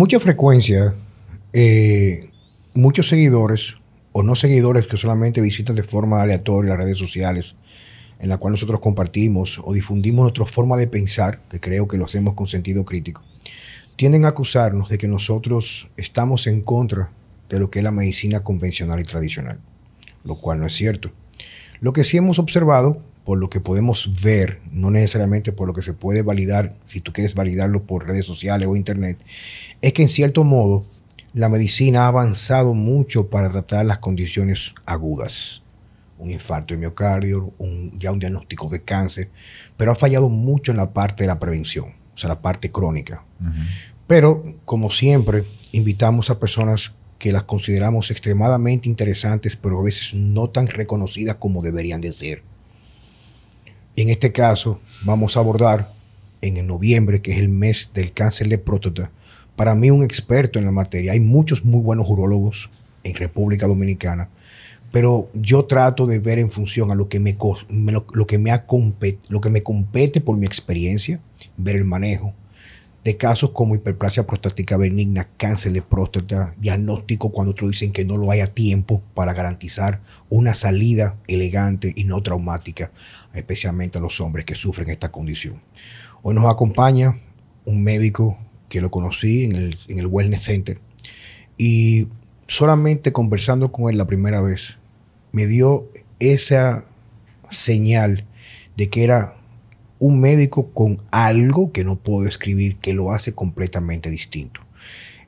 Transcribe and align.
mucha 0.00 0.18
frecuencia, 0.18 0.94
eh, 1.52 2.30
muchos 2.72 3.06
seguidores 3.06 3.76
o 4.12 4.22
no 4.22 4.34
seguidores 4.34 4.86
que 4.86 4.96
solamente 4.96 5.42
visitan 5.42 5.76
de 5.76 5.82
forma 5.82 6.22
aleatoria 6.22 6.70
las 6.70 6.78
redes 6.78 6.96
sociales 6.96 7.54
en 8.18 8.30
la 8.30 8.38
cual 8.38 8.52
nosotros 8.52 8.80
compartimos 8.80 9.60
o 9.62 9.74
difundimos 9.74 10.22
nuestra 10.22 10.46
forma 10.46 10.78
de 10.78 10.86
pensar, 10.86 11.42
que 11.50 11.60
creo 11.60 11.86
que 11.86 11.98
lo 11.98 12.06
hacemos 12.06 12.32
con 12.32 12.46
sentido 12.46 12.86
crítico, 12.86 13.22
tienden 13.96 14.24
a 14.24 14.28
acusarnos 14.28 14.88
de 14.88 14.96
que 14.96 15.06
nosotros 15.06 15.90
estamos 15.98 16.46
en 16.46 16.62
contra 16.62 17.12
de 17.50 17.58
lo 17.58 17.70
que 17.70 17.80
es 17.80 17.84
la 17.84 17.90
medicina 17.90 18.42
convencional 18.42 19.00
y 19.00 19.04
tradicional, 19.04 19.60
lo 20.24 20.40
cual 20.40 20.60
no 20.60 20.66
es 20.66 20.72
cierto. 20.72 21.10
Lo 21.80 21.92
que 21.92 22.04
sí 22.04 22.16
hemos 22.16 22.38
observado, 22.38 23.02
por 23.24 23.38
lo 23.38 23.50
que 23.50 23.60
podemos 23.60 24.20
ver, 24.22 24.60
no 24.72 24.90
necesariamente 24.90 25.52
por 25.52 25.68
lo 25.68 25.74
que 25.74 25.82
se 25.82 25.92
puede 25.92 26.22
validar, 26.22 26.76
si 26.86 27.00
tú 27.00 27.12
quieres 27.12 27.34
validarlo 27.34 27.84
por 27.84 28.06
redes 28.06 28.26
sociales 28.26 28.68
o 28.68 28.76
internet, 28.76 29.18
es 29.82 29.92
que 29.92 30.02
en 30.02 30.08
cierto 30.08 30.44
modo 30.44 30.84
la 31.32 31.48
medicina 31.48 32.04
ha 32.04 32.08
avanzado 32.08 32.74
mucho 32.74 33.28
para 33.28 33.50
tratar 33.50 33.86
las 33.86 33.98
condiciones 33.98 34.74
agudas 34.84 35.62
un 36.20 36.30
infarto 36.30 36.74
de 36.74 36.78
miocardio, 36.78 37.52
un, 37.58 37.98
ya 37.98 38.12
un 38.12 38.18
diagnóstico 38.18 38.68
de 38.68 38.82
cáncer, 38.82 39.30
pero 39.76 39.90
ha 39.90 39.96
fallado 39.96 40.28
mucho 40.28 40.70
en 40.70 40.76
la 40.76 40.92
parte 40.92 41.24
de 41.24 41.28
la 41.28 41.38
prevención, 41.38 41.94
o 42.14 42.18
sea, 42.18 42.28
la 42.28 42.42
parte 42.42 42.70
crónica. 42.70 43.24
Pero, 44.06 44.56
como 44.64 44.90
siempre, 44.90 45.44
invitamos 45.72 46.30
a 46.30 46.38
personas 46.38 46.94
que 47.18 47.32
las 47.32 47.44
consideramos 47.44 48.10
extremadamente 48.10 48.88
interesantes, 48.88 49.56
pero 49.56 49.80
a 49.80 49.82
veces 49.82 50.14
no 50.14 50.50
tan 50.50 50.66
reconocidas 50.66 51.36
como 51.36 51.62
deberían 51.62 52.00
de 52.00 52.12
ser. 52.12 52.42
En 53.96 54.08
este 54.08 54.32
caso, 54.32 54.80
vamos 55.04 55.36
a 55.36 55.40
abordar 55.40 55.92
en 56.40 56.56
el 56.56 56.66
noviembre, 56.66 57.20
que 57.20 57.32
es 57.32 57.38
el 57.38 57.48
mes 57.48 57.90
del 57.92 58.12
cáncer 58.12 58.48
de 58.48 58.58
próstata, 58.58 59.10
para 59.56 59.74
mí 59.74 59.90
un 59.90 60.02
experto 60.02 60.58
en 60.58 60.64
la 60.64 60.72
materia. 60.72 61.12
Hay 61.12 61.20
muchos 61.20 61.64
muy 61.64 61.82
buenos 61.82 62.06
urólogos 62.08 62.70
en 63.02 63.14
República 63.14 63.66
Dominicana 63.66 64.30
pero 64.92 65.30
yo 65.34 65.64
trato 65.66 66.06
de 66.06 66.18
ver 66.18 66.38
en 66.38 66.50
función 66.50 66.90
a 66.90 66.94
lo 66.94 67.08
que 67.08 67.20
me, 67.20 67.32
lo, 67.32 68.26
que 68.26 68.38
me, 68.38 68.50
lo 69.28 69.40
que 69.40 69.50
me 69.50 69.62
compete 69.62 70.20
por 70.20 70.36
mi 70.36 70.46
experiencia, 70.46 71.20
ver 71.56 71.76
el 71.76 71.84
manejo 71.84 72.34
de 73.04 73.16
casos 73.16 73.50
como 73.50 73.74
hiperplasia 73.74 74.26
prostática 74.26 74.76
benigna, 74.76 75.28
cáncer 75.36 75.72
de 75.72 75.82
próstata, 75.82 76.54
diagnóstico 76.58 77.30
cuando 77.30 77.52
otros 77.52 77.70
dicen 77.70 77.92
que 77.92 78.04
no 78.04 78.16
lo 78.16 78.30
hay 78.30 78.40
a 78.40 78.52
tiempo 78.52 79.02
para 79.14 79.32
garantizar 79.32 80.00
una 80.28 80.52
salida 80.52 81.16
elegante 81.26 81.92
y 81.96 82.04
no 82.04 82.22
traumática, 82.22 82.90
especialmente 83.32 83.98
a 83.98 84.00
los 84.02 84.20
hombres 84.20 84.44
que 84.44 84.54
sufren 84.54 84.90
esta 84.90 85.10
condición. 85.10 85.62
Hoy 86.22 86.34
nos 86.34 86.44
acompaña 86.44 87.18
un 87.64 87.82
médico 87.82 88.36
que 88.68 88.80
lo 88.80 88.90
conocí 88.90 89.44
en 89.44 89.56
el, 89.56 89.76
en 89.88 89.98
el 89.98 90.06
Wellness 90.06 90.42
Center 90.42 90.78
y 91.56 92.08
solamente 92.46 93.12
conversando 93.12 93.72
con 93.72 93.90
él 93.90 93.96
la 93.96 94.06
primera 94.06 94.42
vez, 94.42 94.76
me 95.32 95.46
dio 95.46 95.88
esa 96.18 96.84
señal 97.48 98.26
de 98.76 98.90
que 98.90 99.04
era 99.04 99.39
un 100.00 100.18
médico 100.18 100.70
con 100.72 101.00
algo 101.12 101.70
que 101.70 101.84
no 101.84 101.96
puedo 101.96 102.26
escribir 102.26 102.76
que 102.76 102.94
lo 102.94 103.12
hace 103.12 103.34
completamente 103.34 104.10
distinto. 104.10 104.62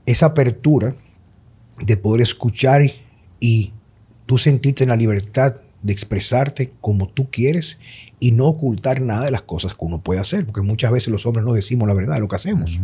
Esa 0.07 0.27
apertura 0.27 0.97
de 1.79 1.97
poder 1.97 2.23
escuchar 2.23 2.83
y 3.39 3.73
tú 4.27 4.39
sentirte 4.39 4.83
en 4.83 4.89
la 4.89 4.97
libertad 4.97 5.57
de 5.83 5.93
expresarte 5.93 6.73
como 6.81 7.09
tú 7.09 7.29
quieres 7.31 7.79
y 8.19 8.33
no 8.33 8.47
ocultar 8.47 9.01
nada 9.03 9.27
de 9.27 9.31
las 9.31 9.43
cosas 9.43 9.75
que 9.75 9.85
uno 9.85 10.01
puede 10.01 10.21
hacer, 10.21 10.47
porque 10.47 10.63
muchas 10.63 10.91
veces 10.91 11.09
los 11.09 11.27
hombres 11.27 11.45
no 11.45 11.53
decimos 11.53 11.87
la 11.87 11.95
verdad 11.95 12.15
de 12.15 12.21
lo 12.21 12.29
que 12.29 12.37
hacemos. 12.37 12.81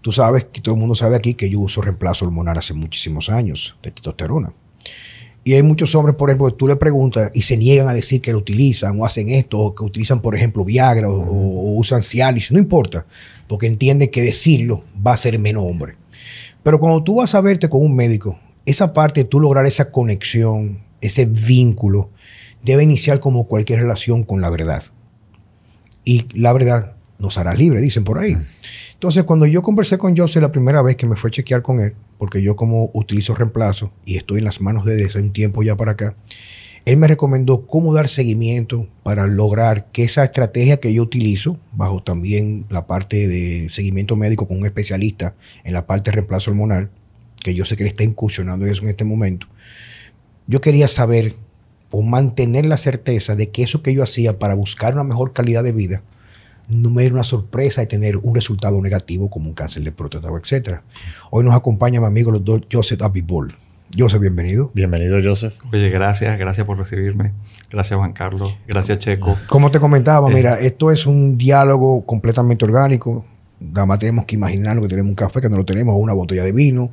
Tú 0.00 0.12
sabes 0.12 0.46
que 0.46 0.60
todo 0.60 0.74
el 0.74 0.80
mundo 0.80 0.94
sabe 0.94 1.16
aquí 1.16 1.34
que 1.34 1.50
yo 1.50 1.60
uso 1.60 1.82
reemplazo 1.82 2.24
hormonal 2.24 2.58
hace 2.58 2.74
muchísimos 2.74 3.28
años 3.28 3.76
de 3.82 3.90
testosterona. 3.90 4.52
Y 5.50 5.54
hay 5.54 5.64
muchos 5.64 5.96
hombres, 5.96 6.14
por 6.14 6.30
ejemplo, 6.30 6.46
que 6.46 6.54
tú 6.54 6.68
le 6.68 6.76
preguntas 6.76 7.32
y 7.34 7.42
se 7.42 7.56
niegan 7.56 7.88
a 7.88 7.92
decir 7.92 8.20
que 8.20 8.30
lo 8.30 8.38
utilizan 8.38 9.00
o 9.00 9.04
hacen 9.04 9.30
esto, 9.30 9.58
o 9.58 9.74
que 9.74 9.82
utilizan, 9.82 10.22
por 10.22 10.36
ejemplo, 10.36 10.64
Viagra 10.64 11.10
o, 11.10 11.76
usan 11.76 12.02
Cialis, 12.02 12.52
no 12.52 12.60
importa, 12.60 13.04
porque 13.48 13.66
entienden 13.66 14.12
que 14.12 14.22
decirlo 14.22 14.84
va 15.04 15.14
a 15.14 15.16
ser 15.16 15.36
menos 15.40 15.64
hombre. 15.64 15.96
Pero 16.62 16.78
cuando 16.78 17.02
tú 17.02 17.16
vas 17.16 17.34
a 17.34 17.40
verte 17.40 17.68
con 17.68 17.82
un 17.82 17.96
médico, 17.96 18.38
esa 18.64 18.92
parte 18.92 19.24
de 19.24 19.28
tú 19.28 19.40
lograr 19.40 19.66
esa 19.66 19.90
conexión, 19.90 20.84
ese 21.00 21.26
vínculo, 21.26 22.10
debe 22.62 22.84
iniciar 22.84 23.18
como 23.18 23.48
cualquier 23.48 23.80
relación 23.80 24.22
con 24.22 24.40
la 24.40 24.50
verdad. 24.50 24.84
Y 26.04 26.26
la 26.32 26.52
verdad 26.52 26.94
nos 27.20 27.38
hará 27.38 27.54
libre, 27.54 27.80
dicen 27.80 28.04
por 28.04 28.18
ahí. 28.18 28.36
Entonces, 28.94 29.24
cuando 29.24 29.46
yo 29.46 29.62
conversé 29.62 29.98
con 29.98 30.16
José 30.16 30.40
la 30.40 30.50
primera 30.50 30.82
vez 30.82 30.96
que 30.96 31.06
me 31.06 31.16
fue 31.16 31.28
a 31.28 31.32
chequear 31.32 31.62
con 31.62 31.80
él, 31.80 31.94
porque 32.18 32.42
yo 32.42 32.56
como 32.56 32.90
utilizo 32.92 33.34
reemplazo 33.34 33.92
y 34.04 34.16
estoy 34.16 34.38
en 34.38 34.44
las 34.44 34.60
manos 34.60 34.84
de 34.84 34.96
desde 34.96 35.20
un 35.20 35.32
tiempo 35.32 35.62
ya 35.62 35.76
para 35.76 35.92
acá, 35.92 36.16
él 36.86 36.96
me 36.96 37.06
recomendó 37.06 37.66
cómo 37.66 37.92
dar 37.92 38.08
seguimiento 38.08 38.88
para 39.02 39.26
lograr 39.26 39.90
que 39.92 40.04
esa 40.04 40.24
estrategia 40.24 40.78
que 40.78 40.92
yo 40.92 41.02
utilizo, 41.02 41.58
bajo 41.72 42.02
también 42.02 42.64
la 42.70 42.86
parte 42.86 43.28
de 43.28 43.68
seguimiento 43.70 44.16
médico 44.16 44.48
con 44.48 44.58
un 44.58 44.66
especialista 44.66 45.34
en 45.62 45.74
la 45.74 45.86
parte 45.86 46.10
de 46.10 46.16
reemplazo 46.16 46.50
hormonal, 46.50 46.90
que 47.42 47.54
yo 47.54 47.64
sé 47.64 47.76
que 47.76 47.82
él 47.82 47.88
está 47.88 48.04
incursionando 48.04 48.66
en 48.66 48.72
eso 48.72 48.82
en 48.82 48.90
este 48.90 49.04
momento, 49.04 49.46
yo 50.46 50.60
quería 50.60 50.88
saber 50.88 51.36
o 51.90 52.02
mantener 52.02 52.66
la 52.66 52.76
certeza 52.76 53.36
de 53.36 53.50
que 53.50 53.62
eso 53.62 53.82
que 53.82 53.94
yo 53.94 54.02
hacía 54.02 54.38
para 54.38 54.54
buscar 54.54 54.94
una 54.94 55.04
mejor 55.04 55.32
calidad 55.32 55.64
de 55.64 55.72
vida, 55.72 56.02
no 56.70 56.90
me 56.90 57.04
era 57.04 57.14
una 57.14 57.24
sorpresa 57.24 57.80
de 57.80 57.86
tener 57.86 58.16
un 58.16 58.34
resultado 58.34 58.80
negativo 58.80 59.28
como 59.28 59.48
un 59.48 59.54
cáncer 59.54 59.82
de 59.82 59.92
próstata, 59.92 60.28
etc. 60.28 60.80
Hoy 61.30 61.44
nos 61.44 61.54
acompaña 61.54 62.00
mi 62.00 62.06
amigo 62.06 62.30
el 62.30 62.42
doctor 62.42 62.66
Joseph 62.72 63.02
Abibol. 63.02 63.54
Joseph, 63.98 64.20
bienvenido. 64.20 64.70
Bienvenido, 64.72 65.18
Joseph. 65.22 65.54
Oye, 65.72 65.90
gracias, 65.90 66.38
gracias 66.38 66.64
por 66.64 66.78
recibirme. 66.78 67.32
Gracias, 67.70 67.98
Juan 67.98 68.12
Carlos. 68.12 68.56
Gracias, 68.68 69.00
Checo. 69.00 69.36
Como 69.48 69.72
te 69.72 69.80
comentaba, 69.80 70.30
eh. 70.30 70.34
mira, 70.34 70.60
esto 70.60 70.92
es 70.92 71.06
un 71.06 71.36
diálogo 71.36 72.06
completamente 72.06 72.64
orgánico. 72.64 73.24
Nada 73.58 73.86
más 73.86 73.98
tenemos 73.98 74.26
que 74.26 74.36
imaginarnos 74.36 74.84
que 74.84 74.88
tenemos 74.88 75.10
un 75.10 75.16
café, 75.16 75.40
que 75.40 75.48
no 75.48 75.56
lo 75.56 75.64
tenemos, 75.64 75.94
o 75.94 75.98
una 75.98 76.12
botella 76.12 76.44
de 76.44 76.52
vino, 76.52 76.92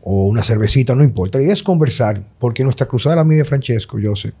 o 0.00 0.26
una 0.26 0.44
cervecita, 0.44 0.94
no 0.94 1.02
importa. 1.02 1.38
La 1.38 1.44
idea 1.44 1.54
es 1.54 1.62
conversar, 1.64 2.22
porque 2.38 2.62
nuestra 2.62 2.86
cruzada 2.86 3.16
de 3.16 3.28
la 3.28 3.34
de 3.36 3.44
Francesco, 3.44 3.98
Joseph, 4.00 4.34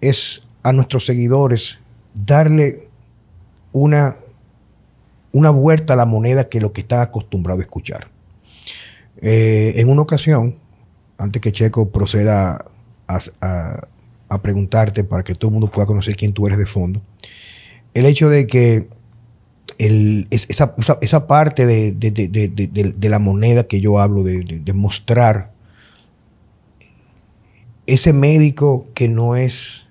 es 0.00 0.46
a 0.62 0.72
nuestros 0.72 1.06
seguidores 1.06 1.80
darle 2.14 2.85
una, 3.76 4.16
una 5.32 5.50
vuelta 5.50 5.92
a 5.92 5.96
la 5.96 6.06
moneda 6.06 6.48
que 6.48 6.62
lo 6.62 6.72
que 6.72 6.80
está 6.80 7.02
acostumbrado 7.02 7.60
a 7.60 7.62
escuchar. 7.62 8.08
Eh, 9.20 9.74
en 9.76 9.90
una 9.90 10.00
ocasión, 10.00 10.56
antes 11.18 11.42
que 11.42 11.52
Checo 11.52 11.90
proceda 11.90 12.64
a, 13.06 13.88
preguntarte 14.42 15.04
para 15.04 15.22
que 15.22 15.34
todo 15.34 15.48
el 15.48 15.52
mundo 15.52 15.70
pueda 15.70 15.86
conocer 15.86 16.16
quién 16.16 16.32
tú 16.32 16.46
eres 16.46 16.58
de 16.58 16.66
fondo, 16.66 17.02
el 17.92 18.06
hecho 18.06 18.30
de 18.30 18.46
que 18.46 18.88
esa, 19.78 21.26
parte 21.26 21.66
de, 21.66 21.92
de, 21.92 23.08
la 23.10 23.18
moneda 23.18 23.64
que 23.64 23.80
yo 23.80 23.98
hablo, 23.98 24.22
de, 24.22 24.72
mostrar 24.72 25.52
ese 27.86 28.12
médico 28.14 28.88
que 28.94 29.08
no 29.08 29.36
es 29.36 29.85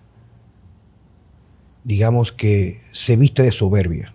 digamos 1.85 2.31
que 2.31 2.81
se 2.91 3.15
viste 3.15 3.43
de 3.43 3.51
soberbia, 3.51 4.13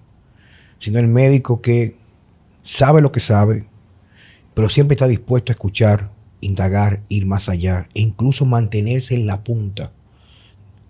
sino 0.81 0.99
el 0.99 1.09
médico 1.09 1.63
que 1.63 1.97
sabe 2.65 3.01
lo 3.01 3.13
que 3.13 3.21
sabe, 3.21 3.65
pero 4.55 4.69
siempre 4.69 4.95
está 4.95 5.07
dispuesto 5.07 5.53
a 5.53 5.55
escuchar, 5.55 6.11
indagar, 6.41 7.01
ir 7.09 7.27
más 7.27 7.49
allá 7.49 7.89
e 7.95 8.01
incluso 8.01 8.45
mantenerse 8.45 9.15
en 9.15 9.27
la 9.27 9.45
punta. 9.45 9.93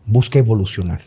Busca 0.07 0.39
evolucionar. 0.39 1.03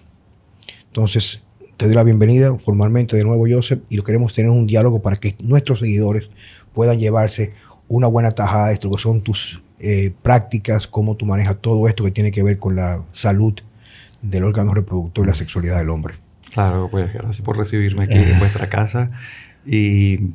Entonces, 0.85 1.41
te 1.75 1.87
doy 1.87 1.95
la 1.95 2.03
bienvenida 2.03 2.55
formalmente 2.59 3.17
de 3.17 3.23
nuevo, 3.23 3.45
Joseph, 3.49 3.81
y 3.89 3.97
lo 3.97 4.03
queremos 4.03 4.31
tener 4.31 4.51
un 4.51 4.67
diálogo 4.67 5.01
para 5.01 5.15
que 5.15 5.35
nuestros 5.39 5.79
seguidores 5.79 6.29
puedan 6.71 6.99
llevarse 6.99 7.53
una 7.87 8.05
buena 8.07 8.31
tajada 8.31 8.67
de 8.67 8.75
esto, 8.75 8.91
que 8.91 9.01
son 9.01 9.21
tus 9.21 9.63
eh, 9.79 10.13
prácticas, 10.21 10.85
cómo 10.85 11.15
tú 11.15 11.25
manejas 11.25 11.57
todo 11.59 11.87
esto 11.87 12.03
que 12.03 12.11
tiene 12.11 12.29
que 12.29 12.43
ver 12.43 12.59
con 12.59 12.75
la 12.75 13.03
salud 13.11 13.55
del 14.23 14.43
órgano 14.45 14.73
reproductor 14.73 15.25
y 15.25 15.27
la 15.27 15.35
sexualidad 15.35 15.77
del 15.77 15.91
hombre. 15.91 16.15
Claro, 16.51 16.87
pues 16.89 17.13
gracias 17.13 17.41
por 17.41 17.57
recibirme 17.57 18.05
aquí 18.05 18.17
en 18.17 18.39
vuestra 18.39 18.69
casa. 18.69 19.11
Y 19.65 20.31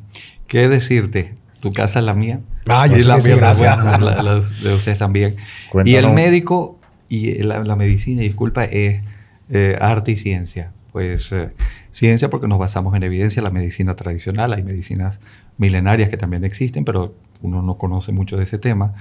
qué 0.47 0.69
decirte, 0.69 1.35
tu 1.61 1.73
casa 1.73 1.99
es 1.99 2.05
la 2.05 2.15
mía. 2.15 2.41
Ah, 2.67 2.87
yo 2.87 2.97
y 2.97 3.03
la 3.03 3.17
mía, 3.17 3.37
gracias. 3.37 4.01
la, 4.01 4.41
de 4.63 4.75
ustedes 4.75 4.99
también. 4.99 5.37
Y 5.85 5.95
el 5.95 6.13
médico 6.13 6.79
y 7.09 7.43
la, 7.43 7.77
medicina, 7.77 8.23
disculpa, 8.23 8.65
es 8.65 9.03
eh, 9.51 9.77
arte 9.81 10.13
y 10.13 10.17
ciencia. 10.17 10.73
Pues 10.93 11.33
eh, 11.33 11.51
ciencia 11.93 12.29
porque 12.31 12.49
nos 12.49 12.59
basamos 12.59 12.95
en 12.95 13.03
evidencia, 13.03 13.43
la 13.43 13.51
medicina 13.51 13.95
tradicional, 13.95 14.53
hay 14.53 14.63
medicinas 14.63 15.21
milenarias 15.57 16.11
que 16.11 16.17
también 16.17 16.45
existen, 16.45 16.85
pero 16.85 17.15
uno 17.41 17.63
no 17.63 17.79
conoce 17.79 18.13
mucho 18.13 18.37
de 18.37 18.45
ese 18.45 18.59
tema. 18.59 18.95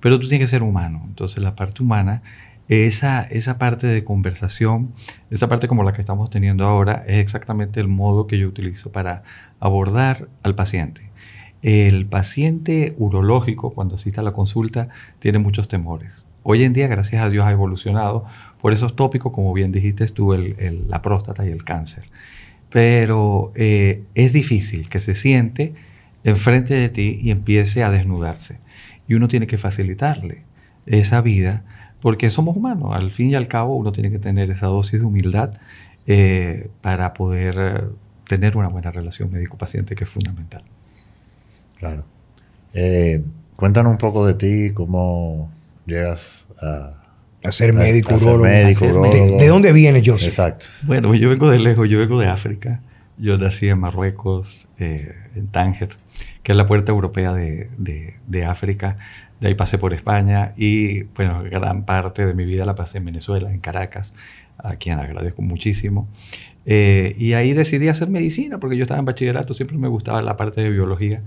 Pero 0.00 0.18
tú 0.18 0.28
tienes 0.28 0.46
que 0.46 0.50
ser 0.50 0.62
humano. 0.62 1.02
Entonces 1.06 1.42
la 1.42 1.54
parte 1.54 1.82
humana 1.82 2.22
esa, 2.70 3.22
esa 3.22 3.58
parte 3.58 3.88
de 3.88 4.04
conversación, 4.04 4.92
esa 5.28 5.48
parte 5.48 5.66
como 5.66 5.82
la 5.82 5.92
que 5.92 6.00
estamos 6.00 6.30
teniendo 6.30 6.64
ahora, 6.64 7.04
es 7.08 7.16
exactamente 7.16 7.80
el 7.80 7.88
modo 7.88 8.28
que 8.28 8.38
yo 8.38 8.46
utilizo 8.46 8.92
para 8.92 9.24
abordar 9.58 10.28
al 10.44 10.54
paciente. 10.54 11.10
el 11.62 12.06
paciente 12.06 12.94
urológico, 12.96 13.74
cuando 13.74 13.96
asiste 13.96 14.20
a 14.20 14.22
la 14.22 14.32
consulta, 14.32 14.88
tiene 15.18 15.38
muchos 15.40 15.68
temores. 15.68 16.26
Hoy 16.44 16.62
en 16.62 16.72
día, 16.72 16.86
gracias 16.86 17.22
a 17.22 17.28
Dios, 17.28 17.44
ha 17.44 17.50
evolucionado 17.50 18.24
por 18.62 18.72
esos 18.72 18.94
tópicos, 18.96 19.32
como 19.32 19.52
bien 19.52 19.72
dijiste 19.72 20.06
tú, 20.06 20.32
la 20.88 21.02
próstata 21.02 21.44
y 21.44 21.50
el 21.50 21.64
cáncer. 21.64 22.04
Pero 22.70 23.52
eh, 23.56 24.04
es 24.14 24.32
difícil 24.32 24.88
que 24.88 25.00
se 25.00 25.14
siente 25.14 25.74
enfrente 26.22 26.74
de 26.74 26.88
ti 26.88 27.18
y 27.20 27.32
empiece 27.32 27.82
a 27.82 27.90
desnudarse. 27.90 28.60
Y 29.08 29.14
uno 29.14 29.26
tiene 29.26 29.48
que 29.48 29.58
facilitarle 29.58 30.44
esa 30.86 31.20
vida, 31.20 31.64
porque 32.00 32.30
somos 32.30 32.56
humanos. 32.56 32.90
Al 32.94 33.10
fin 33.10 33.30
y 33.30 33.34
al 33.34 33.48
cabo, 33.48 33.76
uno 33.76 33.92
tiene 33.92 34.10
que 34.10 34.18
tener 34.18 34.50
esa 34.50 34.66
dosis 34.66 35.00
de 35.00 35.06
humildad 35.06 35.54
eh, 36.06 36.68
para 36.80 37.14
poder 37.14 37.54
eh, 37.58 37.82
tener 38.26 38.56
una 38.56 38.68
buena 38.68 38.90
relación 38.90 39.30
médico-paciente, 39.30 39.94
que 39.94 40.04
es 40.04 40.10
fundamental. 40.10 40.62
Claro. 41.78 42.04
cuéntanos 43.56 43.92
un 43.92 43.98
poco 43.98 44.26
de 44.26 44.34
ti, 44.34 44.74
cómo 44.74 45.50
llegas 45.86 46.46
a, 46.60 47.00
a 47.42 47.52
ser 47.52 47.72
médico, 47.72 48.18
¿De, 48.18 49.48
dónde 49.48 49.72
vienes, 49.72 50.02
Joseph? 50.04 50.28
Exacto. 50.28 50.66
Bueno, 50.82 51.14
yo 51.14 51.30
vengo 51.30 51.50
de 51.50 51.58
lejos, 51.58 51.88
yo 51.88 51.98
vengo 51.98 52.20
de 52.20 52.26
África. 52.26 52.80
Yo 53.16 53.36
nací 53.38 53.68
en 53.68 53.78
Marruecos, 53.78 54.68
eh, 54.78 55.14
en 55.34 55.48
Tánger, 55.48 55.90
que 56.42 56.52
es 56.52 56.56
la 56.56 56.66
puerta 56.66 56.92
europea 56.92 57.32
de, 57.32 57.68
de, 58.26 58.44
África. 58.44 58.96
De 59.40 59.48
ahí 59.48 59.54
pasé 59.54 59.78
por 59.78 59.94
España 59.94 60.52
y, 60.56 61.04
bueno, 61.14 61.42
gran 61.42 61.84
parte 61.84 62.26
de 62.26 62.34
mi 62.34 62.44
vida 62.44 62.66
la 62.66 62.74
pasé 62.74 62.98
en 62.98 63.06
Venezuela, 63.06 63.50
en 63.50 63.60
Caracas, 63.60 64.14
a 64.58 64.76
quien 64.76 64.98
agradezco 64.98 65.42
muchísimo. 65.42 66.08
Eh, 66.66 67.16
y 67.18 67.32
ahí 67.32 67.54
decidí 67.54 67.88
hacer 67.88 68.10
medicina, 68.10 68.60
porque 68.60 68.76
yo 68.76 68.82
estaba 68.82 69.00
en 69.00 69.06
bachillerato, 69.06 69.54
siempre 69.54 69.78
me 69.78 69.88
gustaba 69.88 70.20
la 70.20 70.36
parte 70.36 70.60
de 70.60 70.70
biología. 70.70 71.22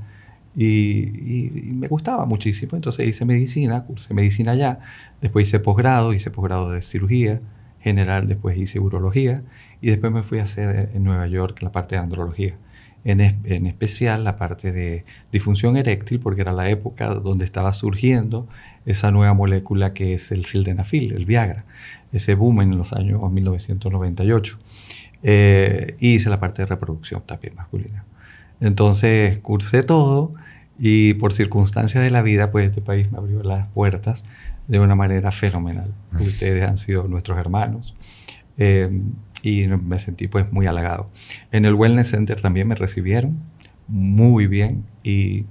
Y, 0.56 1.72
me 1.74 1.88
gustaba 1.88 2.26
muchísimo. 2.26 2.72
Entonces 2.76 3.08
hice 3.08 3.26
medicina, 3.26 3.84
cursé 3.84 4.14
medicina 4.14 4.52
allá, 4.52 4.80
después 5.22 5.48
hice 5.48 5.60
posgrado, 5.60 6.14
hice 6.14 6.30
posgrado 6.30 6.72
de 6.72 6.82
cirugía 6.82 7.42
general, 7.80 8.28
después 8.28 8.58
hice 8.58 8.80
urología 8.80 9.42
y 9.82 9.90
después 9.90 10.14
me 10.14 10.24
fui 10.24 10.40
a 10.40 10.44
hacer 10.44 10.92
en 10.94 11.04
Nueva 11.04 11.28
York 11.28 11.62
la 11.62 11.72
parte 11.72 11.96
de 11.96 12.02
andrología. 12.02 12.56
En, 13.06 13.20
en, 13.20 13.68
especial 13.68 14.24
la 14.24 14.38
parte 14.38 14.72
de 14.72 15.04
disfunción 15.32 15.76
eréctil, 15.76 16.20
porque 16.20 16.42
era 16.42 16.54
la 16.54 16.70
época 16.70 17.08
donde 17.16 17.44
estaba 17.44 17.74
surgiendo 17.74 18.48
esa 18.86 19.12
nueva 19.12 19.34
molécula 19.34 19.94
que 19.94 20.14
es 20.14 20.32
el 20.32 20.46
sildenafil, 20.46 21.14
el 21.14 21.26
Viagra, 21.26 21.66
ese 22.14 22.36
boom 22.36 22.62
en 22.62 22.78
los 22.78 22.94
años 22.94 23.30
1998. 23.30 24.58
Eh, 25.26 25.96
y 26.00 26.16
hice 26.16 26.30
la 26.30 26.40
parte 26.40 26.62
de 26.62 26.66
reproducción 26.66 27.22
también 27.26 27.56
masculina. 27.56 28.04
Entonces 28.60 29.40
cursé 29.40 29.84
todo 29.84 30.34
y 30.78 31.14
por 31.16 31.34
circunstancias 31.34 32.04
de 32.04 32.12
la 32.12 32.22
vida, 32.22 32.52
pues 32.52 32.66
este 32.66 32.82
país 32.82 33.12
me 33.12 33.18
abrió 33.18 33.42
las 33.44 33.68
puertas 33.70 34.26
de 34.68 34.80
una 34.80 34.96
manera 34.96 35.32
fenomenal. 35.32 35.94
Ustedes 36.14 36.68
han 36.68 36.78
sido 36.78 37.08
nuestros 37.08 37.38
hermanos 37.38 37.96
eh, 38.58 38.90
y 39.44 39.68
me 39.68 40.00
sentí 40.00 40.28
pues 40.28 40.52
muy 40.52 40.66
halagado. 40.66 41.10
En 41.52 41.66
el 41.66 41.76
Wellness 41.76 42.10
Center 42.10 42.42
también 42.42 42.68
me 42.68 42.76
recibieron 42.76 43.38
muy 43.88 44.48
bien 44.48 44.86
y, 45.04 45.46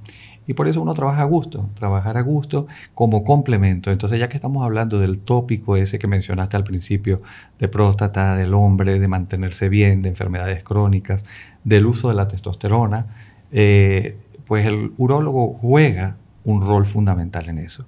y 0.46 0.54
por 0.54 0.66
eso 0.66 0.80
uno 0.80 0.94
trabaja 0.94 1.20
a 1.20 1.26
gusto, 1.26 1.68
trabajar 1.74 2.16
a 2.16 2.22
gusto 2.22 2.66
como 2.94 3.22
complemento. 3.22 3.92
Entonces 3.92 4.18
ya 4.18 4.28
que 4.28 4.36
estamos 4.36 4.64
hablando 4.64 4.98
del 4.98 5.18
tópico 5.18 5.76
ese 5.76 5.98
que 5.98 6.08
mencionaste 6.08 6.56
al 6.56 6.64
principio, 6.64 7.20
de 7.58 7.68
próstata, 7.68 8.34
del 8.34 8.54
hombre, 8.54 8.98
de 8.98 9.08
mantenerse 9.08 9.68
bien, 9.68 10.00
de 10.00 10.08
enfermedades 10.08 10.64
crónicas, 10.64 11.24
del 11.62 11.86
uso 11.86 12.08
de 12.08 12.14
la 12.14 12.26
testosterona, 12.26 13.06
eh, 13.52 14.16
pues 14.46 14.66
el 14.66 14.92
urólogo 14.96 15.52
juega 15.60 16.16
un 16.44 16.62
rol 16.62 16.86
fundamental 16.86 17.48
en 17.50 17.58
eso. 17.58 17.86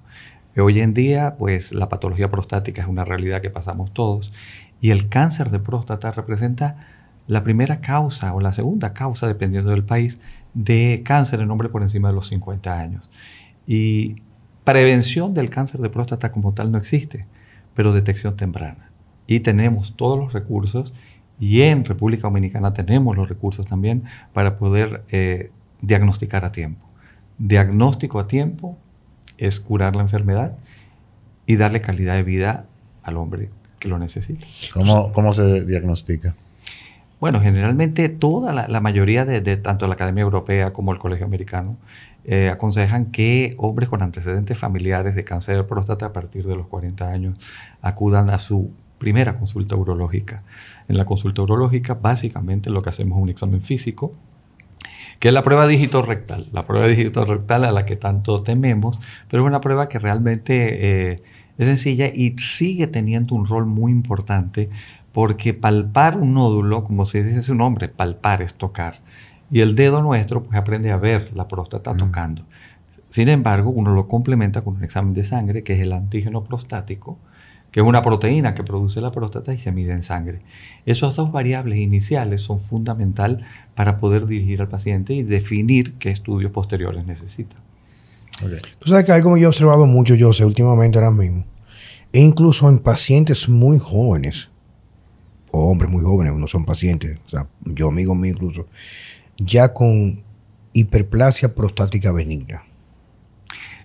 Hoy 0.57 0.79
en 0.79 0.93
día, 0.93 1.35
pues 1.37 1.73
la 1.73 1.89
patología 1.89 2.31
prostática 2.31 2.81
es 2.81 2.87
una 2.87 3.03
realidad 3.03 3.41
que 3.41 3.49
pasamos 3.49 3.91
todos 3.91 4.31
y 4.85 4.91
el 4.91 5.09
cáncer 5.09 5.49
de 5.49 5.57
próstata 5.57 6.11
representa 6.11 6.75
la 7.25 7.43
primera 7.43 7.81
causa 7.81 8.35
o 8.35 8.39
la 8.39 8.51
segunda 8.51 8.93
causa, 8.93 9.25
dependiendo 9.25 9.71
del 9.71 9.83
país, 9.83 10.19
de 10.53 11.01
cáncer 11.03 11.39
en 11.39 11.49
hombre 11.49 11.69
por 11.69 11.81
encima 11.81 12.09
de 12.09 12.13
los 12.13 12.27
50 12.27 12.79
años. 12.79 13.09
Y 13.65 14.17
prevención 14.63 15.33
del 15.33 15.49
cáncer 15.49 15.81
de 15.81 15.89
próstata 15.89 16.31
como 16.31 16.53
tal 16.53 16.71
no 16.71 16.77
existe, 16.77 17.25
pero 17.73 17.93
detección 17.93 18.37
temprana. 18.37 18.91
Y 19.25 19.39
tenemos 19.39 19.95
todos 19.95 20.19
los 20.19 20.33
recursos 20.33 20.93
y 21.39 21.63
en 21.63 21.83
República 21.83 22.27
Dominicana 22.27 22.73
tenemos 22.73 23.17
los 23.17 23.27
recursos 23.27 23.65
también 23.65 24.03
para 24.33 24.59
poder 24.59 25.03
eh, 25.09 25.49
diagnosticar 25.81 26.45
a 26.45 26.51
tiempo. 26.51 26.85
Diagnóstico 27.39 28.19
a 28.19 28.27
tiempo 28.27 28.77
es 29.39 29.59
curar 29.59 29.95
la 29.95 30.03
enfermedad 30.03 30.55
y 31.47 31.55
darle 31.55 31.81
calidad 31.81 32.13
de 32.13 32.21
vida 32.21 32.67
al 33.01 33.17
hombre 33.17 33.49
que 33.79 33.87
lo 33.87 33.99
necesita. 33.99 34.45
¿Cómo, 34.73 35.11
cómo 35.11 35.33
se 35.33 35.63
diagnostica? 35.65 36.35
Bueno, 37.19 37.41
generalmente 37.41 38.09
toda 38.09 38.67
la, 38.67 38.81
mayoría 38.81 39.25
de, 39.25 39.57
tanto 39.57 39.87
la 39.87 39.93
Academia 39.93 40.21
Europea 40.21 40.73
como 40.73 40.91
el 40.91 40.99
Colegio 40.99 41.25
Americano 41.25 41.77
eh, 42.25 42.49
aconsejan 42.49 43.07
que 43.07 43.55
hombres 43.57 43.89
con 43.89 44.01
antecedentes 44.01 44.57
familiares 44.57 45.15
de 45.15 45.23
cáncer 45.23 45.55
de 45.55 45.63
próstata 45.63 46.07
a 46.07 46.13
partir 46.13 46.45
de 46.45 46.55
los 46.55 46.67
40 46.67 47.09
años 47.09 47.39
acudan 47.81 48.29
a 48.29 48.37
su 48.37 48.71
primera 48.97 49.37
consulta 49.37 49.75
urológica. 49.75 50.43
En 50.87 50.97
la 50.97 51.05
consulta 51.05 51.41
urológica 51.41 51.93
básicamente 51.93 52.69
lo 52.69 52.81
que 52.81 52.89
hacemos 52.89 53.17
es 53.17 53.23
un 53.23 53.29
examen 53.29 53.61
físico 53.61 54.13
que 55.19 55.29
es 55.29 55.33
la 55.33 55.43
prueba 55.43 55.67
dígito 55.67 56.01
rectal, 56.01 56.45
la 56.51 56.65
prueba 56.65 56.87
dígito 56.87 57.25
rectal 57.25 57.63
a 57.63 57.71
la 57.71 57.85
que 57.85 57.95
tanto 57.95 58.43
tememos, 58.43 58.99
pero 59.29 59.43
es 59.43 59.47
una 59.47 59.61
prueba 59.61 59.87
que 59.87 59.99
realmente 59.99 61.11
eh, 61.11 61.23
es 61.57 61.67
sencilla 61.67 62.07
y 62.07 62.35
sigue 62.37 62.87
teniendo 62.87 63.35
un 63.35 63.47
rol 63.47 63.65
muy 63.65 63.91
importante 63.91 64.69
porque 65.11 65.53
palpar 65.53 66.17
un 66.17 66.33
nódulo, 66.33 66.83
como 66.83 67.05
se 67.05 67.23
dice 67.23 67.41
su 67.41 67.55
nombre, 67.55 67.87
palpar 67.87 68.41
es 68.41 68.55
tocar, 68.55 68.99
y 69.49 69.61
el 69.61 69.75
dedo 69.75 70.01
nuestro 70.01 70.43
pues 70.43 70.57
aprende 70.57 70.91
a 70.91 70.97
ver 70.97 71.31
la 71.33 71.47
próstata 71.47 71.93
mm. 71.93 71.97
tocando. 71.97 72.45
Sin 73.09 73.29
embargo, 73.29 73.69
uno 73.69 73.93
lo 73.93 74.09
complementa 74.09 74.61
con 74.61 74.75
un 74.75 74.83
examen 74.83 75.13
de 75.13 75.23
sangre 75.23 75.63
que 75.63 75.73
es 75.73 75.79
el 75.79 75.93
antígeno 75.93 76.43
prostático, 76.43 77.17
que 77.71 77.79
es 77.79 77.85
una 77.85 78.01
proteína 78.01 78.55
que 78.55 78.63
produce 78.63 78.99
la 78.99 79.11
próstata 79.11 79.53
y 79.53 79.57
se 79.57 79.71
mide 79.71 79.93
en 79.93 80.03
sangre. 80.03 80.41
Esas 80.85 81.15
dos 81.15 81.31
variables 81.31 81.79
iniciales 81.79 82.41
son 82.41 82.59
fundamental 82.59 83.45
para 83.73 83.99
poder 83.99 84.25
dirigir 84.27 84.61
al 84.61 84.67
paciente 84.67 85.13
y 85.13 85.23
definir 85.23 85.93
qué 85.93 86.09
estudios 86.09 86.51
posteriores 86.51 87.05
necesita. 87.05 87.55
Tú 88.79 88.89
sabes 88.89 89.05
que 89.05 89.11
algo 89.11 89.33
que 89.33 89.41
yo 89.41 89.45
he 89.45 89.49
observado 89.49 89.85
mucho, 89.85 90.15
yo 90.15 90.33
sé, 90.33 90.45
últimamente 90.45 90.97
ahora 90.97 91.11
mismo, 91.11 91.45
e 92.11 92.19
incluso 92.19 92.67
en 92.69 92.79
pacientes 92.79 93.47
muy 93.47 93.79
jóvenes, 93.79 94.49
o 95.51 95.69
hombres 95.69 95.89
muy 95.89 96.03
jóvenes, 96.03 96.33
no 96.33 96.47
son 96.47 96.65
pacientes, 96.65 97.19
o 97.25 97.29
sea, 97.29 97.47
yo 97.63 97.87
amigo 97.87 98.13
mío 98.13 98.33
incluso, 98.33 98.67
ya 99.37 99.73
con 99.73 100.23
hiperplasia 100.73 101.55
prostática 101.55 102.11
benigna. 102.11 102.63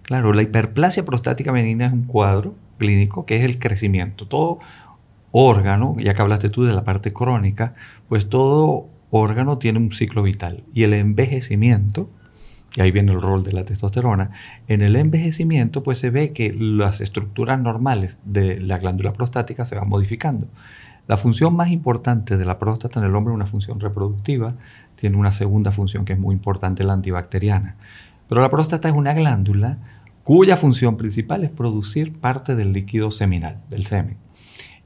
Claro, 0.03 0.33
la 0.33 0.43
hiperplasia 0.43 1.05
prostática 1.05 1.53
benigna 1.53 1.87
es 1.87 1.93
un 1.93 2.03
cuadro 2.03 2.57
clínico, 2.79 3.27
que 3.27 3.37
es 3.37 3.45
el 3.45 3.61
crecimiento. 3.61 4.27
Todo 4.27 4.59
órgano, 5.31 5.95
ya 6.01 6.15
que 6.15 6.23
hablaste 6.23 6.49
tú 6.49 6.65
de 6.65 6.73
la 6.73 6.83
parte 6.83 7.13
crónica, 7.13 7.75
pues 8.09 8.29
todo 8.29 8.89
órgano 9.11 9.59
tiene 9.59 9.79
un 9.79 9.93
ciclo 9.93 10.25
vital. 10.25 10.65
Y 10.75 10.83
el 10.83 10.95
envejecimiento, 10.95 12.11
y 12.77 12.81
ahí 12.81 12.91
viene 12.91 13.13
el 13.13 13.21
rol 13.21 13.43
de 13.43 13.53
la 13.53 13.65
testosterona, 13.65 14.31
en 14.69 14.83
el 14.83 14.97
envejecimiento 14.97 15.83
pues 15.83 15.99
se 15.99 16.11
ve 16.11 16.33
que 16.33 16.53
las 16.53 17.01
estructuras 17.01 17.61
normales 17.61 18.19
de 18.25 18.61
la 18.61 18.79
glándula 18.79 19.13
prostática 19.13 19.65
se 19.65 19.75
van 19.75 19.89
modificando. 19.89 20.47
La 21.09 21.17
función 21.17 21.57
más 21.57 21.71
importante 21.71 22.37
de 22.37 22.45
la 22.45 22.59
próstata 22.59 23.01
en 23.01 23.07
el 23.07 23.17
hombre 23.17 23.33
es 23.33 23.37
una 23.37 23.47
función 23.47 23.81
reproductiva, 23.81 24.55
tiene 24.95 25.17
una 25.17 25.33
segunda 25.33 25.73
función 25.73 26.05
que 26.05 26.13
es 26.13 26.19
muy 26.19 26.35
importante, 26.35 26.85
la 26.85 26.93
antibacteriana. 26.93 27.75
Pero 28.29 28.41
la 28.41 28.51
próstata 28.51 28.89
es 28.89 28.95
una 28.95 29.13
glándula 29.13 29.79
cuya 30.23 30.57
función 30.57 30.97
principal 30.97 31.43
es 31.43 31.51
producir 31.51 32.13
parte 32.13 32.55
del 32.55 32.73
líquido 32.73 33.11
seminal, 33.11 33.57
del 33.69 33.87
semen. 33.87 34.19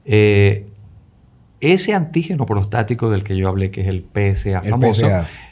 Eh, 0.05 0.67
ese 1.61 1.93
antígeno 1.93 2.45
prostático 2.45 3.09
del 3.09 3.23
que 3.23 3.37
yo 3.37 3.47
hablé, 3.47 3.71
que 3.71 3.81
es 3.81 3.87
el 3.87 4.03
PSA 4.03 4.61
famoso, 4.63 5.07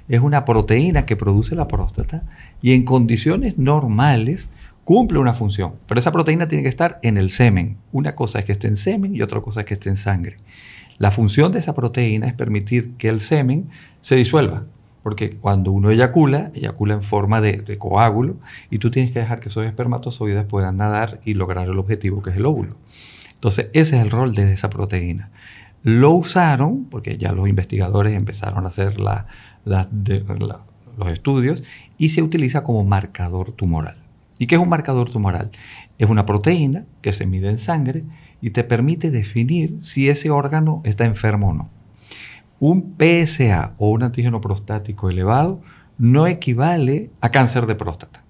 es 0.07 0.19
una 0.19 0.45
proteína 0.45 1.05
que 1.05 1.15
produce 1.15 1.55
la 1.55 1.67
próstata 1.67 2.24
y 2.62 2.74
en 2.74 2.83
condiciones 2.83 3.57
normales 3.57 4.50
cumple 4.83 5.19
una 5.19 5.33
función. 5.33 5.74
Pero 5.88 6.00
esa 6.00 6.12
proteína 6.12 6.48
tiene 6.48 6.63
que 6.63 6.69
estar 6.69 7.00
en 7.03 7.17
el 7.17 7.29
semen. 7.29 7.77
Una 7.91 8.15
cosa 8.15 8.39
es 8.39 8.45
que 8.45 8.51
esté 8.51 8.67
en 8.67 8.75
semen 8.75 9.15
y 9.15 9.22
otra 9.22 9.41
cosa 9.41 9.62
es 9.62 9.65
que 9.65 9.74
esté 9.74 9.89
en 9.89 9.98
sangre. 9.98 10.38
La 10.98 11.12
función 11.12 11.51
de 11.51 11.60
esa 11.60 11.74
proteína 11.74 12.27
es 12.27 12.33
permitir 12.33 12.93
que 12.98 13.10
el 13.10 13.19
semen 13.19 13.69
se 14.01 14.15
disuelva, 14.15 14.65
porque 15.01 15.31
cuando 15.31 15.72
uno 15.72 15.89
eyacula, 15.89 16.51
eyacula 16.53 16.93
en 16.93 17.01
forma 17.01 17.41
de, 17.41 17.77
coágulo 17.77 18.38
y 18.69 18.77
tú 18.77 18.91
tienes 18.91 19.12
que 19.12 19.19
dejar 19.19 19.39
que 19.39 19.50
esos 19.50 19.65
espermatozoides 19.65 20.45
puedan 20.45 20.77
nadar 20.77 21.19
y 21.25 21.33
lograr 21.33 21.67
el 21.67 21.79
objetivo 21.79 22.22
que 22.22 22.29
es 22.29 22.38
el 22.38 22.45
óvulo. 22.45 22.75
Entonces, 23.33 23.67
ese 23.74 23.98
es 23.98 24.03
el 24.03 24.12
rol 24.12 24.33
de 24.33 24.53
esa 24.53 24.69
proteína. 24.69 25.31
Lo 25.81 26.12
usaron, 26.12 26.86
porque 26.86 27.17
ya 27.17 27.33
los 27.33 27.50
investigadores 27.50 28.15
empezaron 28.15 28.63
a 28.63 28.67
hacer 28.67 29.01
la, 29.01 29.27
los 29.65 31.08
estudios 31.12 31.63
y 31.98 32.10
se 32.10 32.22
utiliza 32.22 32.63
como 32.63 32.84
marcador 32.84 33.51
tumoral. 33.51 33.98
¿Y 34.39 34.48
qué 34.48 34.55
es 34.55 34.62
un 34.62 34.70
marcador 34.70 35.10
tumoral? 35.10 35.51
Es 35.98 36.10
una 36.10 36.25
proteína 36.25 36.86
que 37.01 37.13
se 37.13 37.25
mide 37.25 37.50
en 37.50 37.58
sangre 37.58 38.03
y 38.41 38.50
te 38.50 38.63
permite 38.63 39.12
definir 39.12 39.77
si 39.82 40.10
ese 40.10 40.29
órgano 40.29 40.82
está 40.84 41.05
enfermo 41.05 41.50
o 41.50 41.53
no. 41.53 41.70
Un 42.60 42.96
PSA 42.98 43.74
o 43.77 43.89
un 43.89 44.03
antígeno 44.03 44.41
prostático 44.41 45.10
elevado 45.10 45.62
no 45.98 46.27
equivale 46.27 47.10
a 47.22 47.29
cáncer 47.29 47.65
de 47.67 47.75
próstata. 47.75 48.24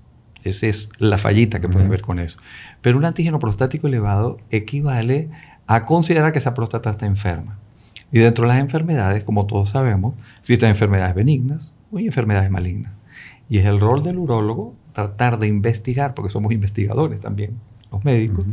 Esa 0.44 0.68
es 0.68 0.90
la 1.00 1.18
fallita 1.18 1.62
que 1.62 1.70
puede 1.70 1.86
haber 1.86 2.02
con 2.02 2.20
eso. 2.20 2.38
Pero 2.82 2.98
un 2.98 3.06
antígeno 3.06 3.40
prostático 3.40 3.88
elevado 3.88 4.38
equivale 4.50 5.30
a 5.68 5.86
considerar 5.86 6.32
que 6.34 6.40
esa 6.40 6.54
próstata 6.54 6.90
está 6.90 7.06
enferma. 7.06 7.58
Y 8.14 8.20
dentro 8.20 8.44
de 8.44 8.50
las 8.50 8.60
enfermedades, 8.60 9.24
como 9.24 9.48
todos 9.48 9.72
sabemos, 9.72 10.14
existen 10.40 10.70
enfermedades 10.70 11.16
benignas 11.16 11.74
o 11.92 11.98
enfermedades 11.98 12.52
malignas. 12.52 12.94
Y 13.50 13.58
es 13.58 13.66
el 13.66 13.80
rol 13.80 14.04
del 14.04 14.20
urólogo 14.20 14.76
tratar 14.94 15.40
de 15.40 15.48
investigar, 15.48 16.14
porque 16.14 16.30
somos 16.30 16.54
investigadores 16.54 17.20
también, 17.20 17.58
los 17.92 18.06
médicos, 18.06 18.46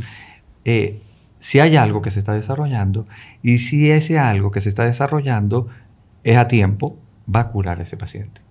eh, 0.65 0.99
si 1.37 1.59
hay 1.59 1.75
algo 1.75 2.01
que 2.01 2.09
se 2.09 2.17
está 2.17 2.33
desarrollando 2.33 3.05
y 3.43 3.59
si 3.59 3.91
ese 3.91 4.17
algo 4.17 4.49
que 4.49 4.61
se 4.61 4.69
está 4.69 4.83
desarrollando 4.83 5.67
es 6.23 6.37
a 6.37 6.47
tiempo, 6.47 6.97
va 7.33 7.41
a 7.41 7.47
curar 7.49 7.79
a 7.79 7.83
ese 7.83 7.97
paciente. 7.97 8.41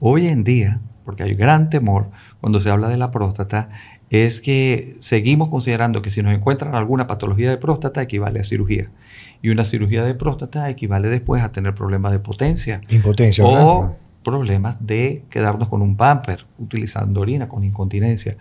Hoy 0.00 0.26
en 0.26 0.42
día, 0.42 0.80
porque 1.04 1.22
hay 1.22 1.34
gran 1.34 1.70
temor 1.70 2.10
cuando 2.40 2.58
se 2.58 2.70
habla 2.70 2.88
de 2.88 2.96
la 2.96 3.12
próstata, 3.12 3.68
es 4.10 4.40
que 4.40 4.96
seguimos 4.98 5.48
considerando 5.50 6.02
que 6.02 6.10
si 6.10 6.20
nos 6.20 6.32
encuentran 6.32 6.74
alguna 6.74 7.06
patología 7.06 7.50
de 7.50 7.58
próstata 7.58 8.02
equivale 8.02 8.40
a 8.40 8.44
cirugía. 8.44 8.90
Y 9.42 9.50
una 9.50 9.64
cirugía 9.64 10.04
de 10.04 10.14
próstata 10.14 10.68
equivale 10.68 11.08
después 11.08 11.42
a 11.42 11.52
tener 11.52 11.74
problemas 11.74 12.12
de 12.12 12.18
potencia. 12.18 12.80
Impotencia. 12.88 13.44
O 13.44 13.96
problemas 14.24 14.86
de 14.86 15.22
quedarnos 15.30 15.68
con 15.68 15.80
un 15.80 15.96
pamper, 15.96 16.44
utilizando 16.58 17.20
orina, 17.20 17.48
con 17.48 17.64
incontinencia. 17.64 18.36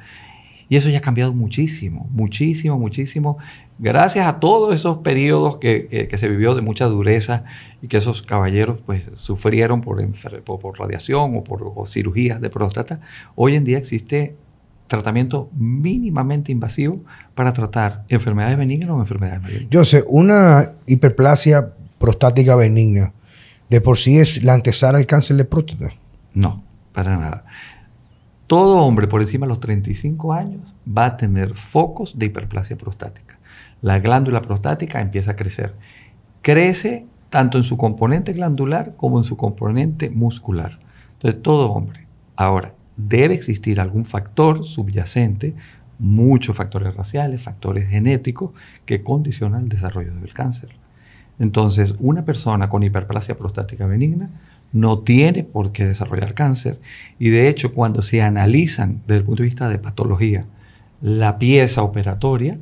Y 0.70 0.76
eso 0.76 0.90
ya 0.90 0.98
ha 0.98 1.02
cambiado 1.02 1.34
muchísimo, 1.34 2.08
muchísimo, 2.12 2.78
muchísimo. 2.78 3.38
Gracias 3.80 4.28
a 4.28 4.40
todos 4.40 4.74
esos 4.74 4.98
periodos 4.98 5.58
que, 5.58 6.10
se 6.14 6.28
vivió 6.28 6.56
de 6.56 6.62
mucha 6.62 6.86
dureza 6.86 7.46
y 7.82 7.88
que 7.88 7.98
esos 7.98 8.22
caballeros 8.22 8.80
pues, 8.86 9.04
sufrieron 9.14 9.82
por, 9.82 10.04
por, 10.44 10.80
radiación 10.80 11.38
o 11.38 11.44
por 11.44 11.88
cirugías 11.88 12.42
de 12.42 12.50
próstata, 12.50 13.00
hoy 13.36 13.56
en 13.56 13.64
día 13.64 13.78
existe 13.78 14.36
tratamiento 14.88 15.50
mínimamente 15.54 16.52
invasivo 16.52 17.04
para 17.36 17.54
tratar 17.54 18.04
enfermedades 18.10 18.58
benignas 18.58 18.90
o 18.90 19.00
enfermedades 19.00 19.42
malignas. 19.42 19.68
Yo 19.70 19.86
sé, 19.86 20.04
una 20.08 20.72
hiperplasia 20.88 21.74
prostática 22.00 22.56
benigna 22.56 23.14
de 23.70 23.82
por 23.82 23.98
sí 23.98 24.18
es 24.18 24.44
la 24.44 24.54
antesala 24.54 24.98
al 24.98 25.06
cáncer 25.06 25.38
de 25.38 25.46
próstata. 25.46 25.90
No, 26.34 26.64
para 26.94 27.18
nada. 27.18 27.46
Todo 28.48 28.82
hombre 28.82 29.08
por 29.08 29.22
encima 29.22 29.46
de 29.46 29.50
los 29.50 29.60
35 29.60 30.34
años 30.34 30.62
va 30.88 31.06
a 31.06 31.18
tener 31.18 31.54
focos 31.54 32.18
de 32.18 32.28
hiperplasia 32.28 32.78
prostática. 32.78 33.38
La 33.82 34.00
glándula 34.00 34.42
prostática 34.42 35.02
empieza 35.02 35.32
a 35.32 35.36
crecer. 35.36 35.76
Crece 36.42 37.06
tanto 37.30 37.58
en 37.58 37.66
su 37.66 37.76
componente 37.76 38.32
glandular 38.32 38.94
como 38.96 39.18
en 39.18 39.26
su 39.26 39.36
componente 39.36 40.10
muscular. 40.10 40.80
Entonces, 41.14 41.42
todo 41.42 41.72
hombre. 41.72 42.08
Ahora, 42.38 42.74
debe 42.98 43.36
existir 43.36 43.80
algún 43.80 44.04
factor 44.04 44.66
subyacente, 44.66 45.54
muchos 46.00 46.58
factores 46.58 46.96
raciales, 46.96 47.42
factores 47.42 47.88
genéticos, 47.90 48.52
que 48.86 49.04
condicionan 49.04 49.64
el 49.64 49.70
desarrollo 49.70 50.14
del 50.16 50.34
cáncer. 50.34 50.70
Entonces, 51.40 51.96
una 52.00 52.26
persona 52.26 52.68
con 52.68 52.84
hiperplasia 52.84 53.38
prostática 53.38 53.86
benigna 53.86 54.30
no 54.74 55.00
tiene 55.00 55.44
por 55.44 55.72
qué 55.72 55.86
desarrollar 55.86 56.34
cáncer 56.34 56.80
y 57.20 57.30
de 57.30 57.48
hecho 57.48 57.74
cuando 57.74 58.02
se 58.02 58.22
analizan 58.22 59.02
desde 59.08 59.20
el 59.20 59.24
punto 59.24 59.44
de 59.44 59.48
vista 59.48 59.70
de 59.70 59.80
patología 59.80 60.46
la 61.02 61.40
pieza 61.40 61.84
operatoria, 61.84 62.58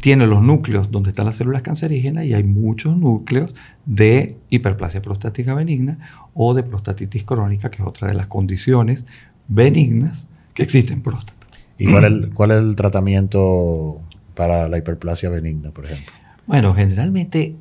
tiene 0.00 0.26
los 0.26 0.42
núcleos 0.42 0.90
donde 0.90 1.10
están 1.10 1.26
las 1.26 1.36
células 1.36 1.62
cancerígenas 1.62 2.24
y 2.24 2.34
hay 2.34 2.44
muchos 2.44 2.96
núcleos 2.96 3.54
de 3.86 4.36
hiperplasia 4.50 5.02
prostática 5.02 5.54
benigna 5.54 5.98
o 6.34 6.54
de 6.54 6.62
prostatitis 6.62 7.24
crónica, 7.24 7.70
que 7.70 7.82
es 7.82 7.88
otra 7.88 8.08
de 8.08 8.14
las 8.14 8.26
condiciones 8.26 9.06
benignas 9.48 10.28
que 10.54 10.62
existen 10.62 10.98
en 10.98 11.02
próstata. 11.02 11.46
¿Y 11.78 11.90
cuál 11.90 12.30
cuál 12.34 12.50
es 12.50 12.58
el 12.58 12.76
tratamiento 12.76 14.00
para 14.34 14.68
la 14.68 14.78
hiperplasia 14.78 15.30
benigna, 15.30 15.70
por 15.70 15.86
ejemplo? 15.86 16.12
Bueno, 16.46 16.74
generalmente, 16.74 17.56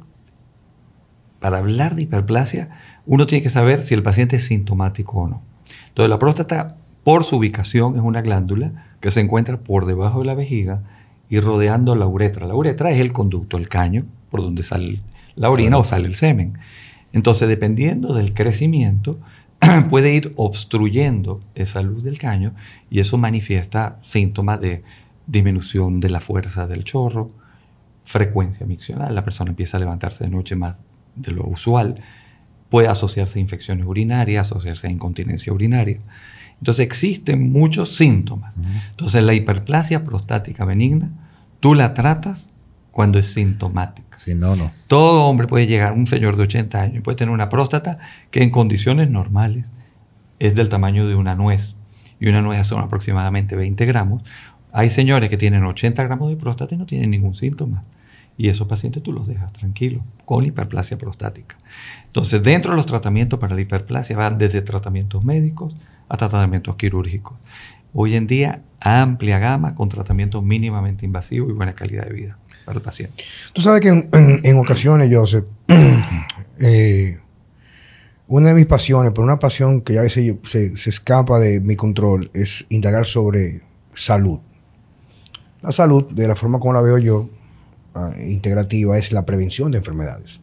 para 1.40 1.60
hablar 1.60 1.96
de 1.96 2.04
hiperplasia, 2.04 2.70
uno 3.06 3.28
tiene 3.28 3.42
que 3.42 3.50
saber 3.50 3.82
si 3.82 3.94
el 3.94 4.04
paciente 4.04 4.36
es 4.36 4.46
sintomático 4.46 5.20
o 5.20 5.28
no. 5.28 5.44
Entonces, 5.90 6.10
la 6.10 6.20
próstata, 6.20 6.78
por 7.04 7.24
su 7.24 7.38
ubicación, 7.38 7.96
es 7.96 8.02
una 8.02 8.22
glándula 8.22 8.96
que 9.02 9.12
se 9.12 9.22
encuentra 9.22 9.58
por 9.60 9.86
debajo 9.86 10.20
de 10.20 10.26
la 10.26 10.36
vejiga 10.36 10.84
y 11.30 11.40
rodeando 11.40 11.96
la 11.96 12.08
uretra. 12.08 12.48
La 12.48 12.56
uretra 12.56 12.92
es 12.92 13.00
el 13.00 13.12
conducto, 13.12 13.58
el 13.58 13.70
caño, 13.70 14.06
por 14.30 14.42
donde 14.42 14.64
sale 14.64 15.02
la 15.36 15.50
orina 15.50 15.78
o 15.78 15.84
sale 15.84 16.08
el 16.08 16.16
semen. 16.16 16.58
Entonces, 17.14 17.48
dependiendo 17.48 18.14
del 18.14 18.34
crecimiento, 18.34 19.20
puede 19.90 20.14
ir 20.14 20.34
obstruyendo 20.36 21.42
esa 21.56 21.82
luz 21.82 22.04
del 22.04 22.18
caño 22.20 22.54
y 22.90 23.00
eso 23.00 23.18
manifiesta 23.18 24.00
síntomas 24.04 24.60
de 24.62 24.84
disminución 25.26 26.00
de 26.00 26.10
la 26.10 26.20
fuerza 26.20 26.68
del 26.68 26.84
chorro, 26.84 27.30
frecuencia 28.04 28.66
miccional, 28.66 29.14
la 29.14 29.26
persona 29.26 29.50
empieza 29.50 29.76
a 29.78 29.80
levantarse 29.82 30.24
de 30.24 30.30
noche 30.30 30.56
más 30.56 30.80
de 31.16 31.32
lo 31.32 31.46
usual, 31.46 31.96
puede 32.70 32.88
asociarse 32.88 33.40
a 33.40 33.42
infecciones 33.42 33.86
urinarias, 33.86 34.48
asociarse 34.48 34.88
a 34.88 34.92
incontinencia 34.92 35.52
urinaria. 35.52 36.00
Entonces 36.60 36.86
existen 36.86 37.52
muchos 37.52 37.96
síntomas. 37.96 38.58
Entonces 38.90 39.24
la 39.24 39.34
hiperplasia 39.34 40.04
prostática 40.04 40.66
benigna, 40.66 41.10
tú 41.60 41.76
la 41.76 41.94
tratas 41.94 42.50
cuando 42.92 43.20
es 43.20 43.28
sintomática. 43.28 44.18
Si 44.18 44.34
no, 44.34 44.56
no. 44.56 44.72
Todo 44.88 45.26
hombre 45.26 45.46
puede 45.46 45.68
llegar, 45.68 45.94
un 45.94 46.08
señor 46.08 46.36
de 46.36 46.44
80 46.44 46.82
años, 46.82 47.04
puede 47.04 47.16
tener 47.16 47.32
una 47.34 47.50
próstata 47.50 47.98
que 48.32 48.42
en 48.42 48.50
condiciones 48.50 49.12
normales 49.12 49.68
es 50.40 50.56
del 50.56 50.70
tamaño 50.70 51.08
de 51.08 51.16
una 51.16 51.36
nuez. 51.36 51.76
Y 52.20 52.28
una 52.28 52.42
nuez 52.42 52.66
son 52.66 52.82
aproximadamente 52.82 53.56
20 53.56 53.86
gramos. 53.86 54.24
Hay 54.72 54.90
señores 54.90 55.30
que 55.30 55.38
tienen 55.38 55.64
80 55.64 56.04
gramos 56.04 56.30
de 56.30 56.38
próstata 56.38 56.74
y 56.74 56.78
no 56.80 56.88
tienen 56.88 57.12
ningún 57.12 57.36
síntoma. 57.36 57.84
Y 58.36 58.50
esos 58.50 58.68
pacientes 58.68 59.02
tú 59.04 59.12
los 59.12 59.28
dejas 59.28 59.54
tranquilos 59.54 60.02
con 60.26 60.46
hiperplasia 60.46 60.98
prostática. 60.98 61.56
Entonces, 62.06 62.42
dentro 62.42 62.72
de 62.72 62.78
los 62.78 62.86
tratamientos 62.86 63.40
para 63.40 63.56
la 63.56 63.62
hiperplasia 63.62 64.18
van 64.18 64.38
desde 64.38 64.62
tratamientos 64.62 65.24
médicos 65.24 65.76
hasta 66.10 66.30
tratamientos 66.30 66.76
quirúrgicos. 66.76 67.38
Hoy 67.94 68.16
en 68.16 68.28
día, 68.28 68.62
amplia 68.80 69.40
gama 69.40 69.76
con 69.76 69.90
tratamientos 69.90 70.44
mínimamente 70.44 71.06
invasivos 71.06 71.50
y 71.50 71.54
buena 71.54 71.74
calidad 71.74 72.06
de 72.06 72.14
vida 72.14 72.38
para 72.66 72.78
el 72.78 72.84
paciente. 72.84 73.24
Tú 73.54 73.62
sabes 73.62 73.82
que 73.82 74.10
en, 74.44 74.58
ocasiones, 74.58 75.10
Joseph, 75.14 75.46
eh, 76.60 77.20
una 78.28 78.50
de 78.50 78.56
mis 78.56 78.66
pasiones, 78.66 79.12
pero 79.12 79.24
una 79.24 79.40
pasión 79.40 79.82
que 79.82 79.98
a 79.98 80.02
veces 80.02 80.36
se, 80.44 80.76
se 80.78 80.90
escapa 80.90 81.40
de 81.40 81.62
mi 81.62 81.76
control, 81.76 82.30
es 82.34 82.66
indagar 82.70 83.06
sobre 83.06 83.62
salud. 83.94 84.40
La 85.62 85.72
salud, 85.72 86.12
de 86.12 86.28
la 86.28 86.36
forma 86.36 86.60
como 86.60 86.74
la 86.74 86.82
veo 86.82 86.98
yo, 86.98 87.30
Ah, 87.98 88.14
integrativa 88.20 88.96
es 89.00 89.12
la 89.12 89.26
prevención 89.26 89.72
de 89.72 89.80
enfermedades, 89.80 90.40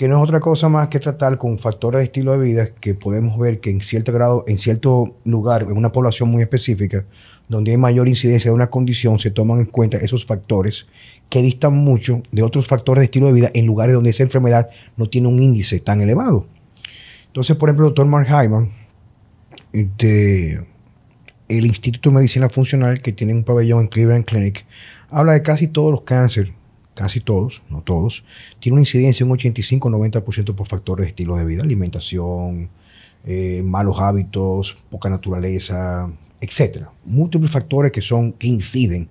que 0.00 0.08
no 0.08 0.16
es 0.16 0.24
otra 0.24 0.40
cosa 0.40 0.70
más 0.70 0.88
que 0.88 0.98
tratar 0.98 1.36
con 1.36 1.58
factores 1.58 1.98
de 1.98 2.04
estilo 2.04 2.32
de 2.32 2.38
vida 2.38 2.68
que 2.68 2.94
podemos 2.94 3.38
ver 3.38 3.60
que 3.60 3.68
en 3.68 3.82
cierto 3.82 4.14
grado, 4.14 4.44
en 4.48 4.56
cierto 4.56 5.14
lugar, 5.26 5.60
en 5.64 5.76
una 5.76 5.92
población 5.92 6.30
muy 6.30 6.40
específica, 6.40 7.04
donde 7.50 7.72
hay 7.72 7.76
mayor 7.76 8.08
incidencia 8.08 8.50
de 8.50 8.54
una 8.54 8.70
condición, 8.70 9.18
se 9.18 9.30
toman 9.30 9.58
en 9.58 9.66
cuenta 9.66 9.98
esos 9.98 10.24
factores 10.24 10.86
que 11.28 11.42
distan 11.42 11.74
mucho 11.74 12.22
de 12.32 12.42
otros 12.42 12.66
factores 12.66 13.02
de 13.02 13.04
estilo 13.04 13.26
de 13.26 13.34
vida 13.34 13.50
en 13.52 13.66
lugares 13.66 13.94
donde 13.94 14.08
esa 14.08 14.22
enfermedad 14.22 14.70
no 14.96 15.10
tiene 15.10 15.28
un 15.28 15.38
índice 15.38 15.80
tan 15.80 16.00
elevado. 16.00 16.46
Entonces, 17.26 17.56
por 17.56 17.68
ejemplo, 17.68 17.84
el 17.84 17.90
doctor 17.90 18.06
Mark 18.06 18.26
Hyman, 18.26 18.70
de 19.74 20.64
el 21.50 21.66
Instituto 21.66 22.08
de 22.08 22.16
Medicina 22.16 22.48
Funcional, 22.48 23.02
que 23.02 23.12
tiene 23.12 23.34
un 23.34 23.44
pabellón 23.44 23.80
en 23.80 23.88
Cleveland 23.88 24.24
Clinic, 24.24 24.64
habla 25.10 25.34
de 25.34 25.42
casi 25.42 25.68
todos 25.68 25.92
los 25.92 26.04
cánceres 26.04 26.54
casi 27.00 27.20
todos, 27.20 27.62
no 27.70 27.80
todos, 27.80 28.24
tiene 28.58 28.74
una 28.74 28.82
incidencia 28.82 29.24
de 29.24 29.32
un 29.32 29.38
85-90% 29.38 30.54
por 30.54 30.68
factores 30.68 31.04
de 31.04 31.08
estilo 31.08 31.34
de 31.34 31.46
vida, 31.46 31.62
alimentación, 31.62 32.68
eh, 33.24 33.62
malos 33.64 33.98
hábitos, 34.00 34.76
poca 34.90 35.08
naturaleza, 35.08 36.10
etc. 36.42 36.88
Múltiples 37.06 37.50
factores 37.50 37.90
que, 37.90 38.02
son, 38.02 38.34
que 38.34 38.48
inciden 38.48 39.08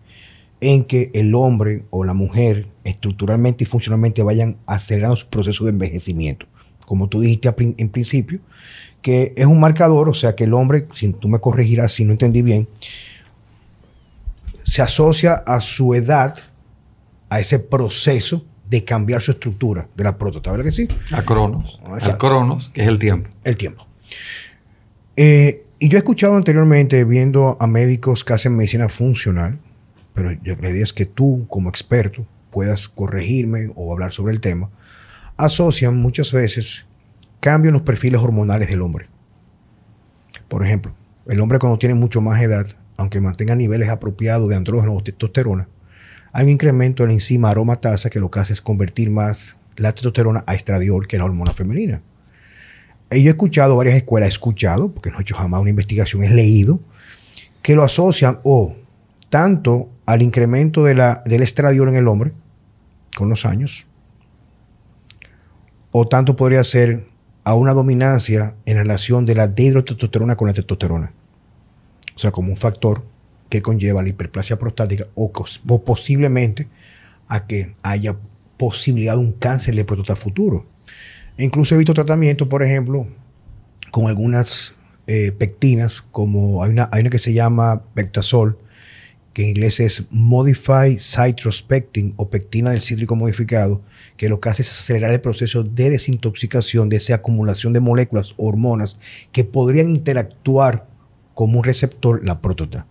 en 0.61 0.83
que 0.83 1.09
el 1.15 1.33
hombre 1.33 1.85
o 1.89 2.03
la 2.03 2.13
mujer 2.13 2.67
estructuralmente 2.83 3.63
y 3.63 3.67
funcionalmente 3.67 4.21
vayan 4.21 4.57
acelerando 4.67 5.15
su 5.15 5.25
proceso 5.27 5.63
de 5.63 5.71
envejecimiento. 5.71 6.45
Como 6.85 7.09
tú 7.09 7.21
dijiste 7.21 7.51
en 7.57 7.89
principio, 7.89 8.39
que 9.01 9.33
es 9.35 9.47
un 9.47 9.59
marcador, 9.59 10.09
o 10.09 10.13
sea 10.13 10.35
que 10.35 10.43
el 10.43 10.53
hombre, 10.53 10.87
si 10.93 11.11
tú 11.13 11.27
me 11.27 11.39
corregirás 11.39 11.93
si 11.93 12.05
no 12.05 12.11
entendí 12.11 12.43
bien, 12.43 12.67
se 14.61 14.83
asocia 14.83 15.33
a 15.33 15.59
su 15.59 15.95
edad 15.95 16.35
a 17.29 17.39
ese 17.39 17.59
proceso 17.59 18.45
de 18.69 18.83
cambiar 18.83 19.21
su 19.21 19.31
estructura 19.31 19.87
de 19.95 20.03
la 20.03 20.17
próstata, 20.17 20.51
¿verdad 20.51 20.65
que 20.65 20.71
sí? 20.71 20.87
A 21.11 21.23
Cronos. 21.23 21.79
A 21.83 22.17
Cronos, 22.17 22.69
que 22.73 22.81
es 22.81 22.87
el 22.87 22.99
tiempo. 22.99 23.29
El 23.43 23.55
tiempo. 23.55 23.87
Eh, 25.15 25.65
y 25.79 25.89
yo 25.89 25.97
he 25.97 25.99
escuchado 25.99 26.35
anteriormente, 26.35 27.03
viendo 27.03 27.57
a 27.59 27.67
médicos 27.67 28.23
que 28.23 28.33
hacen 28.33 28.55
medicina 28.55 28.89
funcional, 28.89 29.59
pero 30.13 30.31
yo, 30.43 30.55
la 30.61 30.69
idea 30.69 30.83
es 30.83 30.93
que 30.93 31.05
tú, 31.05 31.45
como 31.49 31.69
experto, 31.69 32.25
puedas 32.51 32.87
corregirme 32.89 33.71
o 33.75 33.91
hablar 33.91 34.11
sobre 34.11 34.33
el 34.33 34.39
tema, 34.39 34.69
asocian 35.37 35.97
muchas 35.97 36.31
veces 36.31 36.85
cambios 37.39 37.69
en 37.69 37.73
los 37.73 37.83
perfiles 37.83 38.21
hormonales 38.21 38.69
del 38.69 38.81
hombre. 38.81 39.07
Por 40.47 40.65
ejemplo, 40.65 40.93
el 41.27 41.39
hombre 41.39 41.59
cuando 41.59 41.79
tiene 41.79 41.95
mucho 41.95 42.21
más 42.21 42.41
edad, 42.41 42.67
aunque 42.97 43.21
mantenga 43.21 43.55
niveles 43.55 43.89
apropiados 43.89 44.49
de 44.49 44.55
andrógeno 44.55 44.95
o 44.95 45.01
testosterona, 45.03 45.69
hay 46.31 46.45
un 46.45 46.51
incremento 46.51 47.03
en 47.03 47.09
la 47.09 47.13
enzima 47.13 47.49
aromatasa 47.49 48.09
que 48.09 48.19
lo 48.19 48.29
que 48.29 48.39
hace 48.39 48.53
es 48.53 48.61
convertir 48.61 49.09
más 49.09 49.55
la 49.75 49.91
testosterona 49.91 50.43
a 50.45 50.55
estradiol, 50.55 51.07
que 51.07 51.15
es 51.15 51.19
la 51.19 51.25
hormona 51.25 51.53
femenina. 51.53 52.01
Y 53.11 53.23
yo 53.23 53.29
he 53.29 53.31
escuchado, 53.31 53.75
varias 53.75 53.95
escuelas 53.95 54.27
he 54.27 54.33
escuchado, 54.33 54.91
porque 54.91 55.09
no 55.09 55.17
he 55.17 55.21
hecho 55.21 55.35
jamás 55.35 55.61
una 55.61 55.69
investigación, 55.69 56.23
he 56.23 56.29
leído, 56.29 56.79
que 57.61 57.75
lo 57.75 57.83
asocian 57.83 58.39
o 58.43 58.75
tanto 59.29 59.89
al 60.05 60.21
incremento 60.21 60.83
de 60.83 60.95
la, 60.95 61.23
del 61.25 61.41
estradiol 61.41 61.89
en 61.89 61.95
el 61.95 62.07
hombre 62.07 62.33
con 63.15 63.29
los 63.29 63.45
años, 63.45 63.87
o 65.91 66.07
tanto 66.07 66.35
podría 66.35 66.63
ser 66.63 67.07
a 67.43 67.55
una 67.55 67.73
dominancia 67.73 68.55
en 68.65 68.77
relación 68.77 69.25
de 69.25 69.35
la 69.35 69.47
dihidrotestosterona 69.47 70.35
con 70.35 70.47
la 70.47 70.53
testosterona. 70.53 71.11
O 72.15 72.19
sea, 72.19 72.31
como 72.31 72.51
un 72.51 72.57
factor 72.57 73.03
que 73.49 73.61
conlleva 73.61 74.03
la 74.03 74.09
hiperplasia 74.09 74.57
prostática 74.57 75.07
o, 75.15 75.31
posiblemente 75.83 76.67
a 77.27 77.45
que 77.47 77.75
haya 77.83 78.15
posibilidad 78.57 79.13
de 79.13 79.19
un 79.19 79.33
cáncer 79.33 79.75
de 79.75 79.85
próstata 79.85 80.15
futuro. 80.15 80.65
Incluso 81.37 81.75
he 81.75 81.77
visto 81.77 81.93
tratamientos, 81.93 82.47
por 82.47 82.63
ejemplo, 82.63 83.07
con 83.91 84.07
algunas 84.07 84.75
eh, 85.07 85.31
pectinas, 85.31 86.03
como 86.11 86.63
hay 86.63 86.71
una, 86.71 86.89
que 87.09 87.19
se 87.19 87.33
llama 87.33 87.83
Pectasol, 87.93 88.57
que 89.33 89.43
en 89.43 89.49
inglés 89.49 89.79
es 89.79 90.03
Modified 90.11 90.99
Citrospectin 90.99 92.13
o 92.17 92.29
pectina 92.29 92.71
del 92.71 92.81
cítrico 92.81 93.15
modificado, 93.15 93.81
que 94.17 94.27
lo 94.27 94.39
que 94.39 94.49
hace 94.49 94.63
es 94.63 94.69
acelerar 94.69 95.11
el 95.11 95.21
proceso 95.21 95.63
de 95.63 95.89
desintoxicación 95.89 96.89
de 96.89 96.97
esa 96.97 97.15
acumulación 97.15 97.73
de 97.73 97.79
moléculas, 97.79 98.33
hormonas, 98.37 98.97
que 99.31 99.45
podrían 99.45 99.89
interactuar 99.89 100.87
como 101.33 101.59
un 101.59 101.63
receptor, 101.63 102.25
la 102.25 102.41
próstata. 102.41 102.85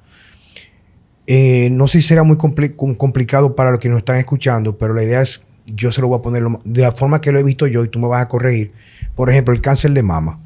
Eh, 1.31 1.69
no 1.71 1.87
sé 1.89 2.01
si 2.01 2.09
será 2.09 2.23
muy 2.23 2.39
complicado 2.39 3.55
para 3.55 3.71
los 3.71 3.79
que 3.79 3.91
nos 3.91 3.99
están 3.99 4.17
escuchando, 4.17 4.79
pero 4.79 4.95
la 4.95 5.05
idea 5.05 5.21
es, 5.21 5.43
yo 5.67 5.93
se 5.93 6.01
lo 6.01 6.09
voy 6.09 6.19
a 6.19 6.23
poner 6.23 6.43
de 6.65 6.81
la 6.81 6.93
forma 6.93 7.21
que 7.21 7.31
lo 7.31 7.39
he 7.39 7.43
visto 7.43 7.67
yo 7.67 7.85
y 7.85 7.89
tú 7.89 7.99
me 7.99 8.09
vas 8.09 8.23
a 8.23 8.29
corregir. 8.29 8.73
Por 9.15 9.29
ejemplo, 9.29 9.53
el 9.53 9.61
cáncer 9.61 9.93
de 9.93 10.03
mama. 10.03 10.41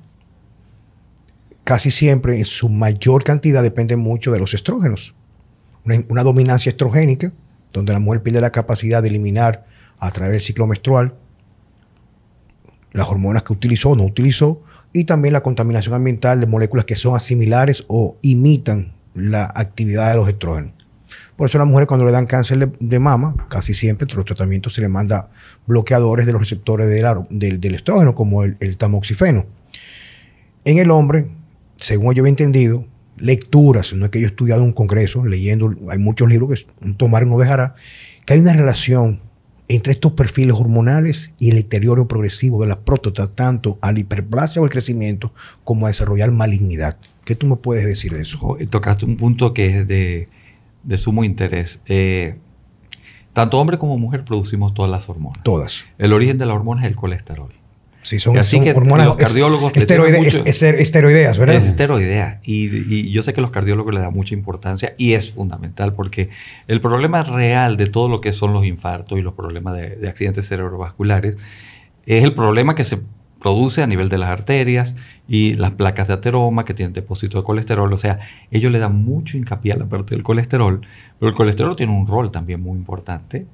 Casi 1.62 1.92
siempre 1.92 2.36
en 2.36 2.44
su 2.44 2.68
mayor 2.68 3.22
cantidad 3.22 3.62
depende 3.62 3.94
mucho 3.94 4.32
de 4.32 4.40
los 4.40 4.54
estrógenos. 4.54 5.14
Una, 5.84 6.24
dominancia 6.24 6.70
estrogénica, 6.70 7.32
donde 7.72 7.92
la 7.92 8.00
mujer 8.00 8.24
pierde 8.24 8.40
la 8.40 8.50
capacidad 8.50 9.02
de 9.04 9.08
eliminar 9.08 9.64
a 10.00 10.10
través 10.10 10.32
del 10.32 10.40
ciclo 10.40 10.66
menstrual 10.66 11.14
las 12.90 13.08
hormonas 13.08 13.44
que 13.44 13.52
utilizó 13.52 13.90
o 13.90 13.96
no 13.96 14.04
utilizó, 14.04 14.64
y 14.92 15.04
también 15.04 15.32
la 15.32 15.44
contaminación 15.44 15.94
ambiental 15.94 16.40
de 16.40 16.46
moléculas 16.48 16.86
que 16.86 16.96
son 16.96 17.14
asimilares 17.14 17.84
o 17.86 18.16
imitan 18.20 18.92
la 19.14 19.50
actividad 19.54 20.10
de 20.10 20.16
los 20.16 20.28
estrógenos. 20.28 20.72
Por 21.36 21.48
eso 21.48 21.58
las 21.58 21.66
mujeres 21.66 21.88
cuando 21.88 22.06
le 22.06 22.12
dan 22.12 22.26
cáncer 22.26 22.72
de, 22.78 22.98
mama, 22.98 23.34
casi 23.48 23.74
siempre 23.74 24.04
entre 24.04 24.16
los 24.16 24.26
tratamientos 24.26 24.74
se 24.74 24.80
le 24.80 24.88
manda 24.88 25.30
bloqueadores 25.66 26.26
de 26.26 26.32
los 26.32 26.40
receptores 26.40 26.88
del, 26.88 27.60
del, 27.60 27.74
estrógeno, 27.74 28.14
como 28.14 28.44
el, 28.44 28.76
tamoxifeno. 28.76 29.46
En 30.64 30.78
el 30.78 30.90
hombre, 30.90 31.28
según 31.76 32.14
yo 32.14 32.24
he 32.24 32.28
entendido, 32.28 32.86
lecturas, 33.16 33.92
no 33.92 34.04
es 34.04 34.10
que 34.10 34.20
yo 34.20 34.26
he 34.26 34.30
estudiado 34.30 34.62
en 34.62 34.68
un 34.68 34.72
congreso, 34.72 35.24
leyendo, 35.24 35.74
hay 35.90 35.98
muchos 35.98 36.28
libros 36.28 36.64
que 36.64 36.92
tomar 36.92 37.26
no 37.26 37.38
dejará, 37.38 37.74
que 38.24 38.34
hay 38.34 38.40
una 38.40 38.52
relación 38.52 39.20
entre 39.68 39.94
estos 39.94 40.12
perfiles 40.12 40.54
hormonales 40.54 41.32
y 41.38 41.50
el 41.50 41.56
deterioro 41.56 42.06
progresivo 42.06 42.60
de 42.60 42.68
la 42.68 42.80
próstata, 42.80 43.26
tanto 43.28 43.78
a 43.80 43.90
la 43.90 44.00
hiperplasia 44.00 44.60
o 44.60 44.64
al 44.64 44.70
crecimiento, 44.70 45.32
como 45.64 45.86
a 45.86 45.88
desarrollar 45.88 46.30
malignidad. 46.30 46.96
¿Qué 47.24 47.34
tú 47.34 47.46
me 47.46 47.56
puedes 47.56 47.86
decir 47.86 48.12
de 48.12 48.22
eso? 48.22 48.56
Tocaste 48.70 49.04
un 49.04 49.16
punto 49.16 49.54
que 49.54 49.80
es 49.80 49.88
de, 49.88 50.28
sumo 50.96 51.24
interés. 51.24 51.80
Eh, 51.86 52.36
tanto 53.32 53.58
hombre 53.60 53.78
como 53.78 53.96
mujer 53.96 54.24
producimos 54.24 54.74
todas 54.74 54.90
las 54.90 55.08
hormonas. 55.08 55.42
Todas. 55.44 55.84
El 55.98 56.12
origen 56.12 56.38
de 56.38 56.46
la 56.46 56.54
hormona 56.54 56.82
es 56.82 56.88
el 56.88 56.96
colesterol. 56.96 57.52
Sí, 58.02 58.18
son, 58.18 58.36
así 58.36 58.60
que 58.60 58.72
hormonas 58.72 59.06
los 59.06 59.16
cardiólogos 59.16 59.72
esteroideas, 59.76 61.38
¿verdad? 61.38 61.54
Es 61.54 61.66
esteroidea. 61.66 62.40
Y, 62.42 63.10
yo 63.12 63.22
sé 63.22 63.32
que 63.32 63.40
los 63.40 63.52
cardiólogos 63.52 63.94
le 63.94 64.00
dan 64.00 64.12
mucha 64.12 64.34
importancia 64.34 64.94
y 64.98 65.12
es 65.12 65.30
fundamental 65.30 65.94
porque 65.94 66.28
el 66.66 66.80
problema 66.80 67.22
real 67.22 67.76
de 67.76 67.86
todo 67.86 68.08
lo 68.08 68.20
que 68.20 68.32
son 68.32 68.52
los 68.52 68.64
infartos 68.66 69.20
y 69.20 69.22
los 69.22 69.34
problemas 69.34 69.76
de, 69.76 69.90
de 69.90 70.08
accidentes 70.08 70.48
cerebrovasculares 70.48 71.36
es 72.04 72.24
el 72.24 72.34
problema 72.34 72.74
que 72.74 72.82
se 72.82 72.98
produce 73.42 73.82
a 73.82 73.88
nivel 73.88 74.08
de 74.08 74.18
las 74.18 74.30
arterias 74.30 74.94
y 75.26 75.54
las 75.54 75.72
placas 75.72 76.06
de 76.06 76.14
ateroma 76.14 76.64
que 76.64 76.74
tienen 76.74 76.92
depósito 76.92 77.38
de 77.38 77.44
colesterol. 77.44 77.92
O 77.92 77.98
sea, 77.98 78.20
ellos 78.52 78.70
le 78.70 78.78
dan 78.78 79.02
mucho 79.04 79.36
hincapié 79.36 79.72
a 79.72 79.76
la 79.76 79.86
parte 79.86 80.14
del 80.14 80.22
colesterol, 80.22 80.80
pero 81.18 81.28
el 81.28 81.34
colesterol 81.34 81.74
tiene 81.74 81.92
un 81.92 82.06
rol 82.06 82.30
también 82.30 82.62
muy 82.62 82.78
importante 82.78 83.46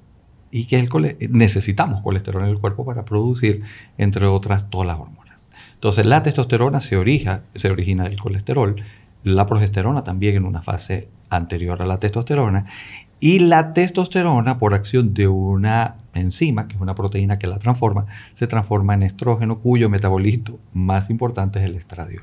y 0.51 0.66
que 0.66 0.79
el 0.79 0.90
necesitamos 1.31 2.03
colesterol 2.03 2.42
en 2.42 2.51
el 2.51 2.59
cuerpo 2.59 2.85
para 2.85 3.07
producir, 3.07 3.62
entre 3.96 4.27
otras, 4.27 4.68
todas 4.68 4.87
las 4.87 4.98
hormonas. 4.98 5.46
Entonces, 5.74 6.05
la 6.05 6.22
testosterona 6.22 6.81
se, 6.81 6.96
orija, 6.96 7.42
se 7.55 7.70
origina 7.70 8.05
del 8.05 8.20
colesterol, 8.20 8.77
la 9.24 9.46
progesterona 9.46 10.05
también 10.05 10.37
en 10.37 10.44
una 10.44 10.61
fase 10.61 11.09
anterior 11.31 11.81
a 11.81 11.87
la 11.87 11.98
testosterona, 11.98 12.66
y 13.20 13.38
la 13.40 13.72
testosterona, 13.72 14.59
por 14.59 14.74
acción 14.74 15.14
de 15.14 15.29
una 15.29 15.96
enzima, 16.20 16.68
que 16.68 16.76
es 16.76 16.81
una 16.81 16.94
proteína 16.94 17.38
que 17.38 17.46
la 17.46 17.59
transforma, 17.59 18.07
se 18.35 18.46
transforma 18.46 18.94
en 18.94 19.02
estrógeno, 19.02 19.59
cuyo 19.59 19.88
metabolito 19.88 20.59
más 20.72 21.11
importante 21.11 21.59
es 21.59 21.66
el 21.66 21.76
estradiol. 21.76 22.22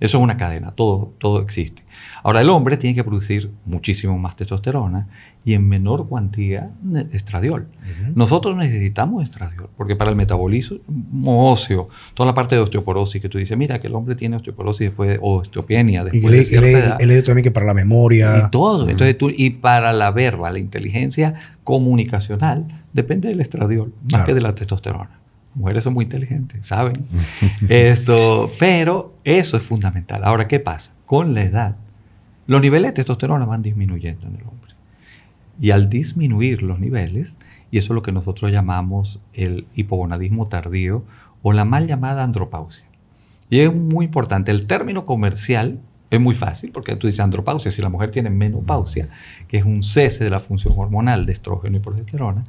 Eso 0.00 0.18
es 0.18 0.24
una 0.24 0.36
cadena, 0.36 0.72
todo, 0.72 1.12
todo 1.18 1.40
existe. 1.40 1.82
Ahora, 2.22 2.40
el 2.40 2.50
hombre 2.50 2.76
tiene 2.76 2.94
que 2.94 3.04
producir 3.04 3.50
muchísimo 3.64 4.18
más 4.18 4.34
testosterona 4.34 5.08
y 5.44 5.54
en 5.54 5.68
menor 5.68 6.08
cuantía 6.08 6.70
estradiol. 7.12 7.68
Nosotros 8.14 8.56
necesitamos 8.56 9.22
estradiol, 9.22 9.68
porque 9.76 9.94
para 9.94 10.10
el 10.10 10.16
metabolismo 10.16 10.80
óseo, 11.52 11.88
toda 12.14 12.26
la 12.26 12.34
parte 12.34 12.56
de 12.56 12.62
osteoporosis 12.62 13.22
que 13.22 13.28
tú 13.28 13.38
dices, 13.38 13.56
mira 13.56 13.80
que 13.80 13.86
el 13.86 13.94
hombre 13.94 14.16
tiene 14.16 14.36
osteoporosis 14.36 14.88
después 14.88 15.10
de, 15.10 15.18
o 15.20 15.36
osteopenia 15.36 16.02
después 16.02 16.32
de 16.32 16.44
cierta 16.44 16.68
edad. 16.68 16.96
He 17.00 17.06
leído 17.06 17.22
también 17.22 17.44
que 17.44 17.50
para 17.50 17.66
la 17.66 17.74
memoria. 17.74 18.44
Y 18.46 18.50
todo. 18.50 18.88
Entonces 18.88 19.16
tú, 19.16 19.30
y 19.30 19.50
para 19.50 19.92
la 19.92 20.10
verba, 20.10 20.50
la 20.50 20.58
inteligencia 20.58 21.34
comunicacional, 21.62 22.83
depende 22.94 23.28
del 23.28 23.40
estradiol, 23.40 23.92
más 24.10 24.24
que 24.24 24.32
de 24.32 24.40
la 24.40 24.54
testosterona. 24.54 25.18
Mujeres 25.54 25.84
son 25.84 25.92
muy 25.92 26.04
inteligentes, 26.04 26.66
saben. 26.66 27.06
Esto, 27.68 28.50
pero 28.58 29.14
eso 29.24 29.56
es 29.56 29.62
fundamental. 29.62 30.22
Ahora, 30.24 30.48
¿qué 30.48 30.60
pasa? 30.60 30.94
Con 31.04 31.34
la 31.34 31.42
edad, 31.42 31.76
los 32.46 32.60
niveles 32.60 32.90
de 32.90 32.94
testosterona 32.94 33.44
van 33.44 33.62
disminuyendo 33.62 34.26
en 34.26 34.36
el 34.36 34.42
hombre. 34.42 34.72
Y 35.60 35.70
al 35.70 35.88
disminuir 35.88 36.62
los 36.62 36.80
niveles, 36.80 37.36
y 37.70 37.78
eso 37.78 37.92
es 37.92 37.94
lo 37.94 38.02
que 38.02 38.12
nosotros 38.12 38.50
llamamos 38.50 39.20
el 39.32 39.66
hipogonadismo 39.74 40.48
tardío 40.48 41.04
o 41.42 41.52
la 41.52 41.64
mal 41.64 41.86
llamada 41.86 42.24
andropausia. 42.24 42.84
Y 43.50 43.60
es 43.60 43.74
muy 43.74 44.06
importante, 44.06 44.50
el 44.50 44.66
término 44.66 45.04
comercial 45.04 45.80
es 46.10 46.20
muy 46.20 46.34
fácil 46.34 46.70
porque 46.72 46.96
tú 46.96 47.06
dices 47.06 47.20
andropausia, 47.20 47.70
si 47.70 47.82
la 47.82 47.88
mujer 47.88 48.10
tiene 48.10 48.30
menopausia, 48.30 49.08
que 49.48 49.58
es 49.58 49.64
un 49.64 49.82
cese 49.82 50.24
de 50.24 50.30
la 50.30 50.40
función 50.40 50.74
hormonal 50.76 51.26
de 51.26 51.32
estrógeno 51.32 51.76
y 51.76 51.80
progesterona, 51.80 52.44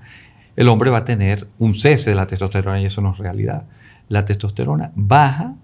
el 0.55 0.67
hombre 0.69 0.89
va 0.89 0.99
a 0.99 1.05
tener 1.05 1.47
un 1.59 1.75
cese 1.75 2.11
de 2.11 2.15
la 2.15 2.27
testosterona 2.27 2.81
y 2.81 2.85
eso 2.85 3.01
no 3.01 3.11
es 3.13 3.17
realidad. 3.17 3.65
La 4.09 4.25
testosterona 4.25 4.91
baja 4.95 5.55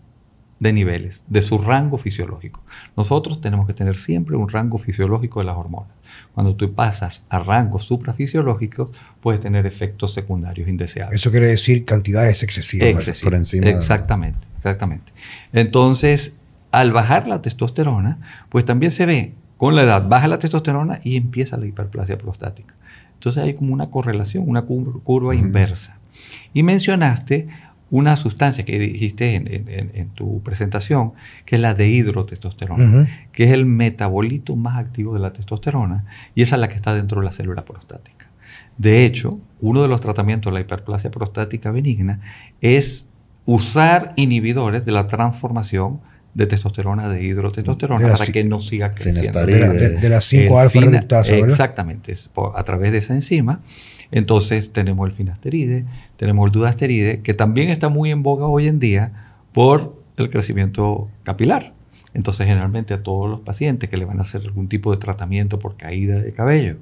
de 0.62 0.74
niveles, 0.74 1.24
de 1.28 1.42
su 1.42 1.58
rango 1.58 1.98
fisiológico. 1.98 2.62
Nosotros 2.96 3.42
tenemos 3.42 3.66
que 3.66 3.74
tener 3.74 3.98
siempre 3.98 4.36
un 4.36 4.48
rango 4.48 4.78
fisiológico 4.78 5.40
de 5.40 5.46
las 5.46 5.58
hormonas. 5.58 5.90
Cuando 6.36 6.56
tú 6.56 6.72
pasas 6.74 7.24
a 7.30 7.40
rangos 7.40 7.84
suprafisiológicos, 7.86 8.92
puedes 9.22 9.42
tener 9.42 9.66
efectos 9.66 10.14
secundarios 10.14 10.70
indeseables. 10.70 11.20
Eso 11.20 11.32
quiere 11.32 11.48
decir 11.48 11.84
cantidades 11.84 12.44
excesivas 12.44 13.22
por 13.24 13.34
encima. 13.34 13.70
Exactamente, 13.70 14.48
exactamente. 14.58 15.12
Entonces, 15.52 16.36
al 16.72 16.92
bajar 16.92 17.28
la 17.28 17.42
testosterona, 17.42 18.20
pues 18.50 18.64
también 18.64 18.92
se 18.92 19.08
ve 19.08 19.34
con 19.58 19.76
la 19.76 19.82
edad, 19.82 20.08
baja 20.08 20.28
la 20.28 20.38
testosterona 20.38 21.00
y 21.04 21.18
empieza 21.18 21.58
la 21.58 21.66
hiperplasia 21.66 22.20
prostática. 22.20 22.76
Entonces 23.22 23.44
hay 23.44 23.54
como 23.54 23.72
una 23.72 23.92
correlación, 23.92 24.46
una 24.48 24.64
curva 24.64 25.36
inversa. 25.36 26.00
Y 26.56 26.64
mencionaste 26.64 27.46
una 27.92 28.16
sustancia 28.16 28.66
que 28.66 28.80
dijiste 28.80 29.36
en, 29.36 30.10
tu 30.16 30.42
presentación, 30.42 31.14
que 31.46 31.58
es 31.58 31.62
la 31.62 31.76
dehidrotestosterona, 31.76 33.28
que 33.32 33.44
es 33.44 33.52
el 33.52 33.68
metabolito 33.68 34.56
más 34.56 34.80
activo 34.80 35.14
de 35.14 35.20
la 35.20 35.34
testosterona 35.34 36.04
y 36.34 36.42
esa 36.42 36.56
es 36.56 36.62
la 36.62 36.68
que 36.68 36.74
está 36.74 36.96
dentro 36.96 37.22
de 37.22 37.26
la 37.26 37.32
célula 37.32 37.64
prostática. 37.64 38.28
De 38.80 39.06
hecho, 39.06 39.40
uno 39.60 39.84
de 39.84 39.88
los 39.88 40.02
tratamientos 40.02 40.52
de 40.52 40.56
la 40.56 40.62
hiperplasia 40.62 41.12
prostática 41.12 41.70
benigna 41.70 42.22
es 42.60 43.08
usar 43.46 44.14
inhibidores 44.16 44.84
de 44.84 44.94
la 44.94 45.06
transformación 45.06 46.00
de 46.34 46.48
testosterona, 46.48 47.10
de 47.10 47.24
hidrotestosterona, 47.24 48.10
para 48.10 48.26
que 48.28 48.44
no 48.44 48.62
siga 48.62 48.94
creciendo. 48.94 49.46
De, 49.46 50.10
las 50.10 50.26
5 50.26 50.60
alfa 50.60 50.80
reductasa, 50.80 51.36
Exactamente, 51.36 52.14
a 52.56 52.64
través 52.64 52.92
de 52.92 53.00
esa 53.00 53.14
enzima. 53.14 53.62
Entonces 54.12 54.74
tenemos 54.74 55.08
el 55.08 55.14
finasteride, 55.14 55.86
tenemos 56.18 56.46
el 56.46 56.52
dudasteride, 56.52 57.22
que 57.22 57.34
también 57.34 57.70
está 57.70 57.90
muy 57.90 58.12
en 58.12 58.24
boga 58.24 58.48
hoy 58.48 58.68
en 58.68 58.80
día 58.80 59.34
por 59.54 59.96
el 60.18 60.30
crecimiento 60.30 61.10
capilar. 61.24 61.74
Entonces 62.14 62.46
generalmente 62.46 62.94
a 62.94 63.04
todos 63.04 63.30
los 63.30 63.40
pacientes 63.40 63.90
que 63.90 63.98
le 63.98 64.06
van 64.06 64.20
a 64.20 64.24
hacer 64.24 64.42
algún 64.42 64.68
tipo 64.68 64.92
de 64.92 64.98
tratamiento 64.98 65.60
por 65.60 65.78
caída 65.78 66.20
de 66.20 66.34
cabello, 66.34 66.78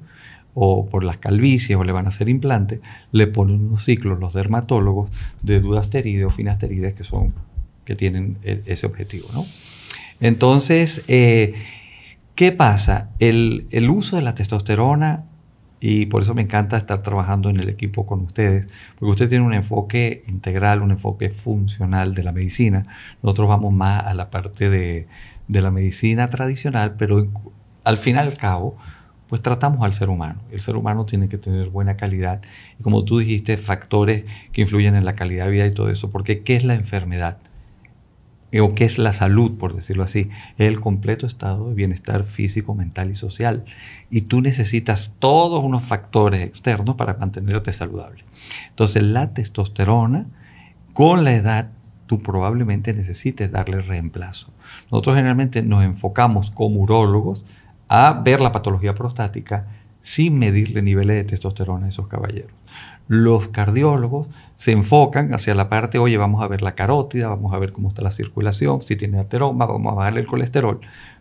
o 0.54 0.86
por 0.86 1.04
las 1.04 1.18
calvicias 1.18 1.78
o 1.78 1.84
le 1.84 1.92
van 1.92 2.06
a 2.06 2.08
hacer 2.08 2.28
implante, 2.28 2.80
le 3.12 3.26
ponen 3.26 3.66
unos 3.66 3.84
ciclos 3.84 4.18
los 4.18 4.34
dermatólogos 4.34 5.10
de 5.42 5.60
dudasteride 5.60 6.24
o 6.24 6.30
finasterides 6.30 6.94
que 6.94 7.04
son 7.04 7.32
que 7.84 7.96
tienen 7.96 8.38
e, 8.42 8.62
ese 8.66 8.86
objetivo, 8.86 9.28
¿no? 9.32 9.44
Entonces, 10.20 11.02
eh, 11.08 11.54
¿qué 12.34 12.52
pasa? 12.52 13.10
El, 13.18 13.66
uso 13.90 14.16
de 14.16 14.22
la 14.22 14.34
testosterona, 14.34 15.24
y 15.82 16.06
por 16.06 16.22
eso 16.22 16.34
me 16.34 16.42
encanta 16.42 16.76
estar 16.76 17.02
trabajando 17.02 17.48
en 17.48 17.58
el 17.58 17.70
equipo 17.70 18.04
con 18.04 18.20
ustedes, 18.20 18.68
porque 18.98 19.10
usted 19.10 19.28
tiene 19.30 19.46
un 19.46 19.54
enfoque 19.54 20.22
integral, 20.28 20.82
un 20.82 20.90
enfoque 20.90 21.30
funcional 21.30 22.14
de 22.14 22.22
la 22.22 22.32
medicina. 22.32 22.84
Nosotros 23.22 23.48
vamos 23.48 23.72
más 23.72 24.04
a 24.04 24.12
la 24.12 24.30
parte 24.30 24.68
de, 24.68 25.08
la 25.48 25.70
medicina 25.70 26.28
tradicional, 26.28 26.96
pero 26.98 27.26
al 27.84 27.96
fin 27.96 28.16
y 28.16 28.18
al 28.18 28.36
cabo, 28.36 28.76
pues 29.26 29.40
tratamos 29.40 29.82
al 29.82 29.94
ser 29.94 30.10
humano. 30.10 30.42
El 30.50 30.60
ser 30.60 30.76
humano 30.76 31.06
tiene 31.06 31.28
que 31.30 31.38
tener 31.38 31.70
buena 31.70 31.96
calidad. 31.96 32.42
Y 32.78 32.82
como 32.82 33.04
tú 33.04 33.18
dijiste, 33.20 33.56
factores 33.56 34.24
que 34.52 34.60
influyen 34.60 34.96
en 34.96 35.06
la 35.06 35.14
calidad 35.14 35.46
de 35.46 35.52
vida 35.52 35.66
y 35.66 35.72
todo 35.72 35.88
eso. 35.88 36.10
Porque 36.10 36.40
¿qué 36.40 36.56
es 36.56 36.64
la 36.64 36.74
enfermedad? 36.74 37.38
O 38.58 38.74
qué 38.74 38.84
es 38.84 38.98
la 38.98 39.12
salud, 39.12 39.58
por 39.58 39.74
decirlo 39.74 40.02
así, 40.02 40.30
es 40.58 40.66
el 40.66 40.80
completo 40.80 41.26
estado 41.26 41.68
de 41.68 41.74
bienestar 41.74 42.24
físico, 42.24 42.74
mental 42.74 43.10
y 43.10 43.14
social. 43.14 43.64
Y 44.10 44.22
tú 44.22 44.40
necesitas 44.40 45.14
todos 45.18 45.62
unos 45.62 45.84
factores 45.84 46.42
externos 46.42 46.96
para 46.96 47.14
mantenerte 47.14 47.72
saludable. 47.72 48.24
Entonces, 48.70 49.02
la 49.02 49.32
testosterona, 49.32 50.26
con 50.92 51.22
la 51.22 51.32
edad, 51.32 51.70
tú 52.06 52.20
probablemente 52.20 52.92
necesites 52.92 53.52
darle 53.52 53.82
reemplazo. 53.82 54.52
Nosotros 54.90 55.14
generalmente 55.14 55.62
nos 55.62 55.84
enfocamos 55.84 56.50
como 56.50 56.80
urólogos 56.80 57.44
a 57.86 58.20
ver 58.24 58.40
la 58.40 58.50
patología 58.50 58.94
prostática 58.94 59.68
sin 60.02 60.38
medirle 60.38 60.82
niveles 60.82 61.16
de 61.16 61.24
testosterona 61.24 61.86
a 61.86 61.88
esos 61.90 62.08
caballeros. 62.08 62.52
Los 63.12 63.48
cardiólogos 63.48 64.28
se 64.54 64.70
enfocan 64.70 65.34
hacia 65.34 65.52
la 65.56 65.68
parte, 65.68 65.98
oye, 65.98 66.16
vamos 66.16 66.44
a 66.44 66.46
ver 66.46 66.62
la 66.62 66.76
carótida, 66.76 67.26
vamos 67.26 67.52
a 67.52 67.58
ver 67.58 67.72
cómo 67.72 67.88
está 67.88 68.02
la 68.02 68.12
circulación, 68.12 68.82
si 68.82 68.94
tiene 68.94 69.18
ateroma, 69.18 69.66
vamos 69.66 69.90
a 69.90 69.96
bajarle 69.96 70.20
el 70.20 70.28
colesterol, 70.28 70.78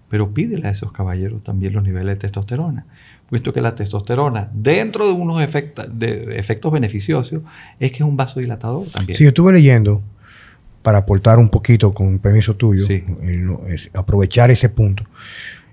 pero 0.07 0.31
pídele 0.31 0.67
a 0.67 0.69
esos 0.69 0.91
caballeros 0.91 1.43
también 1.43 1.73
los 1.73 1.81
niveles 1.81 2.13
de 2.13 2.15
testosterona, 2.17 2.85
puesto 3.27 3.51
que 3.53 3.61
la 3.61 3.73
testosterona, 3.73 4.51
dentro 4.53 5.07
de 5.07 5.13
unos 5.13 5.41
efectos, 5.41 5.87
de 5.91 6.37
efectos 6.37 6.71
beneficiosos, 6.71 7.41
es 7.79 7.91
que 7.91 7.97
es 7.97 8.03
un 8.03 8.15
vasodilatador 8.15 8.85
también. 8.89 9.17
Sí, 9.17 9.23
yo 9.23 9.29
estuve 9.29 9.51
leyendo, 9.51 10.03
para 10.83 10.99
aportar 10.99 11.39
un 11.39 11.49
poquito, 11.49 11.91
con 11.91 12.19
permiso 12.19 12.55
tuyo, 12.55 12.85
aprovechar 13.95 14.51
ese 14.51 14.69
punto. 14.69 15.05